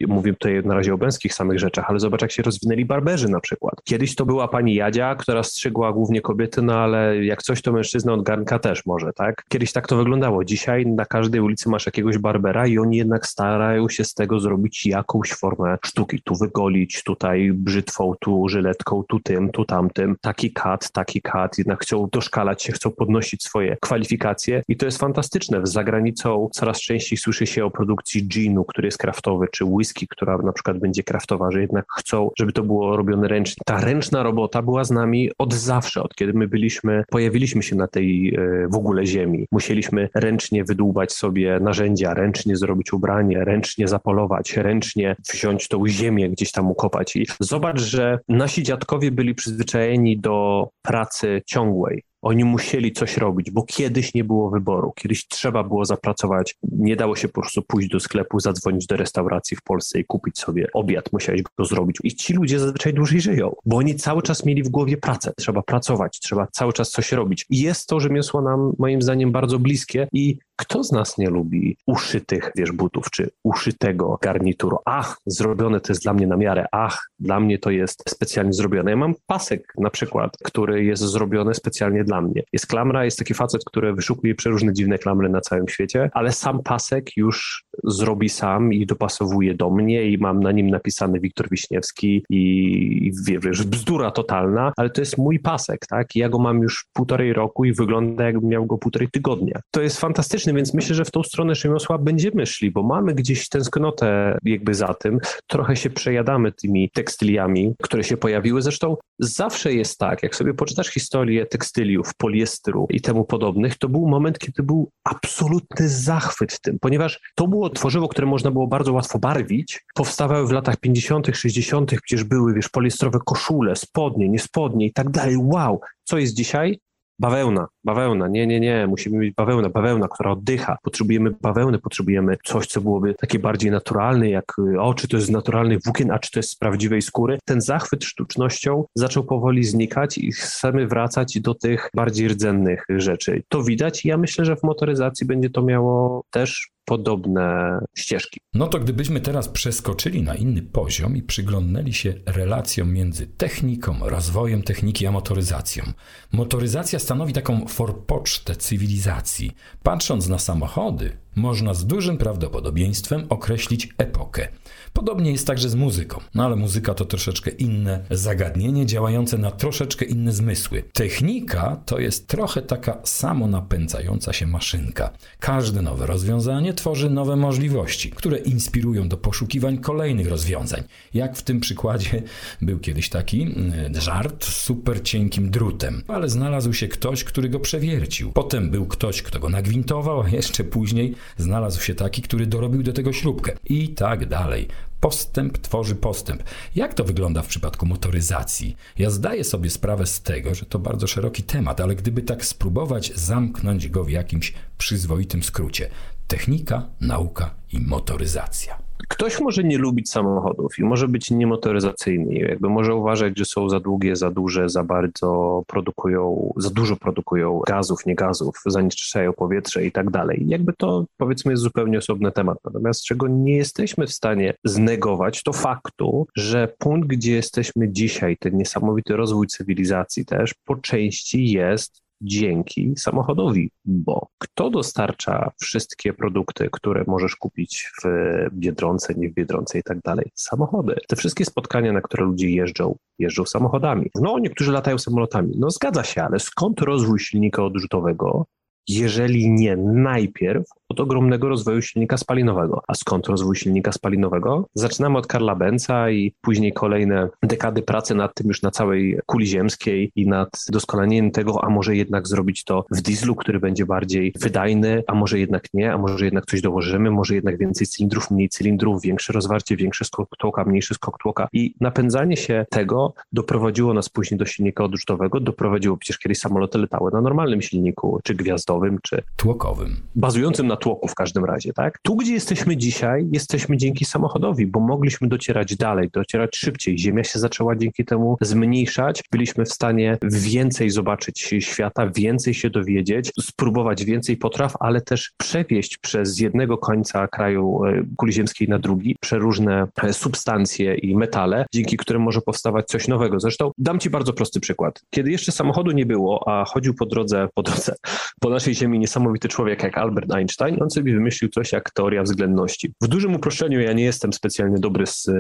mówię 0.07 0.33
tutaj 0.33 0.63
na 0.65 0.75
razie 0.75 0.95
o 0.95 0.97
męskich 0.97 1.35
samych 1.35 1.59
rzeczach, 1.59 1.85
ale 1.89 2.01
zobacz, 2.01 2.23
jak 2.23 2.33
się 2.33 2.43
rozwinęli 2.43 2.85
barberzy 2.85 3.29
na 3.29 3.41
przykład. 3.41 3.75
Kiedyś 3.85 4.15
to 4.15 4.27
była 4.27 4.49
pani 4.49 4.75
Jadzia, 4.75 5.15
która 5.15 5.43
strzygła 5.43 5.93
głównie 5.93 6.21
kobiety, 6.21 6.63
no 6.63 6.75
ale 6.75 7.25
jak 7.25 7.43
coś, 7.43 7.63
to 7.63 7.73
mężczyzna 7.73 8.13
od 8.13 8.23
garnka 8.23 8.59
też 8.59 8.87
może, 8.87 9.13
tak? 9.13 9.45
Kiedyś 9.49 9.73
tak 9.73 9.89
to 9.89 9.97
wyglądało. 9.97 10.45
Dzisiaj 10.45 10.87
na 10.87 11.05
każdej 11.05 11.41
ulicy 11.41 11.69
masz 11.69 11.87
jakiegoś 11.87 12.19
barbera 12.19 12.67
i 12.67 12.79
oni 12.79 12.97
jednak 12.97 13.27
starają 13.27 13.89
się 13.89 14.05
z 14.05 14.15
tego 14.15 14.41
zrobić 14.41 14.87
jakąś 14.87 15.33
formę 15.33 15.79
sztuki. 15.85 16.23
Tu 16.25 16.35
wygolić, 16.35 17.03
tutaj 17.05 17.53
brzydko 17.53 17.76
brzytwą, 17.77 18.15
tu 18.21 18.49
żyletką, 18.49 19.03
tu 19.09 19.21
tym, 19.21 19.51
tu 19.51 19.65
tamtym, 19.65 20.17
taki 20.21 20.53
kat, 20.53 20.93
taki 20.93 21.23
kat, 21.23 21.59
jednak 21.59 21.83
chcą 21.83 22.09
doszkalać 22.13 22.63
się, 22.63 22.73
chcą 22.73 22.91
podnosić 22.91 23.43
swoje 23.43 23.77
kwalifikacje 23.81 24.63
i 24.69 24.77
to 24.77 24.87
jest 24.87 24.99
fantastyczne. 24.99 25.61
Za 25.63 25.85
granicą 25.85 26.49
coraz 26.53 26.81
częściej 26.81 27.19
słyszy 27.19 27.47
się 27.47 27.65
o 27.65 27.71
produkcji 27.71 28.29
ginu, 28.29 28.65
który 28.65 28.89
jest 28.89 28.99
kraftowy, 28.99 29.47
czy 29.53 29.65
whisky, 29.65 30.07
która 30.09 30.39
na 30.39 30.53
przykład 30.53 30.79
będzie 30.79 31.03
kraftowa, 31.03 31.51
że 31.51 31.61
jednak 31.61 31.85
chcą, 31.99 32.31
żeby 32.39 32.53
to 32.53 32.63
było 32.63 32.97
robione 32.97 33.29
ręcznie. 33.29 33.63
Ta 33.67 33.81
ręczna 33.81 34.23
robota 34.23 34.63
była 34.63 34.85
z 34.85 34.91
nami 34.91 35.31
od 35.39 35.55
zawsze, 35.55 36.03
od 36.03 36.15
kiedy 36.15 36.33
my 36.33 36.49
byliśmy, 36.49 37.05
pojawiliśmy 37.11 37.63
się 37.63 37.77
na 37.77 37.87
tej 37.87 38.35
e, 38.35 38.69
w 38.69 38.75
ogóle 38.75 39.07
ziemi. 39.07 39.47
Musieliśmy 39.53 40.09
ręcznie 40.15 40.65
wydłubać 40.65 41.13
sobie 41.13 41.61
narzędzia, 41.61 42.15
ręcznie 42.15 42.57
zrobić 42.57 42.93
ubranie, 42.93 43.45
ręcznie 43.45 43.89
zapolować, 43.89 44.57
ręcznie 44.57 45.17
wziąć 45.33 45.69
tą 45.69 45.89
ziemię 45.89 46.31
gdzieś 46.31 46.53
tam 46.53 46.71
ukopać 46.71 47.17
i 47.17 47.27
zobacz, 47.41 47.66
że 47.75 48.19
nasi 48.29 48.63
dziadkowie 48.63 49.11
byli 49.11 49.35
przyzwyczajeni 49.35 50.21
do 50.21 50.69
pracy 50.83 51.43
ciągłej. 51.47 52.03
Oni 52.23 52.45
musieli 52.45 52.93
coś 52.93 53.17
robić, 53.17 53.51
bo 53.51 53.63
kiedyś 53.63 54.15
nie 54.15 54.25
było 54.25 54.51
wyboru, 54.51 54.93
kiedyś 54.97 55.29
trzeba 55.29 55.65
było 55.65 55.85
zapracować. 55.85 56.57
Nie 56.63 56.97
dało 56.97 57.17
się 57.17 57.29
po 57.29 57.41
prostu 57.41 57.63
pójść 57.63 57.89
do 57.89 58.01
sklepu, 58.01 58.41
zadzwonić 58.41 58.87
do 58.87 58.97
restauracji 58.97 59.57
w 59.57 59.63
Polsce 59.63 60.01
i 60.01 60.05
kupić 60.05 60.39
sobie 60.39 60.67
obiad, 60.75 61.13
musiałeś 61.13 61.43
go 61.43 61.65
zrobić. 61.65 61.97
I 62.05 62.15
ci 62.15 62.33
ludzie 62.33 62.59
zazwyczaj 62.59 62.95
dłużej 62.95 63.21
żyją, 63.21 63.55
bo 63.65 63.77
oni 63.77 63.95
cały 63.95 64.23
czas 64.23 64.45
mieli 64.45 64.63
w 64.63 64.69
głowie 64.69 64.97
pracę. 64.97 65.33
Trzeba 65.37 65.63
pracować, 65.63 66.21
trzeba 66.21 66.47
cały 66.53 66.73
czas 66.73 66.91
coś 66.91 67.13
robić. 67.13 67.47
I 67.51 67.61
jest 67.61 67.89
to 67.89 68.01
rzemiosło 68.01 68.43
nam, 68.43 68.73
moim 68.79 69.03
zdaniem, 69.03 69.33
bardzo 69.33 69.59
bliskie 69.59 70.09
i 70.13 70.39
kto 70.57 70.85
z 70.85 70.93
nas 70.93 71.19
nie 71.19 71.31
lubi 71.31 71.77
uszytych, 71.87 72.53
wiesz, 72.57 72.73
butów, 72.73 73.11
czy 73.11 73.31
uszytego 73.43 74.19
garnituru? 74.23 74.79
Ach, 74.85 75.17
zrobione 75.27 75.81
to 75.81 75.93
jest 75.93 76.03
dla 76.03 76.13
mnie 76.15 76.27
na 76.27 76.37
miarę. 76.37 76.67
Ach, 76.73 77.11
dla 77.19 77.41
mnie 77.41 77.59
to 77.59 77.71
jest 77.71 78.03
specjalnie 78.09 78.53
zrobione. 78.53 78.91
Ja 78.91 78.97
mam 78.97 79.15
pasek 79.27 79.73
na 79.79 79.91
przykład, 79.91 80.37
który 80.45 80.85
jest 80.85 81.03
zrobiony 81.03 81.55
specjalnie 81.55 82.05
dla 82.05 82.21
mnie. 82.21 82.43
Jest 82.53 82.67
klamra, 82.67 83.05
jest 83.05 83.19
taki 83.19 83.35
facet, 83.35 83.65
który 83.65 83.93
wyszukuje 83.93 84.35
przeróżne 84.35 84.73
dziwne 84.73 84.99
klamry 84.99 85.29
na 85.29 85.41
całym 85.41 85.69
świecie, 85.69 86.11
ale 86.13 86.33
sam 86.33 86.63
pasek 86.63 87.17
już 87.17 87.65
zrobi 87.85 88.29
sam 88.29 88.73
i 88.73 88.87
dopasowuje 88.87 89.55
do 89.55 89.71
mnie 89.71 90.11
i 90.11 90.19
mam 90.19 90.41
na 90.41 90.53
nim 90.53 90.71
napisany 90.71 91.21
Wiktor 91.21 91.49
Wiśniewski 91.51 92.25
i, 92.31 93.13
wiesz, 93.43 93.63
bzdura 93.63 94.11
totalna, 94.11 94.73
ale 94.77 94.91
to 94.91 95.01
jest 95.01 95.19
mój 95.19 95.39
pasek, 95.39 95.87
tak? 95.87 96.17
I 96.17 96.19
ja 96.19 96.29
go 96.29 96.39
mam 96.39 96.59
już 96.59 96.87
półtorej 96.93 97.33
roku 97.33 97.65
i 97.65 97.73
wygląda 97.73 98.25
jakbym 98.25 98.51
miał 98.51 98.67
go 98.67 98.79
półtorej 98.79 99.09
tygodnia. 99.11 99.61
To 99.71 99.81
jest 99.81 100.01
fantastyczne 100.01 100.46
więc 100.55 100.75
myślę, 100.75 100.95
że 100.95 101.05
w 101.05 101.11
tą 101.11 101.23
stronę 101.23 101.55
rzemiosła 101.55 101.99
będziemy 101.99 102.47
szli, 102.47 102.71
bo 102.71 102.83
mamy 102.83 103.15
gdzieś 103.15 103.49
tęsknotę 103.49 104.39
jakby 104.43 104.75
za 104.75 104.95
tym. 104.95 105.19
Trochę 105.47 105.77
się 105.77 105.91
przejadamy 105.91 106.53
tymi 106.53 106.91
tekstyliami, 106.91 107.75
które 107.83 108.05
się 108.05 108.17
pojawiły. 108.17 108.63
Zresztą 108.63 108.97
zawsze 109.19 109.75
jest 109.75 109.99
tak, 109.99 110.23
jak 110.23 110.37
sobie 110.37 110.55
poczytasz 110.55 110.89
historię 110.89 111.47
tekstyliów, 111.47 112.15
poliestru 112.19 112.87
i 112.91 113.01
temu 113.01 113.25
podobnych, 113.25 113.79
to 113.79 113.89
był 113.89 114.09
moment, 114.09 114.39
kiedy 114.39 114.63
był 114.63 114.91
absolutny 115.05 115.89
zachwyt 115.89 116.61
tym, 116.61 116.79
ponieważ 116.81 117.21
to 117.35 117.49
było 117.49 117.71
tworzywo, 117.71 118.09
które 118.09 118.27
można 118.27 118.51
było 118.51 118.67
bardzo 118.67 118.93
łatwo 118.93 119.19
barwić. 119.19 119.85
Powstawały 119.95 120.47
w 120.47 120.53
latach 120.53 120.77
50., 120.77 121.27
60., 121.35 121.91
przecież 122.03 122.25
były, 122.25 122.55
wiesz, 122.55 122.69
poliestrowe 122.69 123.19
koszule, 123.27 123.77
spodnie, 123.77 124.29
niespodnie 124.29 124.87
i 124.87 124.93
tak 124.93 125.11
dalej. 125.11 125.37
Wow, 125.37 125.81
co 126.05 126.19
jest 126.19 126.35
dzisiaj? 126.35 126.79
Bawełna, 127.19 127.67
bawełna, 127.87 128.29
nie, 128.29 128.47
nie, 128.47 128.61
nie, 128.61 128.87
musimy 128.87 129.19
mieć 129.19 129.35
bawełnę, 129.35 129.71
bawełna, 129.71 130.09
która 130.09 130.31
oddycha. 130.31 130.79
Potrzebujemy 130.83 131.31
bawełny, 131.41 131.79
potrzebujemy 131.79 132.37
coś, 132.45 132.67
co 132.67 132.81
byłoby 132.81 133.15
takie 133.15 133.39
bardziej 133.39 133.71
naturalne, 133.71 134.31
jak 134.31 134.57
o, 134.79 134.95
czy 134.95 135.09
to 135.09 135.17
jest 135.17 135.27
z 135.27 135.31
naturalnych 135.31 135.79
włókien, 135.85 136.11
a 136.11 136.19
czy 136.19 136.31
to 136.31 136.39
jest 136.39 136.51
z 136.51 136.57
prawdziwej 136.57 137.03
skóry. 137.03 137.39
Ten 137.45 137.61
zachwyt 137.61 138.05
sztucznością 138.05 138.85
zaczął 138.95 139.25
powoli 139.25 139.65
znikać 139.65 140.19
i 140.19 140.33
chcemy 140.33 140.87
wracać 140.87 141.41
do 141.41 141.55
tych 141.55 141.91
bardziej 141.95 142.29
rdzennych 142.29 142.85
rzeczy. 142.89 143.43
To 143.49 143.63
widać 143.63 144.05
i 144.05 144.09
ja 144.09 144.17
myślę, 144.17 144.45
że 144.45 144.57
w 144.57 144.63
motoryzacji 144.63 145.27
będzie 145.27 145.51
to 145.51 145.63
miało 145.63 146.23
też 146.31 146.77
podobne 146.87 147.79
ścieżki. 147.97 148.41
No 148.55 148.67
to 148.67 148.79
gdybyśmy 148.79 149.21
teraz 149.21 149.49
przeskoczyli 149.49 150.23
na 150.23 150.35
inny 150.35 150.63
poziom 150.63 151.17
i 151.17 151.23
przyglądnęli 151.23 151.93
się 151.93 152.15
relacjom 152.27 152.93
między 152.93 153.27
techniką, 153.27 153.95
rozwojem 154.03 154.63
techniki 154.63 155.07
a 155.07 155.13
motoryzacją. 155.13 155.85
Motoryzacja 156.33 156.99
stanowi 156.99 157.33
taką 157.33 157.67
forpocztę 157.77 158.57
cywilizacji. 158.57 159.53
Patrząc 159.83 160.29
na 160.29 160.39
samochody, 160.39 161.17
można 161.37 161.75
z 161.75 161.87
dużym 161.87 162.19
prawdopodobieństwem 162.19 163.27
określić 163.29 163.89
epokę. 163.99 164.49
Podobnie 164.93 165.33
jest 165.33 165.47
także 165.47 165.69
z 165.69 165.75
muzyką, 165.75 166.21
no 166.35 166.45
ale 166.45 166.57
muzyka 166.57 166.95
to 166.95 167.05
troszeczkę 167.05 167.51
inne 167.51 168.05
zagadnienie 168.11 168.87
działające 168.87 169.39
na 169.39 169.51
troszeczkę 169.51 170.05
inne 170.05 170.33
zmysły. 170.33 170.83
Technika 170.93 171.81
to 171.87 171.99
jest 171.99 172.27
trochę 172.27 172.63
taka 172.63 172.99
samonapędzająca 173.05 174.33
się 174.33 174.47
maszynka. 174.47 175.11
Każde 175.41 175.83
nowe 175.83 176.07
rozwiązanie 176.07 176.75
tworzy 176.75 177.11
nowe 177.11 177.37
możliwości, 177.37 178.11
które 178.11 178.39
inspirują 178.39 179.09
do 179.09 179.17
poszukiwań 179.17 179.79
kolejnych 179.79 180.29
rozwiązań. 180.29 180.83
Jak 181.15 181.37
w 181.37 181.43
tym 181.43 181.61
przykładzie 181.61 182.23
był 182.63 182.79
kiedyś 182.79 183.09
taki 183.09 183.43
mm, 183.43 183.95
żart 183.95 184.45
z 184.45 184.57
super 184.57 185.03
cienkim 185.03 185.51
drutem, 185.51 186.03
ale 186.09 186.29
znalazł 186.29 186.73
się 186.73 186.89
ktoś, 186.89 187.25
który 187.25 187.49
go 187.49 187.61
przewiercił. 187.61 188.33
Potem 188.33 188.71
był 188.71 188.87
ktoś, 188.87 189.23
kto 189.23 189.41
go 189.41 189.49
nagwintował, 189.49 190.21
a 190.21 190.29
jeszcze 190.29 190.65
później 190.65 191.15
znalazł 191.37 191.83
się 191.83 191.95
taki, 191.95 192.23
który 192.23 192.47
dorobił 192.47 192.83
do 192.83 192.93
tego 192.93 193.13
śrubkę. 193.13 193.53
I 193.65 193.89
tak 193.89 194.27
dalej. 194.29 194.69
Postęp 195.01 195.59
tworzy 195.59 195.95
postęp. 195.95 196.43
Jak 196.75 196.95
to 196.95 197.05
wygląda 197.05 197.43
w 197.43 197.47
przypadku 197.47 197.87
motoryzacji? 197.87 198.77
Ja 198.99 199.11
zdaję 199.11 199.45
sobie 199.45 199.71
sprawę 199.71 200.07
z 200.07 200.23
tego, 200.23 200.55
że 200.55 200.67
to 200.67 200.79
bardzo 200.79 201.07
szeroki 201.07 201.43
temat, 201.43 201.81
ale 201.81 201.97
gdyby 201.97 202.23
tak 202.23 202.45
spróbować 202.45 203.13
zamknąć 203.15 203.89
go 203.89 204.05
w 204.05 204.11
jakimś 204.11 204.55
przyzwoitym 204.79 205.43
skrócie: 205.43 205.91
technika, 206.29 206.87
nauka 207.01 207.55
i 207.73 207.81
motoryzacja. 207.81 208.86
Ktoś 209.09 209.41
może 209.41 209.65
nie 209.65 209.79
lubić 209.79 210.11
samochodów 210.11 210.79
i 210.79 210.85
może 210.85 211.09
być 211.09 211.31
niemotoryzacyjny, 211.31 212.35
jakby 212.35 212.69
może 212.69 212.95
uważać, 212.95 213.39
że 213.39 213.45
są 213.45 213.69
za 213.69 213.81
długie, 213.81 214.17
za 214.17 214.31
duże, 214.31 214.69
za 214.69 214.85
bardzo 214.85 215.63
produkują, 215.67 216.53
za 216.57 216.71
dużo 216.71 216.97
produkują 216.97 217.61
gazów, 217.67 218.07
nie 218.07 218.15
gazów, 218.15 218.63
zanieczyszczają 218.67 219.33
powietrze 219.33 219.87
i 219.87 219.93
tak 219.93 220.11
dalej. 220.11 220.45
Jakby 220.47 220.73
to 220.73 221.05
powiedzmy 221.17 221.53
jest 221.53 221.63
zupełnie 221.63 221.99
osobny 221.99 222.33
temat. 222.33 222.59
Natomiast 222.65 223.05
czego 223.05 223.29
nie 223.29 223.57
jesteśmy 223.57 224.07
w 224.07 224.13
stanie 224.13 224.55
znegować, 224.65 225.43
to 225.43 225.53
faktu, 225.53 226.27
że 226.37 226.69
punkt, 226.79 227.09
gdzie 227.09 227.35
jesteśmy 227.35 227.93
dzisiaj, 227.93 228.37
ten 228.37 228.57
niesamowity 228.57 229.17
rozwój 229.17 229.47
cywilizacji 229.47 230.25
też 230.25 230.55
po 230.65 230.77
części 230.77 231.51
jest 231.51 232.06
dzięki 232.21 232.95
samochodowi, 232.97 233.71
bo 233.85 234.29
kto 234.39 234.71
dostarcza 234.71 235.51
wszystkie 235.61 236.13
produkty, 236.13 236.69
które 236.73 237.05
możesz 237.07 237.37
kupić 237.37 237.91
w 238.05 238.07
Biedronce, 238.53 239.15
nie 239.15 239.31
w 239.31 239.35
Biedronce 239.35 239.79
i 239.79 239.83
tak 239.83 239.99
dalej? 240.01 240.31
Samochody. 240.35 240.95
Te 241.09 241.17
wszystkie 241.17 241.45
spotkania, 241.45 241.93
na 241.93 242.01
które 242.01 242.25
ludzie 242.25 242.51
jeżdżą, 242.51 242.97
jeżdżą 243.19 243.45
samochodami. 243.45 244.11
No, 244.15 244.39
niektórzy 244.39 244.73
latają 244.73 244.99
samolotami. 244.99 245.53
No, 245.59 245.71
zgadza 245.71 246.05
się, 246.05 246.23
ale 246.23 246.39
skąd 246.39 246.81
rozwój 246.81 247.19
silnika 247.19 247.65
odrzutowego, 247.65 248.47
jeżeli 248.89 249.51
nie 249.51 249.77
najpierw 249.77 250.65
od 250.89 251.01
ogromnego 251.01 251.49
rozwoju 251.49 251.83
silnika 251.83 252.17
spalinowego. 252.17 252.83
A 252.89 252.95
skąd 252.95 253.27
rozwój 253.27 253.57
silnika 253.57 253.93
spalinowego? 253.93 254.69
Zaczynamy 254.75 255.19
od 255.19 255.27
Karla 255.27 255.55
Benza 255.55 256.11
i 256.11 256.33
później 256.41 256.73
kolejne 256.73 257.29
dekady 257.43 257.83
pracy 257.83 258.15
nad 258.15 258.35
tym 258.35 258.49
już 258.49 258.63
na 258.63 258.71
całej 258.71 259.19
kuli 259.27 259.47
ziemskiej 259.47 260.13
i 260.17 260.29
nad 260.29 260.49
doskonaleniem 260.69 261.31
tego, 261.31 261.65
a 261.65 261.71
może 261.71 261.97
jednak 261.97 262.29
zrobić 262.29 262.65
to 262.65 262.85
w 262.91 263.03
dieslu, 263.03 263.35
który 263.35 263.61
będzie 263.61 263.87
bardziej 263.87 264.33
wydajny, 264.41 265.03
a 265.07 265.15
może 265.15 265.39
jednak 265.39 265.65
nie, 265.75 265.93
a 265.93 265.99
może 265.99 266.25
jednak 266.25 266.47
coś 266.47 266.61
dołożymy, 266.61 267.11
może 267.11 267.35
jednak 267.35 267.59
więcej 267.59 267.87
cylindrów, 267.87 268.31
mniej 268.31 268.49
cylindrów, 268.49 269.03
większe 269.03 269.33
rozwarcie, 269.33 269.77
większe 269.77 270.05
skok 270.05 270.37
tłoka, 270.39 270.65
mniejszy 270.65 270.95
skok 270.95 271.19
tłoka. 271.19 271.49
I 271.53 271.75
napędzanie 271.81 272.37
się 272.37 272.67
tego 272.71 273.15
doprowadziło 273.33 273.95
nas 273.95 274.09
później 274.09 274.39
do 274.39 274.47
silnika 274.47 274.85
odrzutowego, 274.85 275.41
doprowadziło 275.41 275.97
przecież 275.97 276.19
kiedyś 276.19 276.39
samoloty 276.39 276.79
latały 276.79 277.11
na 277.13 277.21
normalnym 277.21 277.63
silniku, 277.63 278.21
czy 278.25 278.35
gwiazdowym, 278.77 278.99
czy 279.03 279.23
tłokowym. 279.37 279.97
Bazującym 280.15 280.67
na 280.67 280.77
tłoku 280.77 281.09
w 281.09 281.15
każdym 281.15 281.45
razie, 281.45 281.73
tak? 281.73 281.99
Tu, 282.03 282.17
gdzie 282.17 282.33
jesteśmy 282.33 282.77
dzisiaj, 282.77 283.29
jesteśmy 283.33 283.77
dzięki 283.77 284.05
samochodowi, 284.05 284.67
bo 284.67 284.81
mogliśmy 284.81 285.29
docierać 285.29 285.77
dalej, 285.77 286.11
docierać 286.13 286.57
szybciej. 286.57 286.99
Ziemia 286.99 287.25
się 287.25 287.39
zaczęła 287.39 287.77
dzięki 287.77 288.05
temu 288.05 288.37
zmniejszać. 288.41 289.23
Byliśmy 289.33 289.65
w 289.65 289.73
stanie 289.73 290.19
więcej 290.23 290.91
zobaczyć 290.91 291.55
świata, 291.61 292.11
więcej 292.17 292.55
się 292.55 292.71
dowiedzieć, 292.71 293.33
spróbować 293.41 294.05
więcej 294.05 294.37
potraw, 294.37 294.75
ale 294.81 295.01
też 295.01 295.33
przewieźć 295.37 295.99
przez 295.99 296.41
jednego 296.41 296.79
końca 296.79 297.29
kraju 297.29 297.85
e, 297.85 298.03
kuli 298.17 298.33
ziemskiej 298.33 298.69
na 298.69 298.79
drugi 298.79 299.17
przeróżne 299.21 299.87
e, 300.03 300.13
substancje 300.13 300.95
i 300.95 301.17
metale, 301.17 301.67
dzięki 301.75 301.97
którym 301.97 302.23
może 302.23 302.41
powstawać 302.41 302.87
coś 302.87 303.09
nowego. 303.09 303.41
Zresztą 303.41 303.71
dam 303.79 303.99
Ci 303.99 304.11
bardzo 304.11 304.33
prosty 304.33 304.61
przykład. 304.61 305.03
Kiedy 305.11 305.31
jeszcze 305.31 305.53
samochodu 305.53 305.91
nie 305.91 306.07
było, 306.07 306.49
a 306.49 306.65
chodził 306.65 306.95
po 306.95 307.07
drodze, 307.07 307.49
po 307.55 307.63
drodze, 307.63 307.95
po 308.41 308.51
naszej 308.51 308.66
Ziemi 308.75 308.99
niesamowity 308.99 309.49
człowiek 309.49 309.83
jak 309.83 309.99
Albert 309.99 310.33
Einstein, 310.33 310.83
on 310.83 310.91
sobie 310.91 311.15
wymyślił 311.15 311.51
coś 311.51 311.73
jak 311.73 311.91
teoria 311.91 312.23
względności. 312.23 312.93
W 313.03 313.09
dużym 313.09 313.35
uproszczeniu, 313.35 313.81
ja 313.81 313.93
nie 313.93 314.05
jestem 314.05 314.33
specjalnie 314.33 314.79
dobry 314.79 315.07
z 315.07 315.29
e, 315.29 315.35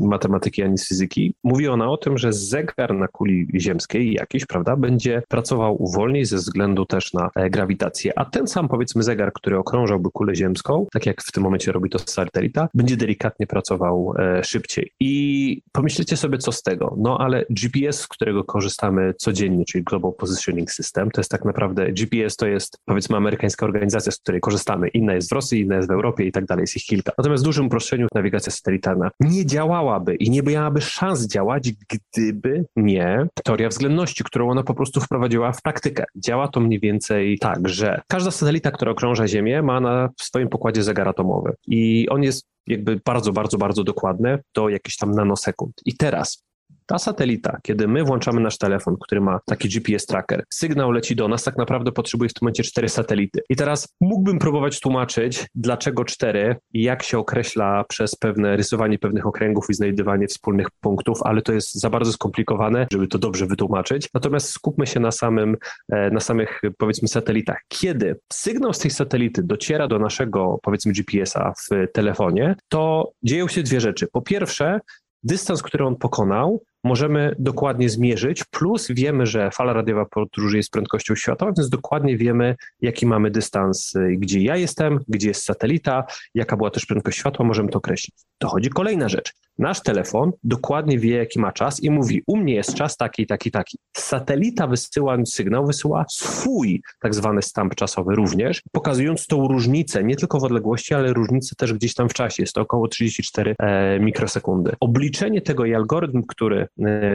matematyki 0.00 0.62
ani 0.62 0.78
z 0.78 0.88
fizyki, 0.88 1.34
mówi 1.44 1.68
ona 1.68 1.90
o 1.90 1.96
tym, 1.96 2.18
że 2.18 2.32
zegar 2.32 2.94
na 2.94 3.08
kuli 3.08 3.48
ziemskiej 3.54 4.12
jakiś, 4.12 4.46
prawda, 4.46 4.76
będzie 4.76 5.22
pracował 5.28 5.90
wolniej 5.94 6.24
ze 6.24 6.36
względu 6.36 6.86
też 6.86 7.12
na 7.12 7.30
e, 7.36 7.50
grawitację, 7.50 8.18
a 8.18 8.24
ten 8.24 8.46
sam, 8.46 8.68
powiedzmy, 8.68 9.02
zegar, 9.02 9.32
który 9.32 9.58
okrążałby 9.58 10.10
kulę 10.10 10.34
ziemską, 10.34 10.86
tak 10.92 11.06
jak 11.06 11.22
w 11.22 11.32
tym 11.32 11.42
momencie 11.42 11.72
robi 11.72 11.90
to 11.90 11.98
satelita, 11.98 12.68
będzie 12.74 12.96
delikatnie 12.96 13.46
pracował 13.46 14.14
e, 14.18 14.44
szybciej. 14.44 14.92
I 15.00 15.62
pomyślcie 15.72 16.16
sobie, 16.16 16.38
co 16.38 16.52
z 16.52 16.62
tego. 16.62 16.94
No 16.98 17.18
ale 17.18 17.44
GPS, 17.50 18.00
z 18.00 18.08
którego 18.08 18.44
korzystamy 18.44 19.14
codziennie, 19.18 19.64
czyli 19.64 19.84
Global 19.84 20.12
Positioning 20.18 20.70
System, 20.70 21.10
to 21.10 21.20
jest 21.20 21.30
tak 21.30 21.44
naprawdę, 21.44 21.92
GPS 21.92 22.25
to 22.34 22.46
jest, 22.46 22.78
powiedzmy, 22.84 23.16
amerykańska 23.16 23.66
organizacja, 23.66 24.12
z 24.12 24.18
której 24.18 24.40
korzystamy. 24.40 24.88
Inna 24.88 25.14
jest 25.14 25.28
w 25.28 25.32
Rosji, 25.32 25.60
inna 25.60 25.76
jest 25.76 25.88
w 25.88 25.92
Europie 25.92 26.24
i 26.24 26.32
tak 26.32 26.44
dalej, 26.44 26.62
jest 26.62 26.76
ich 26.76 26.82
kilka. 26.82 27.12
Natomiast 27.18 27.42
w 27.42 27.46
dużym 27.46 27.66
uproszczeniu 27.66 28.06
nawigacja 28.14 28.52
satelitarna 28.52 29.10
nie 29.20 29.46
działałaby 29.46 30.14
i 30.14 30.30
nie 30.30 30.42
miałaby 30.42 30.80
szans 30.80 31.26
działać, 31.26 31.70
gdyby 31.72 32.64
nie 32.76 33.26
teoria 33.44 33.68
względności, 33.68 34.24
którą 34.24 34.50
ona 34.50 34.62
po 34.62 34.74
prostu 34.74 35.00
wprowadziła 35.00 35.52
w 35.52 35.62
praktykę. 35.62 36.04
Działa 36.16 36.48
to 36.48 36.60
mniej 36.60 36.80
więcej 36.80 37.38
tak, 37.38 37.68
że 37.68 38.00
każda 38.08 38.30
satelita, 38.30 38.70
która 38.70 38.92
okrąża 38.92 39.28
Ziemię, 39.28 39.62
ma 39.62 39.80
na 39.80 40.08
swoim 40.20 40.48
pokładzie 40.48 40.82
zegar 40.82 41.08
atomowy 41.08 41.54
i 41.66 42.08
on 42.08 42.22
jest 42.22 42.46
jakby 42.66 43.00
bardzo, 43.04 43.32
bardzo, 43.32 43.58
bardzo 43.58 43.84
dokładny 43.84 44.38
do 44.54 44.68
jakichś 44.68 44.96
tam 44.96 45.10
nanosekund. 45.10 45.72
I 45.84 45.96
teraz 45.96 46.45
ta 46.86 46.98
satelita, 46.98 47.58
kiedy 47.62 47.88
my 47.88 48.04
włączamy 48.04 48.40
nasz 48.40 48.58
telefon, 48.58 48.96
który 49.00 49.20
ma 49.20 49.40
taki 49.44 49.68
GPS 49.68 50.06
tracker, 50.06 50.44
sygnał 50.50 50.92
leci 50.92 51.16
do 51.16 51.28
nas, 51.28 51.44
tak 51.44 51.56
naprawdę 51.56 51.92
potrzebuje 51.92 52.28
w 52.28 52.34
tym 52.34 52.38
momencie 52.42 52.62
cztery 52.62 52.88
satelity. 52.88 53.40
I 53.48 53.56
teraz 53.56 53.88
mógłbym 54.00 54.38
próbować 54.38 54.80
tłumaczyć, 54.80 55.46
dlaczego 55.54 56.04
cztery 56.04 56.56
i 56.72 56.82
jak 56.82 57.02
się 57.02 57.18
określa 57.18 57.84
przez 57.88 58.16
pewne 58.16 58.56
rysowanie 58.56 58.98
pewnych 58.98 59.26
okręgów 59.26 59.66
i 59.70 59.74
znajdywanie 59.74 60.26
wspólnych 60.26 60.66
punktów, 60.80 61.18
ale 61.22 61.42
to 61.42 61.52
jest 61.52 61.74
za 61.74 61.90
bardzo 61.90 62.12
skomplikowane, 62.12 62.86
żeby 62.92 63.06
to 63.06 63.18
dobrze 63.18 63.46
wytłumaczyć. 63.46 64.08
Natomiast 64.14 64.48
skupmy 64.48 64.86
się 64.86 65.00
na 65.00 65.10
samym, 65.10 65.56
e, 65.92 66.10
na 66.10 66.20
samych 66.20 66.60
powiedzmy 66.78 67.08
satelitach. 67.08 67.58
Kiedy 67.68 68.16
sygnał 68.32 68.72
z 68.72 68.78
tej 68.78 68.90
satelity 68.90 69.42
dociera 69.42 69.88
do 69.88 69.98
naszego 69.98 70.58
powiedzmy 70.62 70.92
GPS-a 70.92 71.52
w 71.52 71.92
telefonie, 71.92 72.56
to 72.68 73.12
dzieją 73.22 73.48
się 73.48 73.62
dwie 73.62 73.80
rzeczy. 73.80 74.06
Po 74.12 74.22
pierwsze, 74.22 74.80
dystans, 75.22 75.62
który 75.62 75.84
on 75.84 75.96
pokonał, 75.96 76.62
możemy 76.86 77.34
dokładnie 77.38 77.88
zmierzyć, 77.88 78.44
plus 78.44 78.88
wiemy, 78.90 79.26
że 79.26 79.50
fala 79.50 79.72
radiowa 79.72 80.04
podróży 80.04 80.56
jest 80.56 80.70
prędkością 80.70 81.14
światła, 81.14 81.52
więc 81.56 81.68
dokładnie 81.68 82.16
wiemy, 82.16 82.56
jaki 82.80 83.06
mamy 83.06 83.30
dystans, 83.30 83.94
y, 83.94 84.16
gdzie 84.18 84.40
ja 84.40 84.56
jestem, 84.56 85.00
gdzie 85.08 85.28
jest 85.28 85.44
satelita, 85.44 86.04
jaka 86.34 86.56
była 86.56 86.70
też 86.70 86.86
prędkość 86.86 87.18
światła, 87.18 87.44
możemy 87.44 87.68
to 87.68 87.78
określić. 87.78 88.14
Dochodzi 88.40 88.70
kolejna 88.70 89.08
rzecz. 89.08 89.32
Nasz 89.58 89.82
telefon 89.82 90.32
dokładnie 90.44 90.98
wie, 90.98 91.16
jaki 91.16 91.40
ma 91.40 91.52
czas 91.52 91.82
i 91.82 91.90
mówi, 91.90 92.22
u 92.26 92.36
mnie 92.36 92.54
jest 92.54 92.74
czas 92.74 92.96
taki, 92.96 93.26
taki, 93.26 93.50
taki. 93.50 93.78
Satelita 93.96 94.66
wysyłając 94.66 95.34
sygnał, 95.34 95.66
wysyła 95.66 96.04
swój 96.08 96.82
tak 97.00 97.14
zwany 97.14 97.42
stamp 97.42 97.74
czasowy 97.74 98.14
również, 98.14 98.62
pokazując 98.72 99.26
tą 99.26 99.48
różnicę, 99.48 100.04
nie 100.04 100.16
tylko 100.16 100.40
w 100.40 100.44
odległości, 100.44 100.94
ale 100.94 101.12
różnicę 101.12 101.54
też 101.56 101.72
gdzieś 101.72 101.94
tam 101.94 102.08
w 102.08 102.14
czasie. 102.14 102.42
Jest 102.42 102.52
to 102.52 102.60
około 102.60 102.88
34 102.88 103.54
e, 103.58 104.00
mikrosekundy. 104.00 104.72
Obliczenie 104.80 105.42
tego 105.42 105.64
i 105.64 105.74
algorytm, 105.74 106.22
który 106.28 106.68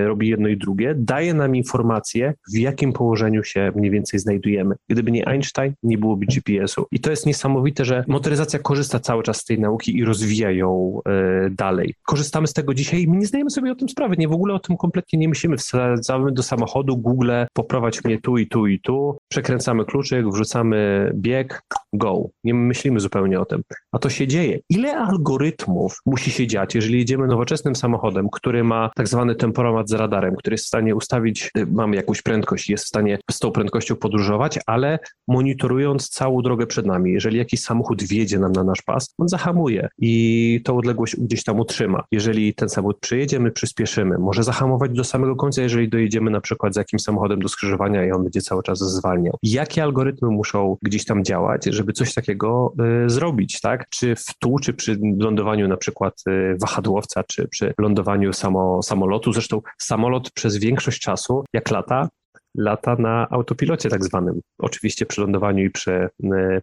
robi 0.05 0.29
jedno 0.29 0.47
i 0.47 0.57
drugie, 0.57 0.95
daje 0.97 1.33
nam 1.33 1.55
informację, 1.55 2.33
w 2.53 2.57
jakim 2.57 2.93
położeniu 2.93 3.43
się 3.43 3.71
mniej 3.75 3.91
więcej 3.91 4.19
znajdujemy. 4.19 4.75
Gdyby 4.89 5.11
nie 5.11 5.27
Einstein, 5.27 5.73
nie 5.83 5.97
byłoby 5.97 6.25
GPS-u. 6.25 6.85
I 6.91 6.99
to 6.99 7.09
jest 7.09 7.25
niesamowite, 7.25 7.85
że 7.85 8.03
motoryzacja 8.07 8.59
korzysta 8.59 8.99
cały 8.99 9.23
czas 9.23 9.37
z 9.37 9.45
tej 9.45 9.59
nauki 9.59 9.97
i 9.97 10.05
rozwija 10.05 10.51
ją 10.51 10.99
e, 11.05 11.49
dalej. 11.49 11.93
Korzystamy 12.03 12.47
z 12.47 12.53
tego 12.53 12.73
dzisiaj 12.73 13.01
i 13.01 13.07
my 13.07 13.17
nie 13.17 13.25
zdajemy 13.25 13.49
sobie 13.49 13.71
o 13.71 13.75
tym 13.75 13.89
sprawy, 13.89 14.15
nie 14.17 14.27
w 14.27 14.33
ogóle 14.33 14.53
o 14.53 14.59
tym 14.59 14.77
kompletnie 14.77 15.19
nie 15.19 15.29
myślimy. 15.29 15.57
Wsadzamy 15.57 16.31
do 16.31 16.43
samochodu 16.43 16.97
Google, 16.97 17.31
poprowadź 17.53 18.03
mnie 18.03 18.21
tu 18.21 18.37
i 18.37 18.47
tu 18.47 18.67
i 18.67 18.79
tu, 18.79 19.17
przekręcamy 19.27 19.85
kluczyk, 19.85 20.29
wrzucamy 20.29 21.11
bieg, 21.15 21.61
go. 21.93 22.29
Nie 22.43 22.53
myślimy 22.53 22.99
zupełnie 22.99 23.39
o 23.39 23.45
tym. 23.45 23.63
A 23.91 23.99
to 23.99 24.09
się 24.09 24.27
dzieje. 24.27 24.59
Ile 24.69 24.97
algorytmów 24.97 26.01
musi 26.05 26.31
się 26.31 26.47
dziać, 26.47 26.75
jeżeli 26.75 26.99
jedziemy 26.99 27.27
nowoczesnym 27.27 27.75
samochodem, 27.75 28.29
który 28.31 28.63
ma 28.63 28.91
tak 28.95 29.07
zwany 29.07 29.35
tempomat 29.41 29.89
z 29.89 29.93
radarem, 29.93 30.35
który 30.35 30.53
jest 30.53 30.65
w 30.65 30.67
stanie 30.67 30.95
ustawić, 30.95 31.51
y, 31.57 31.65
mamy 31.65 31.95
jakąś 31.95 32.21
prędkość, 32.21 32.69
jest 32.69 32.85
w 32.85 32.87
stanie 32.87 33.19
z 33.31 33.39
tą 33.39 33.51
prędkością 33.51 33.95
podróżować, 33.95 34.59
ale 34.65 34.99
monitorując 35.27 36.09
całą 36.09 36.41
drogę 36.41 36.67
przed 36.67 36.85
nami. 36.85 37.11
Jeżeli 37.11 37.37
jakiś 37.37 37.61
samochód 37.61 38.03
wjedzie 38.03 38.39
nam 38.39 38.51
na 38.51 38.63
nasz 38.63 38.81
pas, 38.81 39.15
on 39.17 39.27
zahamuje 39.27 39.89
i 39.97 40.61
tą 40.65 40.77
odległość 40.77 41.15
gdzieś 41.15 41.43
tam 41.43 41.59
utrzyma. 41.59 42.03
Jeżeli 42.11 42.53
ten 42.53 42.69
samochód 42.69 42.99
przyjedzie, 42.99 43.39
my 43.39 43.51
przyspieszymy. 43.51 44.17
Może 44.17 44.43
zahamować 44.43 44.91
do 44.91 45.03
samego 45.03 45.35
końca, 45.35 45.61
jeżeli 45.61 45.89
dojedziemy 45.89 46.31
na 46.31 46.41
przykład 46.41 46.73
z 46.73 46.77
jakimś 46.77 47.01
samochodem 47.01 47.39
do 47.39 47.49
skrzyżowania 47.49 48.05
i 48.05 48.11
on 48.11 48.23
będzie 48.23 48.41
cały 48.41 48.63
czas 48.63 48.79
zwalniał. 48.79 49.37
Jakie 49.43 49.83
algorytmy 49.83 50.29
muszą 50.29 50.77
gdzieś 50.81 51.05
tam 51.05 51.23
działać, 51.23 51.65
żeby 51.65 51.93
coś 51.93 52.13
takiego 52.13 52.73
y, 53.05 53.09
zrobić, 53.09 53.61
tak? 53.61 53.89
Czy 53.89 54.15
w 54.15 54.25
tu, 54.39 54.55
czy 54.59 54.73
przy 54.73 54.99
lądowaniu 55.19 55.67
na 55.67 55.77
przykład 55.77 56.13
y, 56.27 56.57
wahadłowca, 56.61 57.23
czy 57.23 57.47
przy 57.47 57.73
lądowaniu 57.77 58.33
samo, 58.33 58.83
samolotu. 58.83 59.30
Zresztą 59.33 59.61
samolot 59.77 60.31
przez 60.31 60.57
większość 60.57 60.99
czasu, 61.01 61.43
jak 61.53 61.71
lata, 61.71 62.09
lata 62.57 62.95
na 62.95 63.27
autopilocie 63.29 63.89
tak 63.89 64.03
zwanym. 64.03 64.41
Oczywiście 64.57 65.05
przy 65.05 65.21
lądowaniu 65.21 65.63
i 65.63 65.69
przy 65.69 65.91
e, 65.91 66.09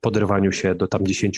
poderwaniu 0.01 0.53
się 0.53 0.75
do 0.75 0.89
tam 0.89 1.03
10-15 1.03 1.31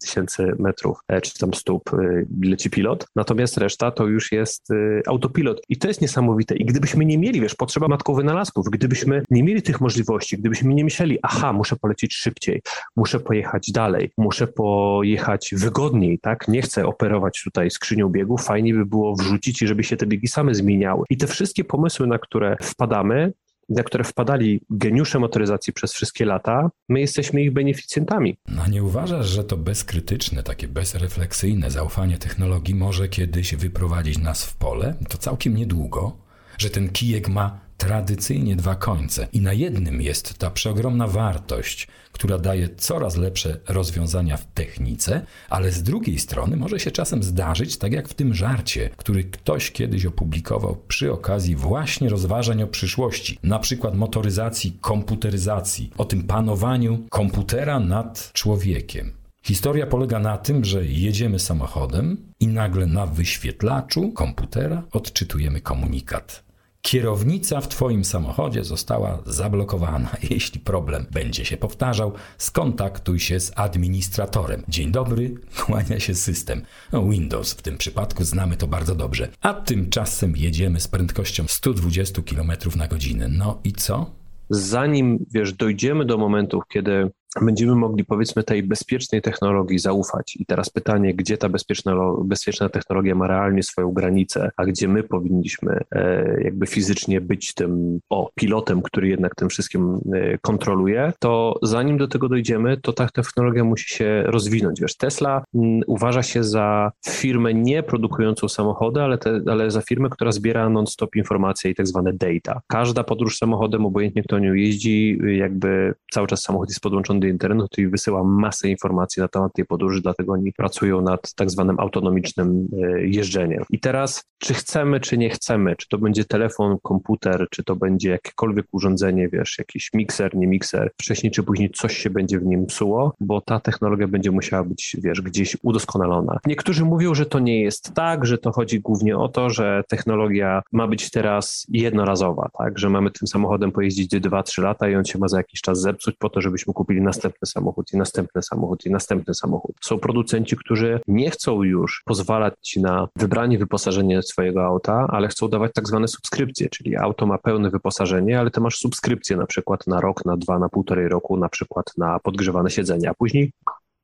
tysięcy 0.00 0.52
metrów 0.58 0.98
e, 1.08 1.20
czy 1.20 1.38
tam 1.38 1.54
stóp 1.54 1.82
e, 1.94 2.24
leci 2.42 2.70
pilot, 2.70 3.06
natomiast 3.16 3.56
reszta 3.56 3.90
to 3.90 4.06
już 4.06 4.32
jest 4.32 4.68
autopilot. 5.06 5.60
I 5.68 5.76
to 5.76 5.88
jest 5.88 6.00
niesamowite. 6.00 6.56
I 6.56 6.64
gdybyśmy 6.64 7.04
nie 7.04 7.18
mieli, 7.18 7.40
wiesz, 7.40 7.54
potrzeba 7.54 7.88
matką 7.88 8.14
wynalazków, 8.14 8.66
gdybyśmy 8.70 9.22
nie 9.30 9.42
mieli 9.42 9.62
tych 9.62 9.80
możliwości, 9.80 10.38
gdybyśmy 10.38 10.74
nie 10.74 10.84
myśleli, 10.84 11.18
aha, 11.22 11.52
muszę 11.52 11.76
polecieć 11.76 12.14
szybciej, 12.14 12.62
muszę 12.96 13.20
pojechać 13.20 13.72
dalej, 13.72 14.10
muszę 14.18 14.46
pojechać 14.46 15.54
wygodniej, 15.56 16.18
tak, 16.18 16.48
nie 16.48 16.62
chcę 16.62 16.86
operować 16.86 17.42
tutaj 17.44 17.70
skrzynią 17.70 18.08
biegów, 18.08 18.44
fajnie 18.44 18.74
by 18.74 18.86
było 18.86 19.16
wrzucić 19.16 19.62
i 19.62 19.66
żeby 19.66 19.84
się 19.84 19.96
te 19.96 20.06
biegi 20.06 20.28
same 20.28 20.54
zmieniały. 20.54 21.04
I 21.10 21.16
te 21.16 21.26
wszystkie 21.26 21.64
pomysły, 21.64 22.06
na 22.06 22.18
które 22.18 22.56
wpadamy, 22.62 23.32
na 23.68 23.82
które 23.82 24.04
wpadali 24.04 24.60
geniusze 24.70 25.18
motoryzacji 25.18 25.72
przez 25.72 25.92
wszystkie 25.92 26.24
lata, 26.24 26.70
my 26.88 27.00
jesteśmy 27.00 27.42
ich 27.42 27.52
beneficjentami. 27.52 28.36
No 28.48 28.66
nie 28.66 28.84
uważasz, 28.84 29.26
że 29.26 29.44
to 29.44 29.56
bezkrytyczne, 29.56 30.42
takie 30.42 30.68
bezrefleksyjne 30.68 31.70
zaufanie 31.70 32.18
technologii 32.18 32.74
może 32.74 33.08
kiedyś 33.08 33.54
wyprowadzić 33.54 34.18
nas 34.18 34.44
w 34.44 34.56
pole? 34.56 34.94
To 35.08 35.18
całkiem 35.18 35.56
niedługo, 35.56 36.25
że 36.58 36.70
ten 36.70 36.88
kijek 36.88 37.28
ma 37.28 37.66
tradycyjnie 37.76 38.56
dwa 38.56 38.74
końce 38.74 39.28
i 39.32 39.40
na 39.40 39.52
jednym 39.52 40.02
jest 40.02 40.38
ta 40.38 40.50
przeogromna 40.50 41.06
wartość, 41.06 41.88
która 42.12 42.38
daje 42.38 42.68
coraz 42.76 43.16
lepsze 43.16 43.60
rozwiązania 43.68 44.36
w 44.36 44.46
technice, 44.46 45.26
ale 45.48 45.72
z 45.72 45.82
drugiej 45.82 46.18
strony 46.18 46.56
może 46.56 46.80
się 46.80 46.90
czasem 46.90 47.22
zdarzyć, 47.22 47.76
tak 47.76 47.92
jak 47.92 48.08
w 48.08 48.14
tym 48.14 48.34
żarcie, 48.34 48.90
który 48.96 49.24
ktoś 49.24 49.70
kiedyś 49.70 50.06
opublikował 50.06 50.76
przy 50.88 51.12
okazji 51.12 51.56
właśnie 51.56 52.08
rozważań 52.08 52.62
o 52.62 52.66
przyszłości, 52.66 53.38
na 53.42 53.58
przykład 53.58 53.94
motoryzacji, 53.94 54.78
komputeryzacji, 54.80 55.90
o 55.98 56.04
tym 56.04 56.22
panowaniu 56.22 57.06
komputera 57.10 57.80
nad 57.80 58.30
człowiekiem. 58.32 59.12
Historia 59.42 59.86
polega 59.86 60.18
na 60.18 60.38
tym, 60.38 60.64
że 60.64 60.84
jedziemy 60.84 61.38
samochodem 61.38 62.32
i 62.40 62.46
nagle 62.48 62.86
na 62.86 63.06
wyświetlaczu 63.06 64.12
komputera 64.12 64.82
odczytujemy 64.92 65.60
komunikat. 65.60 66.45
Kierownica 66.86 67.60
w 67.60 67.68
Twoim 67.68 68.04
samochodzie 68.04 68.64
została 68.64 69.18
zablokowana. 69.26 70.10
Jeśli 70.30 70.60
problem 70.60 71.06
będzie 71.10 71.44
się 71.44 71.56
powtarzał, 71.56 72.12
skontaktuj 72.38 73.20
się 73.20 73.40
z 73.40 73.52
administratorem. 73.56 74.62
Dzień 74.68 74.90
dobry, 74.92 75.34
kłania 75.64 76.00
się 76.00 76.14
system. 76.14 76.62
Windows 77.10 77.52
w 77.52 77.62
tym 77.62 77.78
przypadku 77.78 78.24
znamy 78.24 78.56
to 78.56 78.66
bardzo 78.66 78.94
dobrze. 78.94 79.28
A 79.40 79.54
tymczasem 79.54 80.36
jedziemy 80.36 80.80
z 80.80 80.88
prędkością 80.88 81.44
120 81.46 82.22
km 82.22 82.52
na 82.76 82.88
godzinę. 82.88 83.28
No 83.28 83.60
i 83.64 83.72
co? 83.72 84.10
Zanim 84.50 85.26
wiesz, 85.34 85.52
dojdziemy 85.52 86.04
do 86.04 86.18
momentów, 86.18 86.64
kiedy 86.68 87.10
będziemy 87.42 87.74
mogli 87.74 88.04
powiedzmy 88.04 88.42
tej 88.42 88.62
bezpiecznej 88.62 89.22
technologii 89.22 89.78
zaufać. 89.78 90.36
I 90.36 90.46
teraz 90.46 90.70
pytanie, 90.70 91.14
gdzie 91.14 91.38
ta 91.38 91.48
bezpieczna, 91.48 91.94
bezpieczna 92.24 92.68
technologia 92.68 93.14
ma 93.14 93.26
realnie 93.26 93.62
swoją 93.62 93.92
granicę, 93.92 94.50
a 94.56 94.64
gdzie 94.64 94.88
my 94.88 95.02
powinniśmy 95.02 95.80
e, 95.92 96.40
jakby 96.44 96.66
fizycznie 96.66 97.20
być 97.20 97.54
tym 97.54 98.00
o, 98.10 98.30
pilotem, 98.34 98.82
który 98.82 99.08
jednak 99.08 99.34
tym 99.34 99.48
wszystkim 99.48 100.00
e, 100.14 100.38
kontroluje, 100.38 101.12
to 101.18 101.58
zanim 101.62 101.98
do 101.98 102.08
tego 102.08 102.28
dojdziemy, 102.28 102.76
to 102.76 102.92
ta 102.92 103.08
technologia 103.08 103.64
musi 103.64 103.94
się 103.94 104.22
rozwinąć. 104.26 104.80
Wiesz, 104.80 104.96
Tesla 104.96 105.44
mm, 105.54 105.80
uważa 105.86 106.22
się 106.22 106.44
za 106.44 106.92
firmę 107.06 107.54
nie 107.54 107.82
produkującą 107.82 108.48
samochody, 108.48 109.02
ale, 109.02 109.18
te, 109.18 109.40
ale 109.46 109.70
za 109.70 109.80
firmę, 109.80 110.08
która 110.08 110.32
zbiera 110.32 110.68
non-stop 110.68 111.16
informacje 111.16 111.70
i 111.70 111.74
tak 111.74 111.86
zwane 111.86 112.12
data. 112.12 112.60
Każda 112.66 113.04
podróż 113.04 113.38
samochodem, 113.38 113.86
obojętnie 113.86 114.22
kto 114.22 114.38
nią 114.38 114.54
jeździ, 114.54 115.18
jakby 115.36 115.94
cały 116.10 116.26
czas 116.26 116.42
samochód 116.42 116.68
jest 116.68 116.80
podłączony 116.80 117.25
do 117.26 117.32
internetu 117.32 117.80
i 117.80 117.88
wysyła 117.88 118.24
masę 118.24 118.68
informacji 118.68 119.22
na 119.22 119.28
temat 119.28 119.52
tej 119.52 119.64
podróży, 119.64 120.00
dlatego 120.02 120.32
oni 120.32 120.52
pracują 120.52 121.02
nad 121.02 121.34
tak 121.34 121.50
zwanym 121.50 121.80
autonomicznym 121.80 122.68
e, 122.82 123.06
jeżdżeniem. 123.06 123.64
I 123.70 123.80
teraz, 123.80 124.24
czy 124.38 124.54
chcemy, 124.54 125.00
czy 125.00 125.18
nie 125.18 125.30
chcemy, 125.30 125.76
czy 125.76 125.88
to 125.88 125.98
będzie 125.98 126.24
telefon, 126.24 126.76
komputer, 126.82 127.46
czy 127.50 127.64
to 127.64 127.76
będzie 127.76 128.10
jakiekolwiek 128.10 128.66
urządzenie, 128.72 129.28
wiesz, 129.28 129.58
jakiś 129.58 129.90
mikser, 129.94 130.36
nie 130.36 130.46
mikser, 130.46 130.90
wcześniej 131.00 131.30
czy 131.30 131.42
później 131.42 131.70
coś 131.70 131.96
się 131.96 132.10
będzie 132.10 132.38
w 132.38 132.46
nim 132.46 132.66
psuło, 132.66 133.14
bo 133.20 133.40
ta 133.40 133.60
technologia 133.60 134.08
będzie 134.08 134.30
musiała 134.30 134.64
być, 134.64 134.96
wiesz, 135.02 135.20
gdzieś 135.20 135.56
udoskonalona. 135.62 136.38
Niektórzy 136.46 136.84
mówią, 136.84 137.14
że 137.14 137.26
to 137.26 137.38
nie 137.38 137.62
jest 137.62 137.94
tak, 137.94 138.26
że 138.26 138.38
to 138.38 138.52
chodzi 138.52 138.80
głównie 138.80 139.18
o 139.18 139.28
to, 139.28 139.50
że 139.50 139.82
technologia 139.88 140.62
ma 140.72 140.88
być 140.88 141.10
teraz 141.10 141.66
jednorazowa, 141.68 142.48
tak, 142.58 142.78
że 142.78 142.90
mamy 142.90 143.10
tym 143.10 143.28
samochodem 143.28 143.72
pojeździć 143.72 144.12
2-3 144.12 144.62
lata 144.62 144.88
i 144.88 144.94
on 144.94 145.04
się 145.04 145.18
ma 145.18 145.28
za 145.28 145.36
jakiś 145.36 145.60
czas 145.60 145.80
zepsuć 145.80 146.16
po 146.18 146.30
to, 146.30 146.40
żebyśmy 146.40 146.72
kupili 146.72 147.00
następny 147.16 147.46
samochód 147.46 147.92
i 147.92 147.96
następny 147.96 148.42
samochód 148.42 148.86
i 148.86 148.90
następny 148.90 149.34
samochód. 149.34 149.76
Są 149.82 149.98
producenci, 149.98 150.56
którzy 150.56 151.00
nie 151.08 151.30
chcą 151.30 151.62
już 151.62 152.02
pozwalać 152.04 152.54
ci 152.62 152.80
na 152.80 153.08
wybranie 153.16 153.58
wyposażenia 153.58 154.22
swojego 154.22 154.64
auta, 154.64 155.06
ale 155.08 155.28
chcą 155.28 155.48
dawać 155.48 155.72
tak 155.74 155.88
zwane 155.88 156.08
subskrypcje, 156.08 156.68
czyli 156.68 156.96
auto 156.96 157.26
ma 157.26 157.38
pełne 157.38 157.70
wyposażenie, 157.70 158.40
ale 158.40 158.50
ty 158.50 158.60
masz 158.60 158.76
subskrypcję 158.76 159.36
na 159.36 159.46
przykład 159.46 159.86
na 159.86 160.00
rok, 160.00 160.24
na 160.24 160.36
dwa, 160.36 160.58
na 160.58 160.68
półtorej 160.68 161.08
roku, 161.08 161.36
na 161.36 161.48
przykład 161.48 161.86
na 161.98 162.18
podgrzewane 162.18 162.70
siedzenia, 162.70 163.10
a 163.10 163.14
później 163.14 163.52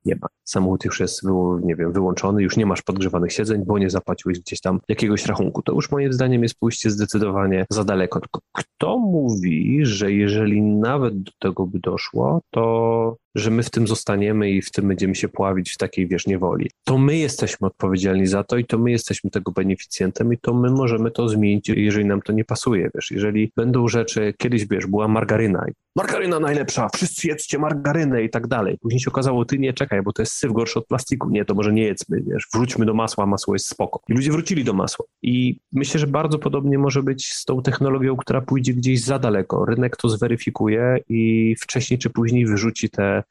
nie 0.05 0.14
ma. 0.14 0.28
Samochód 0.44 0.84
już 0.84 1.00
jest, 1.00 1.22
nie 1.62 1.76
wiem, 1.76 1.92
wyłączony, 1.92 2.42
już 2.42 2.57
nie 2.57 2.66
masz 2.66 2.82
podgrzewanych 2.82 3.32
siedzeń, 3.32 3.64
bo 3.66 3.78
nie 3.78 3.90
zapłaciłeś 3.90 4.40
gdzieś 4.40 4.61
tam 4.61 4.80
jakiegoś 4.88 5.26
rachunku. 5.26 5.62
To 5.62 5.72
już 5.72 5.90
moim 5.90 6.12
zdaniem 6.12 6.42
jest 6.42 6.59
pójście 6.59 6.90
zdecydowanie 6.90 7.66
za 7.70 7.84
daleko. 7.84 8.20
Tylko 8.20 8.40
kto 8.53 8.98
mówi, 8.98 9.86
że 9.86 10.12
jeżeli 10.12 10.62
nawet 10.62 11.22
do 11.22 11.32
tego 11.38 11.66
by 11.66 11.78
doszło, 11.78 12.40
to 12.50 13.16
że 13.35 13.51
my 13.51 13.62
w 13.62 13.70
tym 13.70 13.87
zostaniemy 13.87 14.51
i 14.51 14.62
w 14.62 14.70
tym 14.70 14.89
będziemy 14.89 15.14
się 15.14 15.28
pławić 15.28 15.70
w 15.70 15.76
takiej, 15.76 16.09
wiesz, 16.09 16.26
niewoli. 16.26 16.70
To 16.85 16.99
my 16.99 17.16
jesteśmy 17.16 17.66
odpowiedzialni 17.66 18.26
za 18.26 18.45
to 18.45 18.57
i 18.57 18.64
to 18.64 18.78
my 18.78 18.91
jesteśmy 18.91 19.30
tego 19.30 19.53
beneficjentem 19.53 20.33
i 20.33 20.39
to 20.39 20.55
my 20.55 20.70
możemy 20.70 21.11
to 21.11 21.28
zmienić, 21.28 21.68
jeżeli 21.68 22.05
nam 22.05 22.22
to 22.22 22.33
nie 22.33 22.45
pasuje, 22.45 22.91
wiesz. 22.95 23.11
Jeżeli 23.11 23.53
będą 23.57 23.89
rzeczy, 23.89 24.35
kiedyś, 24.39 24.66
wiesz, 24.66 24.87
była 24.87 25.09
margaryna, 25.09 25.66
margaryna 25.97 26.41
najlepsza, 26.41 26.89
wszyscy 26.95 27.28
jedzcie 27.28 27.59
margarynę 27.59 28.22
i 28.22 28.30
tak 28.30 28.47
dalej. 28.47 28.78
Później 28.80 29.01
się 29.01 29.11
okazało, 29.11 29.45
ty 29.45 29.59
nie 29.59 29.72
czekaj, 29.72 30.03
bo 30.03 30.12
to 30.12 30.22
jest 30.22 30.33
syf 30.33 30.53
gorszy 30.53 30.78
od 30.78 30.87
plastiku. 30.87 31.30
Nie, 31.30 31.45
to 31.45 31.55
może 31.55 31.72
nie 31.72 31.83
jedzmy, 31.83 32.22
wiesz, 32.26 32.49
wrzućmy 32.55 32.87
do 32.87 32.95
masła, 32.95 33.26
masło 33.26 33.55
jest 33.55 33.68
spoko. 33.68 34.01
I 34.09 34.12
ludzie 34.14 34.33
wrócili 34.33 34.64
do 34.64 34.72
masła. 34.72 35.07
I 35.22 35.61
myślę, 35.72 36.01
że 36.01 36.07
bardzo 36.07 36.39
podobnie 36.39 36.78
może 36.78 37.03
być 37.03 37.33
z 37.33 37.45
tą 37.45 37.62
technologią, 37.62 38.16
która 38.16 38.41
pójdzie 38.41 38.74
gdzieś 38.74 39.01
za 39.01 39.18
daleko. 39.18 39.64
Rynek 39.64 39.97
to 39.97 40.09
zweryfikuje 40.09 40.99
i 41.09 41.55
wcześniej 41.61 41.99
czy 41.99 42.11
później 42.11 42.47
wyrzuci 42.47 42.91
te 42.91 43.22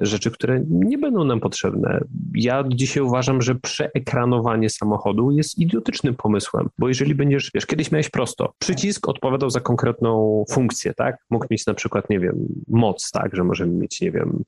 rzeczy, 0.00 0.30
które 0.30 0.60
nie 0.68 0.98
będą 0.98 1.24
nam 1.24 1.40
potrzebne. 1.40 2.00
Ja 2.34 2.64
dzisiaj 2.68 3.02
uważam, 3.02 3.42
że 3.42 3.54
przeekranowanie 3.54 4.70
samochodu 4.70 5.30
jest 5.30 5.58
idiotycznym 5.58 6.14
pomysłem, 6.14 6.68
bo 6.78 6.88
jeżeli 6.88 7.14
będziesz, 7.14 7.50
wiesz, 7.54 7.66
kiedyś 7.66 7.92
miałeś 7.92 8.10
prosto, 8.10 8.52
przycisk 8.58 9.08
odpowiadał 9.08 9.50
za 9.50 9.60
konkretną 9.60 10.44
funkcję, 10.50 10.94
tak? 10.94 11.16
Mógł 11.30 11.46
mieć 11.50 11.66
na 11.66 11.74
przykład, 11.74 12.10
nie 12.10 12.20
wiem, 12.20 12.46
moc, 12.68 13.10
tak, 13.10 13.36
że 13.36 13.44
możemy 13.44 13.72
mieć, 13.72 14.00
nie 14.00 14.12
wiem, 14.12 14.42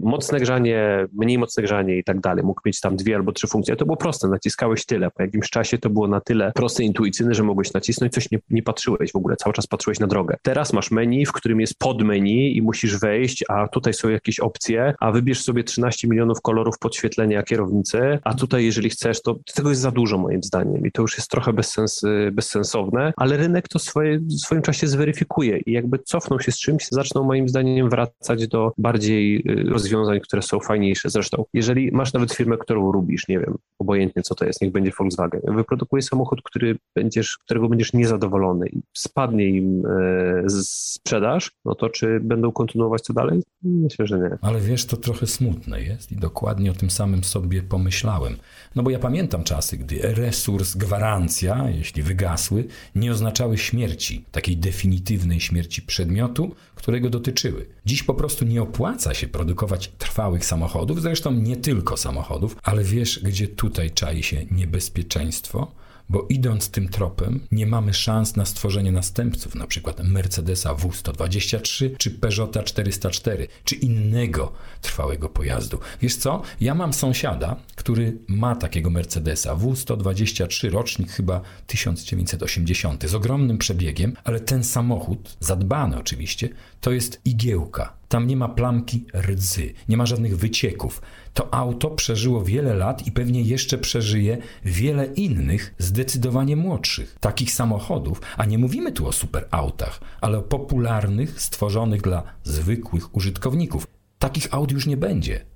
mocne 0.00 0.40
grzanie, 0.40 1.06
mniej 1.12 1.38
mocne 1.38 1.62
grzanie 1.62 1.98
i 1.98 2.04
tak 2.04 2.20
dalej. 2.20 2.44
Mógł 2.44 2.60
mieć 2.64 2.80
tam 2.80 2.96
dwie 2.96 3.16
albo 3.16 3.32
trzy 3.32 3.46
funkcje. 3.46 3.76
To 3.76 3.84
było 3.84 3.96
proste, 3.96 4.28
naciskałeś 4.28 4.86
tyle. 4.86 5.10
Po 5.10 5.22
jakimś 5.22 5.50
czasie 5.50 5.78
to 5.78 5.90
było 5.90 6.08
na 6.08 6.20
tyle 6.20 6.52
proste, 6.54 6.84
intuicyjne, 6.84 7.34
że 7.34 7.42
mogłeś 7.42 7.72
nacisnąć, 7.72 8.12
coś 8.12 8.30
nie, 8.30 8.38
nie 8.50 8.62
patrzyłeś 8.62 9.12
w 9.12 9.16
ogóle, 9.16 9.36
cały 9.36 9.52
czas 9.52 9.66
patrzyłeś 9.66 10.00
na 10.00 10.06
drogę. 10.06 10.36
Teraz 10.42 10.72
masz 10.72 10.90
menu, 10.90 11.26
w 11.26 11.32
którym 11.32 11.60
jest 11.60 11.78
podmenu 11.78 12.48
i 12.50 12.62
musisz 12.62 12.98
wejść, 12.98 13.44
a 13.48 13.68
tutaj 13.68 13.94
są 13.94 14.08
jakieś 14.08 14.40
opcje, 14.40 14.94
a 15.00 15.12
wybierz 15.12 15.42
sobie 15.42 15.64
13 15.64 16.08
milionów 16.08 16.40
kolorów 16.40 16.78
podświetlenia 16.78 17.42
kierownicy, 17.42 18.18
a 18.24 18.34
tutaj 18.34 18.64
jeżeli 18.64 18.90
chcesz, 18.90 19.22
to 19.22 19.36
tego 19.54 19.68
jest 19.68 19.80
za 19.80 19.90
dużo 19.90 20.18
moim 20.18 20.42
zdaniem 20.42 20.86
i 20.86 20.92
to 20.92 21.02
już 21.02 21.16
jest 21.16 21.30
trochę 21.30 21.52
bezsens, 21.52 22.02
bezsensowne, 22.32 23.12
ale 23.16 23.36
rynek 23.36 23.68
to 23.68 23.78
swoje, 23.78 24.18
w 24.18 24.32
swoim 24.32 24.62
czasie 24.62 24.86
zweryfikuje 24.86 25.58
i 25.58 25.72
jakby 25.72 25.98
cofną 25.98 26.38
się 26.38 26.52
z 26.52 26.58
czymś, 26.58 26.88
zaczną 26.90 27.24
moim 27.24 27.48
zdaniem 27.48 27.90
wracać 27.90 28.48
do 28.48 28.72
bardziej 28.78 29.36
y, 29.36 29.64
rozwiązań, 29.90 30.20
które 30.20 30.42
są 30.42 30.60
fajniejsze. 30.60 31.10
Zresztą, 31.10 31.44
jeżeli 31.54 31.92
masz 31.92 32.12
nawet 32.12 32.32
firmę, 32.32 32.56
którą 32.56 32.92
lubisz, 32.92 33.28
nie 33.28 33.38
wiem, 33.38 33.58
obojętnie 33.80 34.22
co 34.22 34.34
to 34.34 34.44
jest, 34.44 34.60
niech 34.60 34.72
będzie 34.72 34.90
Volkswagen, 34.98 35.40
wyprodukuje 35.48 36.02
samochód, 36.02 36.42
który 36.44 36.76
będziesz, 36.94 37.38
którego 37.44 37.68
będziesz 37.68 37.92
niezadowolony 37.92 38.68
i 38.68 38.82
spadnie 38.96 39.48
im 39.48 39.86
e, 39.86 40.44
sprzedaż, 40.62 41.50
no 41.64 41.74
to 41.74 41.88
czy 41.88 42.20
będą 42.20 42.52
kontynuować 42.52 43.02
to 43.02 43.12
dalej? 43.12 43.42
Myślę, 43.62 44.06
że 44.06 44.18
nie. 44.18 44.38
Ale 44.42 44.60
wiesz, 44.60 44.86
to 44.86 44.96
trochę 44.96 45.26
smutne 45.26 45.82
jest 45.82 46.12
i 46.12 46.16
dokładnie 46.16 46.70
o 46.70 46.74
tym 46.74 46.90
samym 46.90 47.24
sobie 47.24 47.62
pomyślałem. 47.62 48.36
No 48.74 48.82
bo 48.82 48.90
ja 48.90 48.98
pamiętam 48.98 49.44
czasy, 49.44 49.76
gdy 49.78 49.98
resurs, 50.02 50.76
gwarancja, 50.76 51.70
jeśli 51.70 52.02
wygasły, 52.02 52.64
nie 52.94 53.12
oznaczały 53.12 53.58
śmierci, 53.58 54.24
takiej 54.32 54.56
definitywnej 54.56 55.40
śmierci 55.40 55.82
przedmiotu, 55.82 56.54
którego 56.74 57.10
dotyczyły. 57.10 57.66
Dziś 57.86 58.02
po 58.02 58.14
prostu 58.14 58.44
nie 58.44 58.62
opłaca 58.62 59.14
się 59.14 59.28
produkować 59.28 59.88
trwałych 59.88 60.44
samochodów, 60.44 61.02
zresztą 61.02 61.32
nie 61.32 61.56
tylko 61.56 61.96
samochodów, 61.96 62.56
ale 62.62 62.84
wiesz, 62.84 63.20
gdzie 63.24 63.48
tutaj 63.70 63.90
czai 63.90 64.22
się 64.22 64.46
niebezpieczeństwo? 64.50 65.72
bo 66.10 66.26
idąc 66.28 66.70
tym 66.70 66.88
tropem 66.88 67.40
nie 67.52 67.66
mamy 67.66 67.94
szans 67.94 68.36
na 68.36 68.44
stworzenie 68.44 68.92
następców, 68.92 69.54
na 69.54 69.66
Mercedesa 70.04 70.74
W123 70.74 71.90
czy 71.98 72.10
Peugeota 72.10 72.62
404 72.62 73.48
czy 73.64 73.74
innego 73.74 74.52
trwałego 74.80 75.28
pojazdu. 75.28 75.78
Wiesz 76.02 76.16
co? 76.16 76.42
Ja 76.60 76.74
mam 76.74 76.92
sąsiada, 76.92 77.56
który 77.76 78.18
ma 78.28 78.56
takiego 78.56 78.90
Mercedesa 78.90 79.56
W123 79.56 80.70
rocznik 80.70 81.10
chyba 81.10 81.40
1980 81.66 83.04
z 83.04 83.14
ogromnym 83.14 83.58
przebiegiem, 83.58 84.16
ale 84.24 84.40
ten 84.40 84.64
samochód, 84.64 85.36
zadbany 85.40 85.98
oczywiście, 85.98 86.48
to 86.80 86.92
jest 86.92 87.20
igiełka. 87.24 88.00
Tam 88.08 88.26
nie 88.26 88.36
ma 88.36 88.48
plamki 88.48 89.04
rdzy, 89.14 89.74
nie 89.88 89.96
ma 89.96 90.06
żadnych 90.06 90.38
wycieków. 90.38 91.02
To 91.34 91.54
auto 91.54 91.90
przeżyło 91.90 92.44
wiele 92.44 92.74
lat 92.74 93.06
i 93.06 93.12
pewnie 93.12 93.42
jeszcze 93.42 93.78
przeżyje 93.78 94.38
wiele 94.64 95.06
innych, 95.06 95.74
zdecydowanie 95.78 96.56
młodszych, 96.56 97.16
takich 97.20 97.52
samochodów, 97.52 98.20
a 98.36 98.44
nie 98.44 98.58
mówimy 98.58 98.92
tu 98.92 99.06
o 99.06 99.12
superautach, 99.12 100.00
ale 100.20 100.38
o 100.38 100.42
popularnych, 100.42 101.40
stworzonych 101.40 102.02
dla 102.02 102.22
zwykłych 102.44 103.14
użytkowników. 103.16 103.86
Takich 104.18 104.54
aut 104.54 104.72
już 104.72 104.86
nie 104.86 104.96
będzie. 104.96 105.50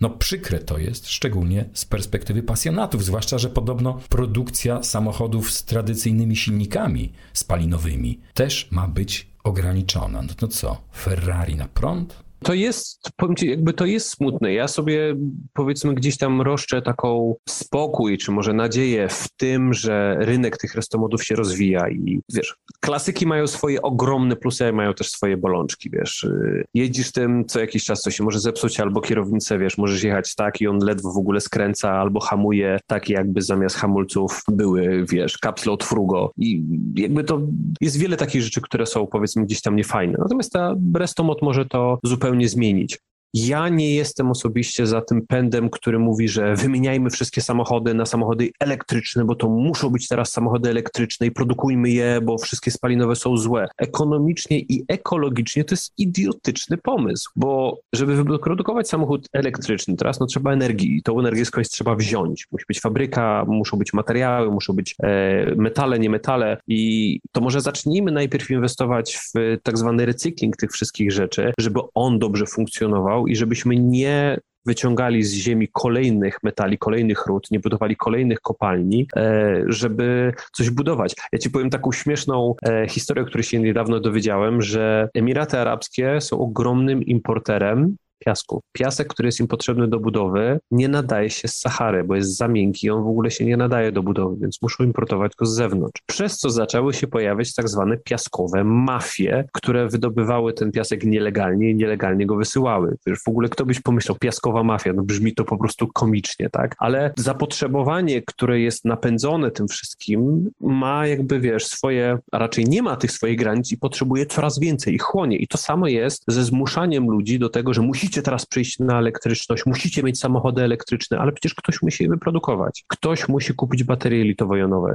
No 0.00 0.10
przykre 0.10 0.58
to 0.58 0.78
jest, 0.78 1.08
szczególnie 1.08 1.68
z 1.74 1.84
perspektywy 1.84 2.42
pasjonatów, 2.42 3.04
zwłaszcza, 3.04 3.38
że 3.38 3.50
podobno 3.50 4.00
produkcja 4.08 4.82
samochodów 4.82 5.50
z 5.50 5.64
tradycyjnymi 5.64 6.36
silnikami 6.36 7.12
spalinowymi 7.32 8.20
też 8.34 8.68
ma 8.70 8.88
być 8.88 9.30
ograniczona. 9.44 10.22
No 10.22 10.34
to 10.36 10.48
co, 10.48 10.82
Ferrari 10.96 11.56
na 11.56 11.68
prąd? 11.68 12.25
To 12.42 12.54
jest, 12.54 13.10
powiem 13.16 13.36
ci, 13.36 13.50
jakby 13.50 13.72
to 13.72 13.86
jest 13.86 14.08
smutne. 14.08 14.52
Ja 14.52 14.68
sobie 14.68 15.16
powiedzmy 15.52 15.94
gdzieś 15.94 16.18
tam 16.18 16.40
roszczę 16.40 16.82
taką 16.82 17.34
spokój, 17.48 18.18
czy 18.18 18.32
może 18.32 18.52
nadzieję 18.52 19.08
w 19.08 19.28
tym, 19.36 19.74
że 19.74 20.16
rynek 20.20 20.56
tych 20.56 20.74
restomodów 20.74 21.24
się 21.24 21.34
rozwija 21.34 21.88
i 21.88 22.20
wiesz, 22.32 22.56
klasyki 22.80 23.26
mają 23.26 23.46
swoje 23.46 23.82
ogromne 23.82 24.36
plusy, 24.36 24.72
mają 24.72 24.94
też 24.94 25.10
swoje 25.10 25.36
bolączki, 25.36 25.90
wiesz. 25.90 26.26
Jedzisz 26.74 27.12
tym 27.12 27.44
co 27.44 27.60
jakiś 27.60 27.84
czas, 27.84 28.02
co 28.02 28.10
się 28.10 28.24
może 28.24 28.40
zepsuć, 28.40 28.80
albo 28.80 29.00
kierownicę, 29.00 29.58
wiesz, 29.58 29.78
możesz 29.78 30.02
jechać 30.02 30.34
tak 30.34 30.60
i 30.60 30.66
on 30.66 30.78
ledwo 30.78 31.12
w 31.12 31.18
ogóle 31.18 31.40
skręca, 31.40 31.92
albo 31.92 32.20
hamuje 32.20 32.78
tak, 32.86 33.08
jakby 33.08 33.42
zamiast 33.42 33.76
hamulców 33.76 34.42
były, 34.48 35.04
wiesz, 35.10 35.38
kapsle 35.38 35.72
od 35.72 35.84
frugo 35.84 36.32
i 36.36 36.64
jakby 36.96 37.24
to 37.24 37.40
jest 37.80 37.98
wiele 37.98 38.16
takich 38.16 38.42
rzeczy, 38.42 38.60
które 38.60 38.86
są 38.86 39.06
powiedzmy 39.06 39.44
gdzieś 39.44 39.60
tam 39.60 39.76
niefajne. 39.76 40.18
Natomiast 40.18 40.52
ta 40.52 40.74
restomod 40.94 41.42
może 41.42 41.66
to 41.66 41.98
zupełnie 42.04 42.35
zupełnie 42.36 42.48
zmienić. 42.48 42.98
Ja 43.38 43.68
nie 43.68 43.94
jestem 43.94 44.30
osobiście 44.30 44.86
za 44.86 45.00
tym 45.00 45.26
pędem, 45.26 45.70
który 45.70 45.98
mówi, 45.98 46.28
że 46.28 46.54
wymieniajmy 46.54 47.10
wszystkie 47.10 47.40
samochody 47.40 47.94
na 47.94 48.06
samochody 48.06 48.50
elektryczne, 48.60 49.24
bo 49.24 49.34
to 49.34 49.48
muszą 49.48 49.90
być 49.90 50.08
teraz 50.08 50.32
samochody 50.32 50.70
elektryczne 50.70 51.26
i 51.26 51.30
produkujmy 51.30 51.90
je, 51.90 52.20
bo 52.22 52.38
wszystkie 52.38 52.70
spalinowe 52.70 53.16
są 53.16 53.36
złe. 53.36 53.68
Ekonomicznie 53.78 54.58
i 54.58 54.84
ekologicznie 54.88 55.64
to 55.64 55.72
jest 55.72 55.92
idiotyczny 55.98 56.76
pomysł, 56.76 57.30
bo 57.36 57.78
żeby 57.92 58.24
wyprodukować 58.24 58.88
samochód 58.88 59.28
elektryczny 59.32 59.96
teraz, 59.96 60.20
no 60.20 60.26
trzeba 60.26 60.52
energii 60.52 60.96
i 60.96 61.02
tą 61.02 61.18
energię 61.20 61.44
skądś 61.44 61.68
trzeba 61.68 61.94
wziąć. 61.94 62.46
Musi 62.52 62.64
być 62.68 62.80
fabryka, 62.80 63.44
muszą 63.48 63.76
być 63.76 63.92
materiały, 63.92 64.50
muszą 64.50 64.72
być 64.72 64.94
e, 65.02 65.54
metale, 65.56 65.98
nie 65.98 66.10
metale 66.10 66.58
i 66.68 67.20
to 67.32 67.40
może 67.40 67.60
zacznijmy 67.60 68.12
najpierw 68.12 68.50
inwestować 68.50 69.16
w 69.16 69.32
tak 69.62 69.78
zwany 69.78 70.06
recykling 70.06 70.56
tych 70.56 70.70
wszystkich 70.70 71.12
rzeczy, 71.12 71.52
żeby 71.58 71.80
on 71.94 72.18
dobrze 72.18 72.46
funkcjonował 72.46 73.25
i 73.26 73.36
żebyśmy 73.36 73.76
nie 73.76 74.38
wyciągali 74.66 75.22
z 75.22 75.32
ziemi 75.32 75.68
kolejnych 75.72 76.42
metali, 76.42 76.78
kolejnych 76.78 77.26
ród, 77.26 77.50
nie 77.50 77.60
budowali 77.60 77.96
kolejnych 77.96 78.40
kopalni, 78.40 79.06
e, 79.16 79.62
żeby 79.66 80.32
coś 80.52 80.70
budować. 80.70 81.14
Ja 81.32 81.38
ci 81.38 81.50
powiem 81.50 81.70
taką 81.70 81.92
śmieszną 81.92 82.54
e, 82.62 82.88
historię, 82.88 83.22
o 83.22 83.26
której 83.26 83.44
się 83.44 83.58
niedawno 83.60 84.00
dowiedziałem, 84.00 84.62
że 84.62 85.08
Emiraty 85.14 85.58
Arabskie 85.58 86.20
są 86.20 86.38
ogromnym 86.38 87.02
importerem 87.02 87.96
piasku. 88.18 88.62
Piasek, 88.72 89.08
który 89.08 89.28
jest 89.28 89.40
im 89.40 89.46
potrzebny 89.46 89.88
do 89.88 90.00
budowy, 90.00 90.58
nie 90.70 90.88
nadaje 90.88 91.30
się 91.30 91.48
z 91.48 91.56
Sahary, 91.56 92.04
bo 92.04 92.14
jest 92.14 92.36
za 92.36 92.48
miękki, 92.48 92.90
on 92.90 93.04
w 93.04 93.08
ogóle 93.08 93.30
się 93.30 93.44
nie 93.44 93.56
nadaje 93.56 93.92
do 93.92 94.02
budowy, 94.02 94.36
więc 94.40 94.62
muszą 94.62 94.84
importować 94.84 95.32
go 95.38 95.46
z 95.46 95.54
zewnątrz. 95.54 96.02
Przez 96.06 96.38
co 96.38 96.50
zaczęły 96.50 96.94
się 96.94 97.06
pojawiać 97.06 97.54
tak 97.54 97.68
zwane 97.68 97.96
piaskowe 97.96 98.64
mafie, 98.64 99.44
które 99.52 99.88
wydobywały 99.88 100.52
ten 100.52 100.72
piasek 100.72 101.04
nielegalnie 101.04 101.70
i 101.70 101.74
nielegalnie 101.74 102.26
go 102.26 102.36
wysyłały. 102.36 102.96
Wiesz, 103.06 103.18
w 103.24 103.28
ogóle 103.28 103.48
kto 103.48 103.66
byś 103.66 103.80
pomyślał, 103.80 104.18
piaskowa 104.18 104.62
mafia, 104.62 104.92
no 104.92 105.02
brzmi 105.02 105.34
to 105.34 105.44
po 105.44 105.58
prostu 105.58 105.88
komicznie, 105.94 106.50
tak? 106.50 106.74
Ale 106.78 107.12
zapotrzebowanie, 107.16 108.22
które 108.22 108.60
jest 108.60 108.84
napędzone 108.84 109.50
tym 109.50 109.68
wszystkim, 109.68 110.50
ma 110.60 111.06
jakby, 111.06 111.40
wiesz, 111.40 111.66
swoje, 111.66 112.18
a 112.32 112.38
raczej 112.38 112.64
nie 112.64 112.82
ma 112.82 112.96
tych 112.96 113.12
swoich 113.12 113.38
granic 113.38 113.72
i 113.72 113.78
potrzebuje 113.78 114.26
coraz 114.26 114.58
więcej 114.58 114.94
i 114.94 114.98
chłonie. 114.98 115.36
I 115.36 115.48
to 115.48 115.58
samo 115.58 115.88
jest 115.88 116.24
ze 116.28 116.44
zmuszaniem 116.44 117.10
ludzi 117.10 117.38
do 117.38 117.48
tego, 117.48 117.74
że 117.74 117.82
musi 117.82 118.05
musicie 118.06 118.22
teraz 118.22 118.46
przyjść 118.46 118.78
na 118.78 118.98
elektryczność, 118.98 119.66
musicie 119.66 120.02
mieć 120.02 120.18
samochody 120.18 120.62
elektryczne, 120.62 121.18
ale 121.18 121.32
przecież 121.32 121.54
ktoś 121.54 121.82
musi 121.82 122.04
je 122.04 122.10
wyprodukować. 122.10 122.84
Ktoś 122.88 123.28
musi 123.28 123.54
kupić 123.54 123.84
baterie 123.84 124.24
litowo-jonowe, 124.24 124.94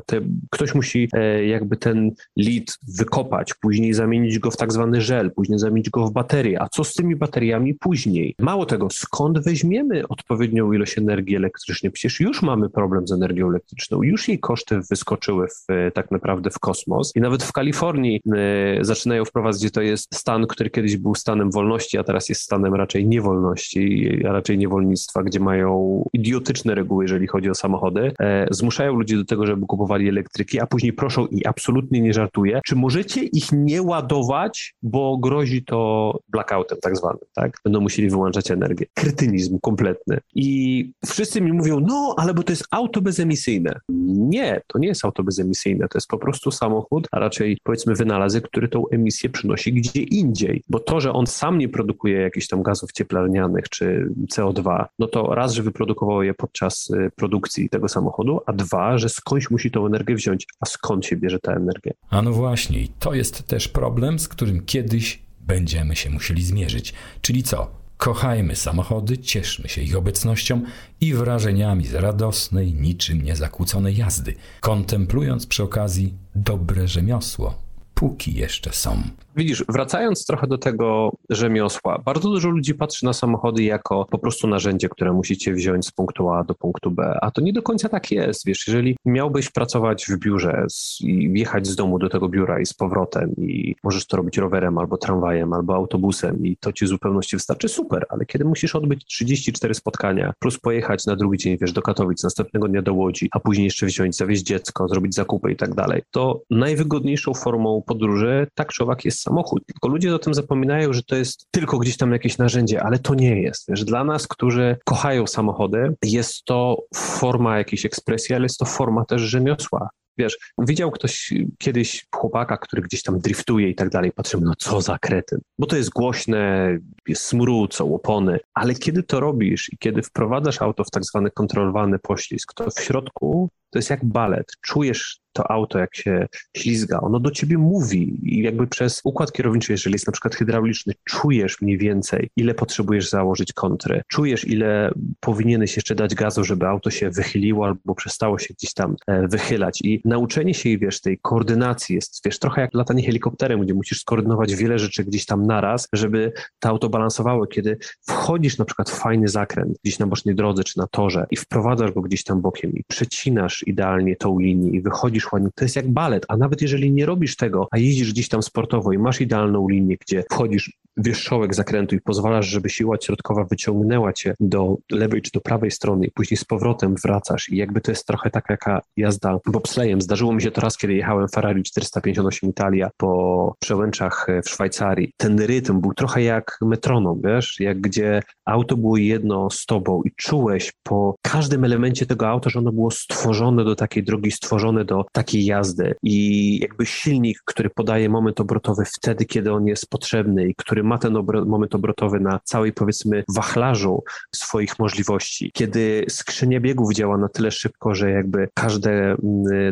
ktoś 0.52 0.76
musi 0.76 1.10
e, 1.14 1.46
jakby 1.46 1.78
ten 1.78 2.12
lit 2.38 2.78
wykopać, 2.98 3.54
później 3.54 3.94
zamienić 3.94 4.40
go 4.40 4.52
w 4.52 4.58
tak 4.58 4.74
zwany 4.74 5.02
żel, 5.02 5.32
później 5.32 5.60
zamienić 5.60 5.90
go 5.90 6.08
w 6.08 6.12
baterię. 6.12 6.62
A 6.62 6.70
co 6.70 6.84
z 6.84 6.94
tymi 6.94 7.16
bateriami 7.16 7.74
później? 7.74 8.36
Mało 8.40 8.66
tego, 8.66 8.88
skąd 8.92 9.40
weźmiemy 9.40 10.08
odpowiednią 10.08 10.74
ilość 10.74 10.98
energii 10.98 11.36
elektrycznej? 11.36 11.92
Przecież 11.92 12.20
już 12.20 12.42
mamy 12.42 12.70
problem 12.70 13.08
z 13.08 13.12
energią 13.12 13.50
elektryczną, 13.50 14.04
już 14.04 14.28
jej 14.28 14.40
koszty 14.40 14.80
wyskoczyły 14.90 15.48
w, 15.48 15.72
e, 15.72 15.92
tak 15.92 16.12
naprawdę 16.12 16.50
w 16.50 16.60
kosmos 16.60 17.12
i 17.16 17.22
nawet 17.22 17.44
w 17.44 17.52
Kalifornii 17.52 18.22
e, 18.36 18.86
zaczynają 18.86 19.26
wprowadzać, 19.26 19.62
gdzie 19.62 19.72
to 19.72 19.82
jest 19.82 20.16
stan, 20.16 20.48
który 20.48 20.70
kiedyś 20.70 20.98
był 20.98 21.16
stanem 21.16 21.52
wolności, 21.52 21.98
a 21.98 22.04
teraz 22.04 22.30
jest 22.30 22.42
stanem 22.42 22.76
raczej 22.76 23.01
niewolności, 23.06 24.10
a 24.30 24.32
raczej 24.32 24.58
niewolnictwa, 24.58 25.24
gdzie 25.24 25.40
mają 25.40 26.04
idiotyczne 26.14 26.76
reguły, 26.76 27.04
jeżeli 27.04 27.28
chodzi 27.28 27.50
o 27.50 27.56
samochody. 27.56 28.12
E, 28.20 28.48
zmuszają 28.52 28.96
ludzi 28.96 29.16
do 29.16 29.26
tego, 29.26 29.46
żeby 29.46 29.66
kupowali 29.66 30.10
elektryki, 30.10 30.60
a 30.60 30.68
później 30.68 30.94
proszą 30.94 31.28
i 31.28 31.46
absolutnie 31.46 32.02
nie 32.02 32.14
żartuję, 32.14 32.62
czy 32.66 32.76
możecie 32.76 33.24
ich 33.24 33.52
nie 33.52 33.82
ładować, 33.82 34.76
bo 34.84 35.18
grozi 35.18 35.64
to 35.64 36.20
blackoutem 36.30 36.78
tak 36.82 36.98
zwanym, 36.98 37.20
tak? 37.36 37.58
Będą 37.64 37.82
musieli 37.82 38.10
wyłączać 38.10 38.52
energię. 38.52 38.86
Krytynizm 38.94 39.60
kompletny. 39.62 40.18
I 40.36 40.92
wszyscy 41.06 41.42
mi 41.42 41.54
mówią, 41.54 41.80
no, 41.80 42.16
ale 42.18 42.34
bo 42.34 42.44
to 42.44 42.52
jest 42.52 42.66
auto 42.72 43.02
bezemisyjne. 43.02 43.80
Nie, 44.08 44.62
to 44.68 44.80
nie 44.80 44.88
jest 44.88 45.06
auto 45.06 45.24
bezemisyjne, 45.24 45.88
to 45.88 45.98
jest 45.98 46.08
po 46.08 46.18
prostu 46.18 46.52
samochód, 46.52 47.08
a 47.12 47.20
raczej 47.20 47.58
powiedzmy 47.64 47.96
wynalazek, 47.96 48.48
który 48.48 48.68
tą 48.68 48.88
emisję 48.90 49.30
przynosi 49.30 49.74
gdzie 49.74 50.02
indziej. 50.02 50.64
Bo 50.70 50.80
to, 50.80 51.02
że 51.02 51.14
on 51.14 51.28
sam 51.28 51.58
nie 51.58 51.70
produkuje 51.70 52.22
jakichś 52.22 52.48
tam 52.48 52.64
gazów 52.64 52.91
cieplarnianych 52.92 53.70
czy 53.70 54.10
CO2, 54.36 54.86
no 55.00 55.08
to 55.08 55.36
raz, 55.36 55.54
że 55.54 55.64
wyprodukował 55.64 56.24
je 56.24 56.34
podczas 56.34 56.90
y, 56.90 57.12
produkcji 57.16 57.70
tego 57.70 57.88
samochodu, 57.88 58.42
a 58.46 58.54
dwa, 58.54 58.98
że 58.98 59.10
skądś 59.10 59.50
musi 59.50 59.72
tą 59.72 59.86
energię 59.86 60.16
wziąć. 60.16 60.48
A 60.60 60.66
skąd 60.66 61.06
się 61.06 61.16
bierze 61.16 61.40
ta 61.40 61.54
energia? 61.54 61.92
A 62.10 62.22
no 62.22 62.32
właśnie, 62.32 62.88
to 63.00 63.14
jest 63.14 63.48
też 63.48 63.68
problem, 63.68 64.20
z 64.20 64.28
którym 64.28 64.66
kiedyś 64.66 65.22
będziemy 65.40 65.96
się 65.96 66.10
musieli 66.10 66.44
zmierzyć. 66.44 66.94
Czyli 67.22 67.44
co? 67.44 67.82
Kochajmy 67.98 68.56
samochody, 68.56 69.18
cieszmy 69.18 69.70
się 69.70 69.82
ich 69.82 69.98
obecnością 69.98 70.62
i 71.02 71.14
wrażeniami 71.14 71.86
z 71.86 71.94
radosnej, 71.94 72.74
niczym 72.74 73.22
niezakłóconej 73.22 73.98
jazdy, 73.98 74.34
kontemplując 74.60 75.48
przy 75.48 75.64
okazji 75.64 76.14
dobre 76.36 76.88
rzemiosło, 76.88 77.71
póki 78.02 78.34
jeszcze 78.34 78.74
są. 78.74 79.02
Widzisz, 79.36 79.66
wracając 79.70 80.26
trochę 80.26 80.48
do 80.48 80.58
tego 80.58 81.12
rzemiosła, 81.30 82.02
bardzo 82.06 82.30
dużo 82.30 82.50
ludzi 82.50 82.76
patrzy 82.76 83.06
na 83.06 83.14
samochody 83.14 83.64
jako 83.64 84.06
po 84.12 84.18
prostu 84.18 84.48
narzędzie, 84.48 84.90
które 84.90 85.14
musicie 85.14 85.54
wziąć 85.54 85.88
z 85.88 85.92
punktu 85.92 86.30
A 86.30 86.44
do 86.44 86.56
punktu 86.56 86.92
B, 86.92 87.18
a 87.22 87.32
to 87.32 87.42
nie 87.42 87.54
do 87.54 87.62
końca 87.62 87.90
tak 87.90 88.12
jest. 88.12 88.46
Wiesz, 88.46 88.68
jeżeli 88.68 88.98
miałbyś 89.06 89.50
pracować 89.50 90.06
w 90.06 90.20
biurze 90.20 90.66
i 91.02 91.32
jechać 91.34 91.68
z 91.68 91.76
domu 91.76 92.00
do 92.00 92.10
tego 92.10 92.30
biura 92.30 92.60
i 92.60 92.66
z 92.66 92.74
powrotem 92.74 93.36
i 93.38 93.76
możesz 93.84 94.06
to 94.06 94.18
robić 94.18 94.38
rowerem 94.38 94.78
albo 94.78 94.98
tramwajem 94.98 95.54
albo 95.54 95.76
autobusem 95.76 96.46
i 96.46 96.58
to 96.58 96.74
ci 96.74 96.86
w 96.86 96.88
zupełności 96.88 97.36
wystarczy, 97.36 97.70
super, 97.70 98.06
ale 98.10 98.26
kiedy 98.26 98.46
musisz 98.46 98.76
odbyć 98.76 99.06
34 99.06 99.74
spotkania 99.74 100.34
plus 100.40 100.60
pojechać 100.60 101.06
na 101.06 101.16
drugi 101.16 101.38
dzień, 101.38 101.58
wiesz, 101.62 101.74
do 101.74 101.82
Katowic, 101.82 102.24
następnego 102.24 102.68
dnia 102.68 102.82
do 102.82 102.94
Łodzi, 102.94 103.30
a 103.32 103.40
później 103.40 103.66
jeszcze 103.66 103.86
wziąć, 103.86 104.16
zawieźć 104.16 104.44
dziecko, 104.44 104.88
zrobić 104.88 105.16
zakupy 105.16 105.52
i 105.52 105.56
tak 105.56 105.76
dalej, 105.76 106.02
to 106.12 106.42
najwygodniejszą 106.50 107.34
formą 107.34 107.82
podróży 107.92 108.48
tak 108.56 108.74
czy 108.74 108.84
owak 108.84 109.06
jest 109.06 109.22
samochód. 109.22 109.66
Tylko 109.66 109.88
ludzie 109.88 110.16
o 110.16 110.20
tym 110.20 110.34
zapominają, 110.34 110.94
że 110.94 111.04
to 111.04 111.16
jest 111.16 111.48
tylko 111.52 111.78
gdzieś 111.78 111.98
tam 111.98 112.12
jakieś 112.12 112.38
narzędzie, 112.38 112.84
ale 112.84 113.00
to 113.00 113.16
nie 113.16 113.42
jest. 113.42 113.66
Wiesz, 113.70 113.84
dla 113.86 114.04
nas, 114.04 114.28
którzy 114.28 114.78
kochają 114.86 115.28
samochody, 115.28 115.96
jest 116.04 116.46
to 116.46 116.78
forma 116.96 117.58
jakiejś 117.58 117.86
ekspresji, 117.86 118.36
ale 118.36 118.46
jest 118.46 118.58
to 118.58 118.66
forma 118.66 119.06
też 119.06 119.22
rzemiosła. 119.22 119.90
Wiesz, 120.22 120.38
widział 120.58 120.92
ktoś 120.92 121.34
kiedyś 121.58 122.06
chłopaka, 122.16 122.58
który 122.58 122.82
gdzieś 122.82 123.04
tam 123.04 123.20
driftuje 123.20 123.70
i 123.70 123.76
tak 123.76 123.90
dalej, 123.90 124.12
patrzymy, 124.12 124.44
no 124.46 124.54
co 124.58 124.82
za 124.82 125.00
kretyn. 125.00 125.40
Bo 125.60 125.68
to 125.68 125.78
jest 125.78 125.90
głośne, 125.90 126.78
jest 127.08 127.24
smród, 127.24 127.82
opony, 127.82 128.40
ale 128.54 128.76
kiedy 128.76 129.04
to 129.04 129.20
robisz 129.20 129.74
i 129.74 129.78
kiedy 129.78 130.02
wprowadzasz 130.02 130.62
auto 130.62 130.84
w 130.84 130.92
tak 130.92 131.04
zwany 131.04 131.32
kontrolowany 131.32 132.00
poślizg, 132.00 132.54
to 132.54 132.72
w 132.72 132.80
środku 132.80 133.50
to 133.72 133.80
jest 133.80 133.90
jak 133.90 134.06
balet. 134.06 134.52
Czujesz 134.62 135.22
to 135.34 135.52
auto, 135.52 135.80
jak 135.80 135.96
się 135.96 136.28
ślizga, 136.58 137.00
ono 137.00 137.20
do 137.20 137.32
ciebie 137.32 137.58
mówi 137.58 138.20
i 138.36 138.44
jakby 138.44 138.68
przez 138.68 139.02
układ 139.04 139.32
kierowniczy, 139.32 139.72
jeżeli 139.72 139.94
jest 139.94 140.08
na 140.08 140.14
przykład 140.14 140.36
hydrauliczny, 140.36 140.94
czujesz 141.04 141.62
mniej 141.62 141.78
więcej, 141.78 142.30
ile 142.38 142.54
potrzebujesz 142.54 143.10
założyć 143.10 143.54
kontry, 143.54 144.02
czujesz, 144.08 144.48
ile 144.48 144.92
powinieneś 145.20 145.76
jeszcze 145.76 145.96
dać 145.96 146.16
gazu, 146.16 146.44
żeby 146.44 146.68
auto 146.68 146.90
się 146.90 147.10
wychyliło 147.10 147.66
albo 147.66 147.96
przestało 147.96 148.40
się 148.40 148.54
gdzieś 148.54 148.74
tam 148.74 148.96
e, 149.08 149.28
wychylać 149.28 149.82
i 149.84 150.02
nauczenie 150.12 150.54
się, 150.54 150.78
wiesz, 150.78 151.02
tej 151.02 151.18
koordynacji 151.22 151.96
jest, 151.96 152.22
wiesz, 152.26 152.40
trochę 152.40 152.62
jak 152.62 152.74
latanie 152.74 153.04
helikopterem, 153.04 153.62
gdzie 153.62 153.74
musisz 153.74 154.00
skoordynować 154.00 154.56
wiele 154.56 154.80
rzeczy 154.80 155.04
gdzieś 155.04 155.26
tam 155.26 155.46
naraz, 155.46 155.88
żeby 155.94 156.34
to 156.60 156.70
auto 156.70 156.90
balansowało, 156.90 157.48
kiedy 157.48 157.78
wchodzisz 158.08 158.58
na 158.58 158.66
przykład 158.66 158.90
w 158.90 159.00
fajny 159.00 159.28
zakręt 159.28 159.78
gdzieś 159.84 160.00
na 160.00 160.08
bocznej 160.08 160.36
drodze 160.36 160.64
czy 160.64 160.78
na 160.78 160.88
torze 160.88 161.26
i 161.32 161.36
wprowadzasz 161.36 161.92
go 161.92 162.02
gdzieś 162.02 162.24
tam 162.24 162.42
bokiem 162.42 162.72
i 162.74 162.84
przecinasz 162.88 163.64
idealnie 163.68 164.16
tą 164.16 164.40
linię 164.40 164.70
i 164.70 164.82
wychodzisz 164.82 165.32
ładnie, 165.32 165.50
to 165.56 165.66
jest 165.66 165.76
jak 165.76 165.92
balet, 165.92 166.26
a 166.28 166.38
nawet 166.38 166.62
jeżeli 166.62 166.92
nie 166.92 167.06
robisz 167.06 167.36
tego, 167.36 167.68
a 167.72 167.78
jeździsz 167.78 168.12
gdzieś 168.12 168.30
tam 168.30 168.44
sportowo 168.44 168.94
i 168.94 168.98
masz 168.98 169.22
idealną 169.22 169.70
linię, 169.70 169.98
gdzie 170.00 170.24
wchodzisz 170.32 170.72
wierzchołek 170.98 171.56
zakrętu 171.56 171.96
i 171.96 172.02
pozwalasz, 172.02 172.48
żeby 172.48 172.70
siła 172.70 172.98
środkowa 173.02 173.44
wyciągnęła 173.44 174.14
cię 174.14 174.34
do 174.40 174.78
lewej 174.92 175.22
czy 175.22 175.32
do 175.32 175.42
prawej 175.42 175.72
strony 175.72 176.06
i 176.06 176.12
później 176.12 176.38
z 176.38 176.46
powrotem 176.46 176.96
wracasz 177.04 177.50
i 177.50 177.58
jakby 177.58 177.82
to 177.82 177.92
jest 177.92 178.08
trochę 178.08 178.30
tak 178.30 178.46
jaka 178.50 178.82
jazda 178.98 179.38
bobslejem. 179.46 180.02
Zdarzyło 180.02 180.34
mi 180.34 180.42
się 180.42 180.52
to 180.52 180.62
raz, 180.62 180.78
kiedy 180.78 180.94
jechałem 180.94 181.28
Ferrari 181.28 181.64
458 181.64 182.50
Italia 182.50 182.90
po 182.98 183.56
przełęczach 183.60 184.28
w 184.46 184.50
Szwajcarii. 184.50 185.14
Ten 185.18 185.40
rytm 185.40 185.82
był 185.82 185.94
trochę 185.94 186.24
jak 186.24 186.58
metronom, 186.62 187.22
wiesz, 187.24 187.60
jak 187.60 187.82
gdzie 187.82 188.22
auto 188.46 188.78
było 188.78 188.98
jedno 188.98 189.50
z 189.50 189.66
tobą 189.66 190.02
i 190.06 190.12
czułeś 190.16 190.72
po 190.84 191.16
każdym 191.22 191.64
elemencie 191.64 192.06
tego 192.06 192.28
auta, 192.28 192.50
że 192.50 192.60
ono 192.60 192.72
było 192.72 192.92
stworzone 192.92 193.64
do 193.64 193.76
takiej 193.76 194.04
drogi, 194.04 194.32
stworzone 194.32 194.86
do 194.86 195.06
takiej 195.12 195.46
jazdy 195.46 195.96
i 196.04 196.60
jakby 196.62 196.86
silnik, 196.86 197.42
który 197.46 197.70
podaje 197.70 198.10
moment 198.10 198.40
obrotowy 198.40 198.84
wtedy, 198.86 199.26
kiedy 199.26 199.54
on 199.54 199.68
jest 199.68 199.90
potrzebny 199.90 200.48
i 200.48 200.56
który 200.56 200.81
ma 200.84 200.98
ten 200.98 201.14
moment 201.46 201.76
obrotowy 201.76 202.20
na 202.20 202.40
całej 202.44 202.74
powiedzmy 202.74 203.24
wachlarzu 203.30 204.04
swoich 204.36 204.80
możliwości, 204.80 205.52
kiedy 205.54 206.06
skrzynia 206.10 206.60
biegów 206.60 206.94
działa 206.94 207.18
na 207.18 207.30
tyle 207.30 207.52
szybko, 207.52 207.96
że 207.96 208.12
jakby 208.12 208.48
każde 208.54 208.92
mm, 208.92 209.16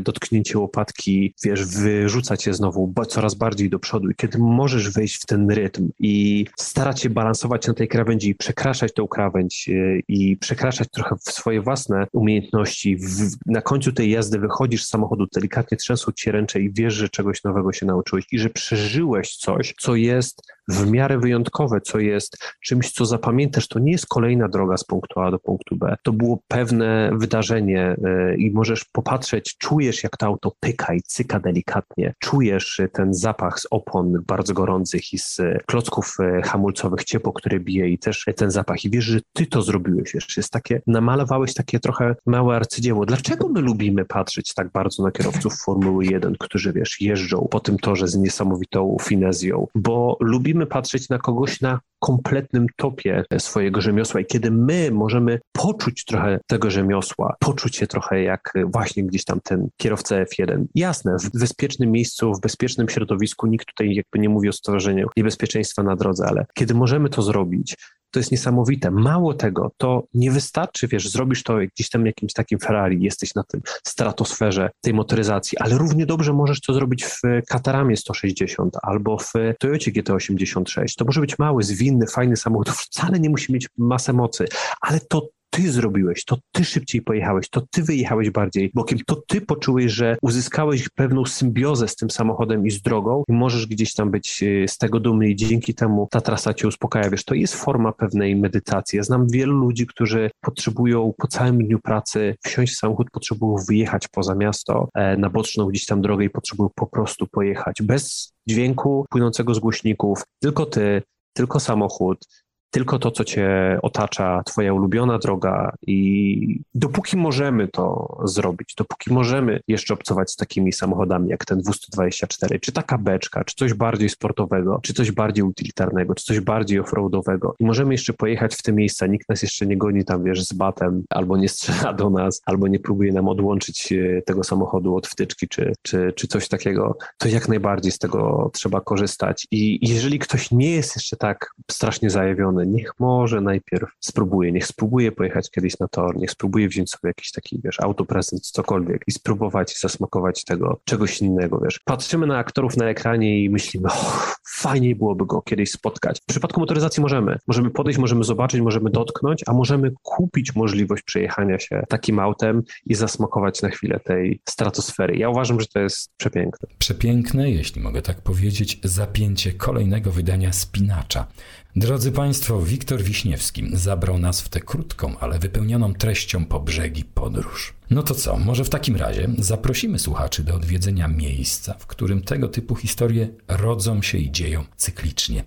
dotknięcie 0.03 0.59
łopatki, 0.59 1.33
wiesz, 1.43 1.65
wyrzuca 1.65 2.37
cię 2.37 2.53
znowu 2.53 2.93
coraz 3.07 3.35
bardziej 3.35 3.69
do 3.69 3.79
przodu. 3.79 4.09
I 4.09 4.15
kiedy 4.15 4.37
możesz 4.37 4.89
wejść 4.89 5.21
w 5.21 5.25
ten 5.25 5.51
rytm 5.51 5.89
i 5.99 6.45
starać 6.59 7.01
się 7.01 7.09
balansować 7.09 7.67
na 7.67 7.73
tej 7.73 7.87
krawędzi 7.87 8.29
i 8.29 8.35
przekraczać 8.35 8.93
tą 8.93 9.07
krawędź 9.07 9.69
y, 9.69 10.01
i 10.07 10.37
przekraczać 10.37 10.89
trochę 10.91 11.15
swoje 11.19 11.61
własne 11.61 12.07
umiejętności, 12.13 12.97
w, 12.97 13.37
na 13.45 13.61
końcu 13.61 13.91
tej 13.91 14.11
jazdy 14.11 14.39
wychodzisz 14.39 14.83
z 14.83 14.89
samochodu, 14.89 15.27
delikatnie 15.35 15.77
trzęsą 15.77 16.11
ci 16.11 16.31
ręce 16.31 16.59
i 16.59 16.73
wiesz, 16.73 16.93
że 16.93 17.09
czegoś 17.09 17.43
nowego 17.43 17.73
się 17.73 17.85
nauczyłeś 17.85 18.25
i 18.31 18.39
że 18.39 18.49
przeżyłeś 18.49 19.35
coś, 19.35 19.73
co 19.79 19.95
jest 19.95 20.41
w 20.69 20.91
miarę 20.91 21.19
wyjątkowe, 21.19 21.81
co 21.81 21.99
jest 21.99 22.37
czymś, 22.61 22.91
co 22.91 23.05
zapamiętasz, 23.05 23.67
to 23.67 23.79
nie 23.79 23.91
jest 23.91 24.07
kolejna 24.07 24.47
droga 24.47 24.77
z 24.77 24.83
punktu 24.83 25.19
A 25.19 25.31
do 25.31 25.39
punktu 25.39 25.75
B. 25.75 25.95
To 26.03 26.13
było 26.13 26.39
pewne 26.47 27.11
wydarzenie 27.13 27.95
e, 28.03 28.35
i 28.35 28.51
możesz 28.51 28.85
popatrzeć, 28.85 29.57
czujesz 29.57 30.03
jak 30.03 30.17
to 30.17 30.25
auto 30.25 30.51
pyka 30.59 30.93
i 30.93 31.01
cyka 31.01 31.39
delikatnie, 31.39 32.13
czujesz 32.19 32.81
ten 32.93 33.13
zapach 33.13 33.59
z 33.59 33.67
opon 33.71 34.23
bardzo 34.27 34.53
gorących 34.53 35.13
i 35.13 35.17
z 35.17 35.41
klocków 35.65 36.17
e, 36.19 36.41
hamulcowych, 36.41 37.03
ciepło, 37.03 37.33
które 37.33 37.59
bije 37.59 37.89
i 37.89 37.99
też 37.99 38.25
ten 38.35 38.51
zapach 38.51 38.85
i 38.85 38.89
wiesz, 38.89 39.05
że 39.05 39.19
ty 39.33 39.45
to 39.45 39.61
zrobiłeś, 39.61 40.13
wiesz, 40.13 40.37
jest 40.37 40.51
takie, 40.51 40.81
namalowałeś 40.87 41.53
takie 41.53 41.79
trochę 41.79 42.15
małe 42.25 42.55
arcydzieło. 42.55 43.05
Dlaczego 43.05 43.49
my 43.49 43.61
lubimy 43.61 44.05
patrzeć 44.05 44.53
tak 44.53 44.71
bardzo 44.71 45.03
na 45.03 45.11
kierowców 45.11 45.53
Formuły 45.65 46.05
1, 46.05 46.35
którzy, 46.39 46.73
wiesz, 46.73 47.01
jeżdżą 47.01 47.47
po 47.51 47.59
tym 47.59 47.77
torze 47.77 48.07
z 48.07 48.15
niesamowitą 48.15 48.97
finezją? 49.01 49.67
Bo 49.75 50.17
lubimy 50.19 50.58
patrzeć 50.65 51.09
na 51.09 51.17
kogoś 51.17 51.61
na 51.61 51.79
kompletnym 51.99 52.65
topie 52.75 53.23
swojego 53.37 53.81
rzemiosła 53.81 54.21
i 54.21 54.25
kiedy 54.25 54.51
my 54.51 54.91
możemy 54.91 55.39
poczuć 55.51 56.05
trochę 56.05 56.39
tego 56.47 56.71
rzemiosła, 56.71 57.35
poczuć 57.39 57.75
się 57.75 57.87
trochę 57.87 58.21
jak 58.21 58.53
właśnie 58.65 59.03
gdzieś 59.03 59.23
tam 59.23 59.39
ten 59.43 59.67
kierowca 59.77 60.15
F1. 60.15 60.65
Jasne, 60.75 61.15
w 61.19 61.39
bezpiecznym 61.39 61.91
miejscu, 61.91 62.33
w 62.33 62.41
bezpiecznym 62.41 62.89
środowisku, 62.89 63.47
nikt 63.47 63.67
tutaj 63.67 63.95
jakby 63.95 64.19
nie 64.19 64.29
mówi 64.29 64.49
o 64.49 64.53
stworzeniu 64.53 65.07
niebezpieczeństwa 65.17 65.83
na 65.83 65.95
drodze, 65.95 66.25
ale 66.27 66.45
kiedy 66.53 66.73
możemy 66.73 67.09
to 67.09 67.21
zrobić, 67.21 67.75
to 68.11 68.19
jest 68.19 68.31
niesamowite. 68.31 68.91
Mało 68.91 69.33
tego, 69.33 69.71
to 69.77 70.03
nie 70.13 70.31
wystarczy, 70.31 70.87
wiesz, 70.87 71.09
zrobisz 71.09 71.43
to 71.43 71.57
gdzieś 71.75 71.89
tam 71.89 72.05
jakimś 72.05 72.33
takim 72.33 72.59
Ferrari, 72.59 73.01
jesteś 73.01 73.35
na 73.35 73.43
tym 73.43 73.61
stratosferze 73.87 74.69
tej 74.81 74.93
motoryzacji, 74.93 75.57
ale 75.57 75.77
równie 75.77 76.05
dobrze 76.05 76.33
możesz 76.33 76.61
to 76.61 76.73
zrobić 76.73 77.05
w 77.05 77.21
Kataramie 77.47 77.97
160 77.97 78.77
albo 78.81 79.17
w 79.17 79.33
Toyocie 79.59 79.91
GT86. 79.91 80.95
To 80.97 81.05
może 81.05 81.21
być 81.21 81.39
mały, 81.39 81.63
zwinny 81.63 81.99
inny, 81.99 82.07
fajny 82.07 82.37
samochód, 82.37 82.69
wcale 82.69 83.19
nie 83.19 83.29
musi 83.29 83.53
mieć 83.53 83.67
masę 83.77 84.13
mocy, 84.13 84.45
ale 84.81 84.99
to 84.99 85.29
ty 85.49 85.71
zrobiłeś, 85.71 86.25
to 86.25 86.37
ty 86.51 86.65
szybciej 86.65 87.01
pojechałeś, 87.01 87.49
to 87.49 87.61
ty 87.71 87.83
wyjechałeś 87.83 88.29
bardziej 88.29 88.71
bokiem, 88.73 88.99
to 89.07 89.15
ty 89.27 89.41
poczułeś, 89.41 89.91
że 89.91 90.17
uzyskałeś 90.21 90.89
pewną 90.89 91.25
symbiozę 91.25 91.87
z 91.87 91.95
tym 91.95 92.09
samochodem 92.09 92.67
i 92.67 92.71
z 92.71 92.81
drogą 92.81 93.23
i 93.27 93.33
możesz 93.33 93.67
gdzieś 93.67 93.93
tam 93.93 94.11
być 94.11 94.43
y, 94.43 94.65
z 94.67 94.77
tego 94.77 94.99
dumny 94.99 95.29
i 95.29 95.35
dzięki 95.35 95.73
temu 95.73 96.07
ta 96.11 96.21
trasa 96.21 96.53
cię 96.53 96.67
uspokaja. 96.67 97.09
Wiesz, 97.09 97.23
to 97.23 97.35
jest 97.35 97.55
forma 97.55 97.91
pewnej 97.91 98.35
medytacji. 98.35 98.97
Ja 98.97 99.03
znam 99.03 99.27
wielu 99.27 99.53
ludzi, 99.53 99.87
którzy 99.87 100.31
potrzebują 100.41 101.13
po 101.17 101.27
całym 101.27 101.65
dniu 101.65 101.79
pracy 101.79 102.35
wsiąść 102.45 102.73
w 102.73 102.77
samochód, 102.77 103.07
potrzebują 103.11 103.55
wyjechać 103.67 104.07
poza 104.07 104.35
miasto 104.35 104.89
e, 104.95 105.17
na 105.17 105.29
boczną 105.29 105.65
gdzieś 105.65 105.85
tam 105.85 106.01
drogę 106.01 106.25
i 106.25 106.29
potrzebują 106.29 106.69
po 106.75 106.87
prostu 106.87 107.27
pojechać 107.27 107.81
bez 107.81 108.33
dźwięku 108.49 109.05
płynącego 109.09 109.53
z 109.53 109.59
głośników, 109.59 110.23
tylko 110.39 110.65
ty, 110.65 111.01
tylko 111.33 111.59
samochód, 111.59 112.25
tylko 112.69 112.99
to, 112.99 113.11
co 113.11 113.23
cię 113.23 113.79
otacza, 113.81 114.43
twoja 114.45 114.73
ulubiona 114.73 115.19
droga 115.19 115.73
i 115.87 116.61
dopóki 116.75 117.17
możemy 117.17 117.67
to 117.67 118.17
zrobić, 118.23 118.75
dopóki 118.77 119.13
możemy 119.13 119.59
jeszcze 119.67 119.93
obcować 119.93 120.31
z 120.31 120.35
takimi 120.35 120.73
samochodami 120.73 121.29
jak 121.29 121.45
ten 121.45 121.59
224, 121.59 122.59
czy 122.59 122.71
taka 122.71 122.97
beczka, 122.97 123.43
czy 123.43 123.55
coś 123.55 123.73
bardziej 123.73 124.09
sportowego, 124.09 124.79
czy 124.83 124.93
coś 124.93 125.11
bardziej 125.11 125.43
utilitarnego, 125.43 126.15
czy 126.15 126.25
coś 126.25 126.39
bardziej 126.39 126.79
offroadowego 126.79 127.55
i 127.59 127.65
możemy 127.65 127.93
jeszcze 127.93 128.13
pojechać 128.13 128.55
w 128.55 128.61
te 128.61 128.73
miejsca, 128.73 129.07
nikt 129.07 129.29
nas 129.29 129.41
jeszcze 129.41 129.65
nie 129.65 129.77
goni 129.77 130.05
tam, 130.05 130.23
wiesz, 130.23 130.43
z 130.43 130.53
batem, 130.53 131.03
albo 131.09 131.37
nie 131.37 131.49
strzela 131.49 131.93
do 131.93 132.09
nas, 132.09 132.41
albo 132.45 132.67
nie 132.67 132.79
próbuje 132.79 133.13
nam 133.13 133.27
odłączyć 133.27 133.91
e, 133.91 134.21
tego 134.21 134.43
samochodu 134.43 134.95
od 134.95 135.07
wtyczki, 135.07 135.47
czy, 135.47 135.73
czy, 135.81 136.13
czy 136.15 136.27
coś 136.27 136.47
takiego, 136.47 136.97
to 137.17 137.27
jak 137.27 137.49
najbardziej 137.49 137.91
z 137.91 137.97
tego 137.99 138.51
trzeba 138.53 138.81
korzystać. 138.81 139.47
I 139.51 139.89
jeżeli 139.89 140.19
ktoś 140.19 140.51
nie 140.51 140.71
jest 140.71 140.95
jeszcze 140.95 141.17
tak 141.17 141.51
strasznie 141.71 142.09
zajawiony, 142.09 142.58
niech 142.65 142.99
może 142.99 143.41
najpierw 143.41 143.89
spróbuje, 143.99 144.51
niech 144.51 144.65
spróbuje 144.65 145.11
pojechać 145.11 145.51
kiedyś 145.51 145.79
na 145.79 145.87
tor, 145.87 146.17
niech 146.17 146.31
spróbuje 146.31 146.67
wziąć 146.67 146.89
sobie 146.89 147.09
jakiś 147.09 147.31
taki, 147.31 147.61
wiesz, 147.63 147.79
autoprezent, 147.79 148.41
cokolwiek 148.41 149.03
i 149.07 149.11
spróbować 149.11 149.73
i 149.73 149.79
zasmakować 149.79 150.43
tego 150.43 150.79
czegoś 150.83 151.21
innego, 151.21 151.59
wiesz. 151.59 151.79
Patrzymy 151.85 152.27
na 152.27 152.37
aktorów 152.37 152.77
na 152.77 152.89
ekranie 152.89 153.43
i 153.43 153.49
myślimy, 153.49 153.87
oh, 153.87 154.35
fajniej 154.47 154.95
byłoby 154.95 155.25
go 155.25 155.41
kiedyś 155.41 155.71
spotkać. 155.71 156.19
W 156.21 156.25
przypadku 156.25 156.59
motoryzacji 156.59 157.01
możemy. 157.01 157.37
Możemy 157.47 157.69
podejść, 157.69 157.99
możemy 157.99 158.23
zobaczyć, 158.23 158.61
możemy 158.61 158.89
dotknąć, 158.89 159.43
a 159.47 159.53
możemy 159.53 159.91
kupić 160.01 160.55
możliwość 160.55 161.03
przejechania 161.03 161.59
się 161.59 161.83
takim 161.89 162.19
autem 162.19 162.63
i 162.85 162.95
zasmakować 162.95 163.61
na 163.61 163.69
chwilę 163.69 163.99
tej 163.99 164.41
stratosfery. 164.49 165.17
Ja 165.17 165.29
uważam, 165.29 165.61
że 165.61 165.67
to 165.67 165.79
jest 165.79 166.11
przepiękne. 166.17 166.69
Przepiękne, 166.77 167.51
jeśli 167.51 167.81
mogę 167.81 168.01
tak 168.01 168.21
powiedzieć, 168.21 168.79
zapięcie 168.83 169.53
kolejnego 169.53 170.11
wydania 170.11 170.53
Spinacza. 170.53 171.27
Drodzy 171.75 172.11
Państwo, 172.11 172.61
Wiktor 172.61 173.03
Wiśniewski 173.03 173.69
zabrał 173.73 174.19
nas 174.19 174.41
w 174.41 174.49
tę 174.49 174.59
krótką, 174.59 175.19
ale 175.19 175.39
wypełnioną 175.39 175.93
treścią 175.93 176.45
po 176.45 176.59
brzegi 176.59 177.03
podróż. 177.03 177.73
No 177.89 178.03
to 178.03 178.15
co, 178.15 178.37
może 178.37 178.63
w 178.63 178.69
takim 178.69 178.95
razie 178.95 179.29
zaprosimy 179.37 179.99
słuchaczy 179.99 180.43
do 180.43 180.55
odwiedzenia 180.55 181.07
miejsca, 181.07 181.73
w 181.79 181.87
którym 181.87 182.21
tego 182.21 182.47
typu 182.47 182.75
historie 182.75 183.29
rodzą 183.47 184.01
się 184.01 184.17
i 184.17 184.31
dzieją 184.31 184.63
cyklicznie 184.77 185.43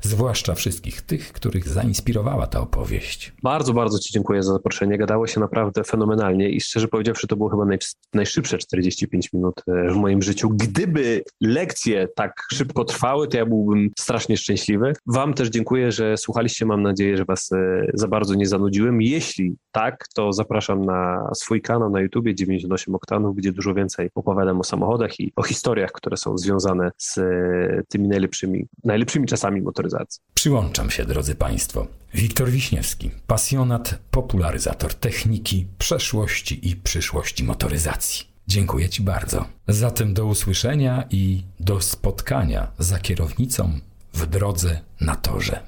zwłaszcza 0.00 0.54
wszystkich 0.54 1.02
tych, 1.02 1.32
których 1.32 1.68
zainspirowała 1.68 2.46
ta 2.46 2.60
opowieść. 2.60 3.32
Bardzo, 3.42 3.72
bardzo 3.72 3.98
Ci 3.98 4.12
dziękuję 4.12 4.42
za 4.42 4.52
zaproszenie. 4.52 4.98
Gadało 4.98 5.26
się 5.26 5.40
naprawdę 5.40 5.84
fenomenalnie 5.84 6.48
i 6.50 6.60
szczerze 6.60 6.88
powiedziawszy, 6.88 7.26
to 7.26 7.36
było 7.36 7.48
chyba 7.48 7.64
naj, 7.64 7.78
najszybsze 8.14 8.58
45 8.58 9.32
minut 9.32 9.54
e, 9.68 9.90
w 9.90 9.96
moim 9.96 10.22
życiu. 10.22 10.50
Gdyby 10.50 11.22
lekcje 11.40 12.08
tak 12.16 12.32
szybko 12.52 12.84
trwały, 12.84 13.28
to 13.28 13.36
ja 13.36 13.46
byłbym 13.46 13.90
strasznie 13.98 14.36
szczęśliwy. 14.36 14.92
Wam 15.06 15.34
też 15.34 15.48
dziękuję, 15.48 15.92
że 15.92 16.16
słuchaliście. 16.16 16.66
Mam 16.66 16.82
nadzieję, 16.82 17.16
że 17.16 17.24
Was 17.24 17.52
e, 17.52 17.86
za 17.94 18.08
bardzo 18.08 18.34
nie 18.34 18.46
zanudziłem. 18.46 19.02
Jeśli 19.02 19.56
tak, 19.72 20.04
to 20.14 20.32
zapraszam 20.32 20.84
na 20.84 21.30
swój 21.34 21.62
kanał 21.62 21.90
na 21.90 22.00
YouTubie 22.00 22.34
98 22.34 22.94
Oktanów, 22.94 23.36
gdzie 23.36 23.52
dużo 23.52 23.74
więcej 23.74 24.10
opowiadam 24.14 24.60
o 24.60 24.64
samochodach 24.64 25.20
i 25.20 25.32
o 25.36 25.42
historiach, 25.42 25.92
które 25.92 26.16
są 26.16 26.38
związane 26.38 26.90
z 26.96 27.18
e, 27.18 27.82
tymi 27.88 28.08
najlepszymi, 28.08 28.66
najlepszymi 28.84 29.26
czasami 29.26 29.62
motoryzacji 29.62 29.85
motoryzacji. 29.86 30.22
Przyłączam 30.34 30.90
się, 30.90 31.04
drodzy 31.04 31.34
Państwo. 31.34 31.86
Wiktor 32.14 32.50
Wiśniewski, 32.50 33.10
pasjonat, 33.26 33.98
popularyzator 34.10 34.94
techniki, 34.94 35.66
przeszłości 35.78 36.68
i 36.68 36.76
przyszłości 36.76 37.44
motoryzacji. 37.44 38.26
Dziękuję 38.48 38.88
Ci 38.88 39.02
bardzo. 39.02 39.46
Zatem 39.68 40.14
do 40.14 40.26
usłyszenia 40.26 41.04
i 41.10 41.42
do 41.60 41.80
spotkania 41.80 42.72
za 42.78 42.98
kierownicą 42.98 43.80
w 44.14 44.26
drodze 44.26 44.80
na 45.00 45.16
torze. 45.16 45.60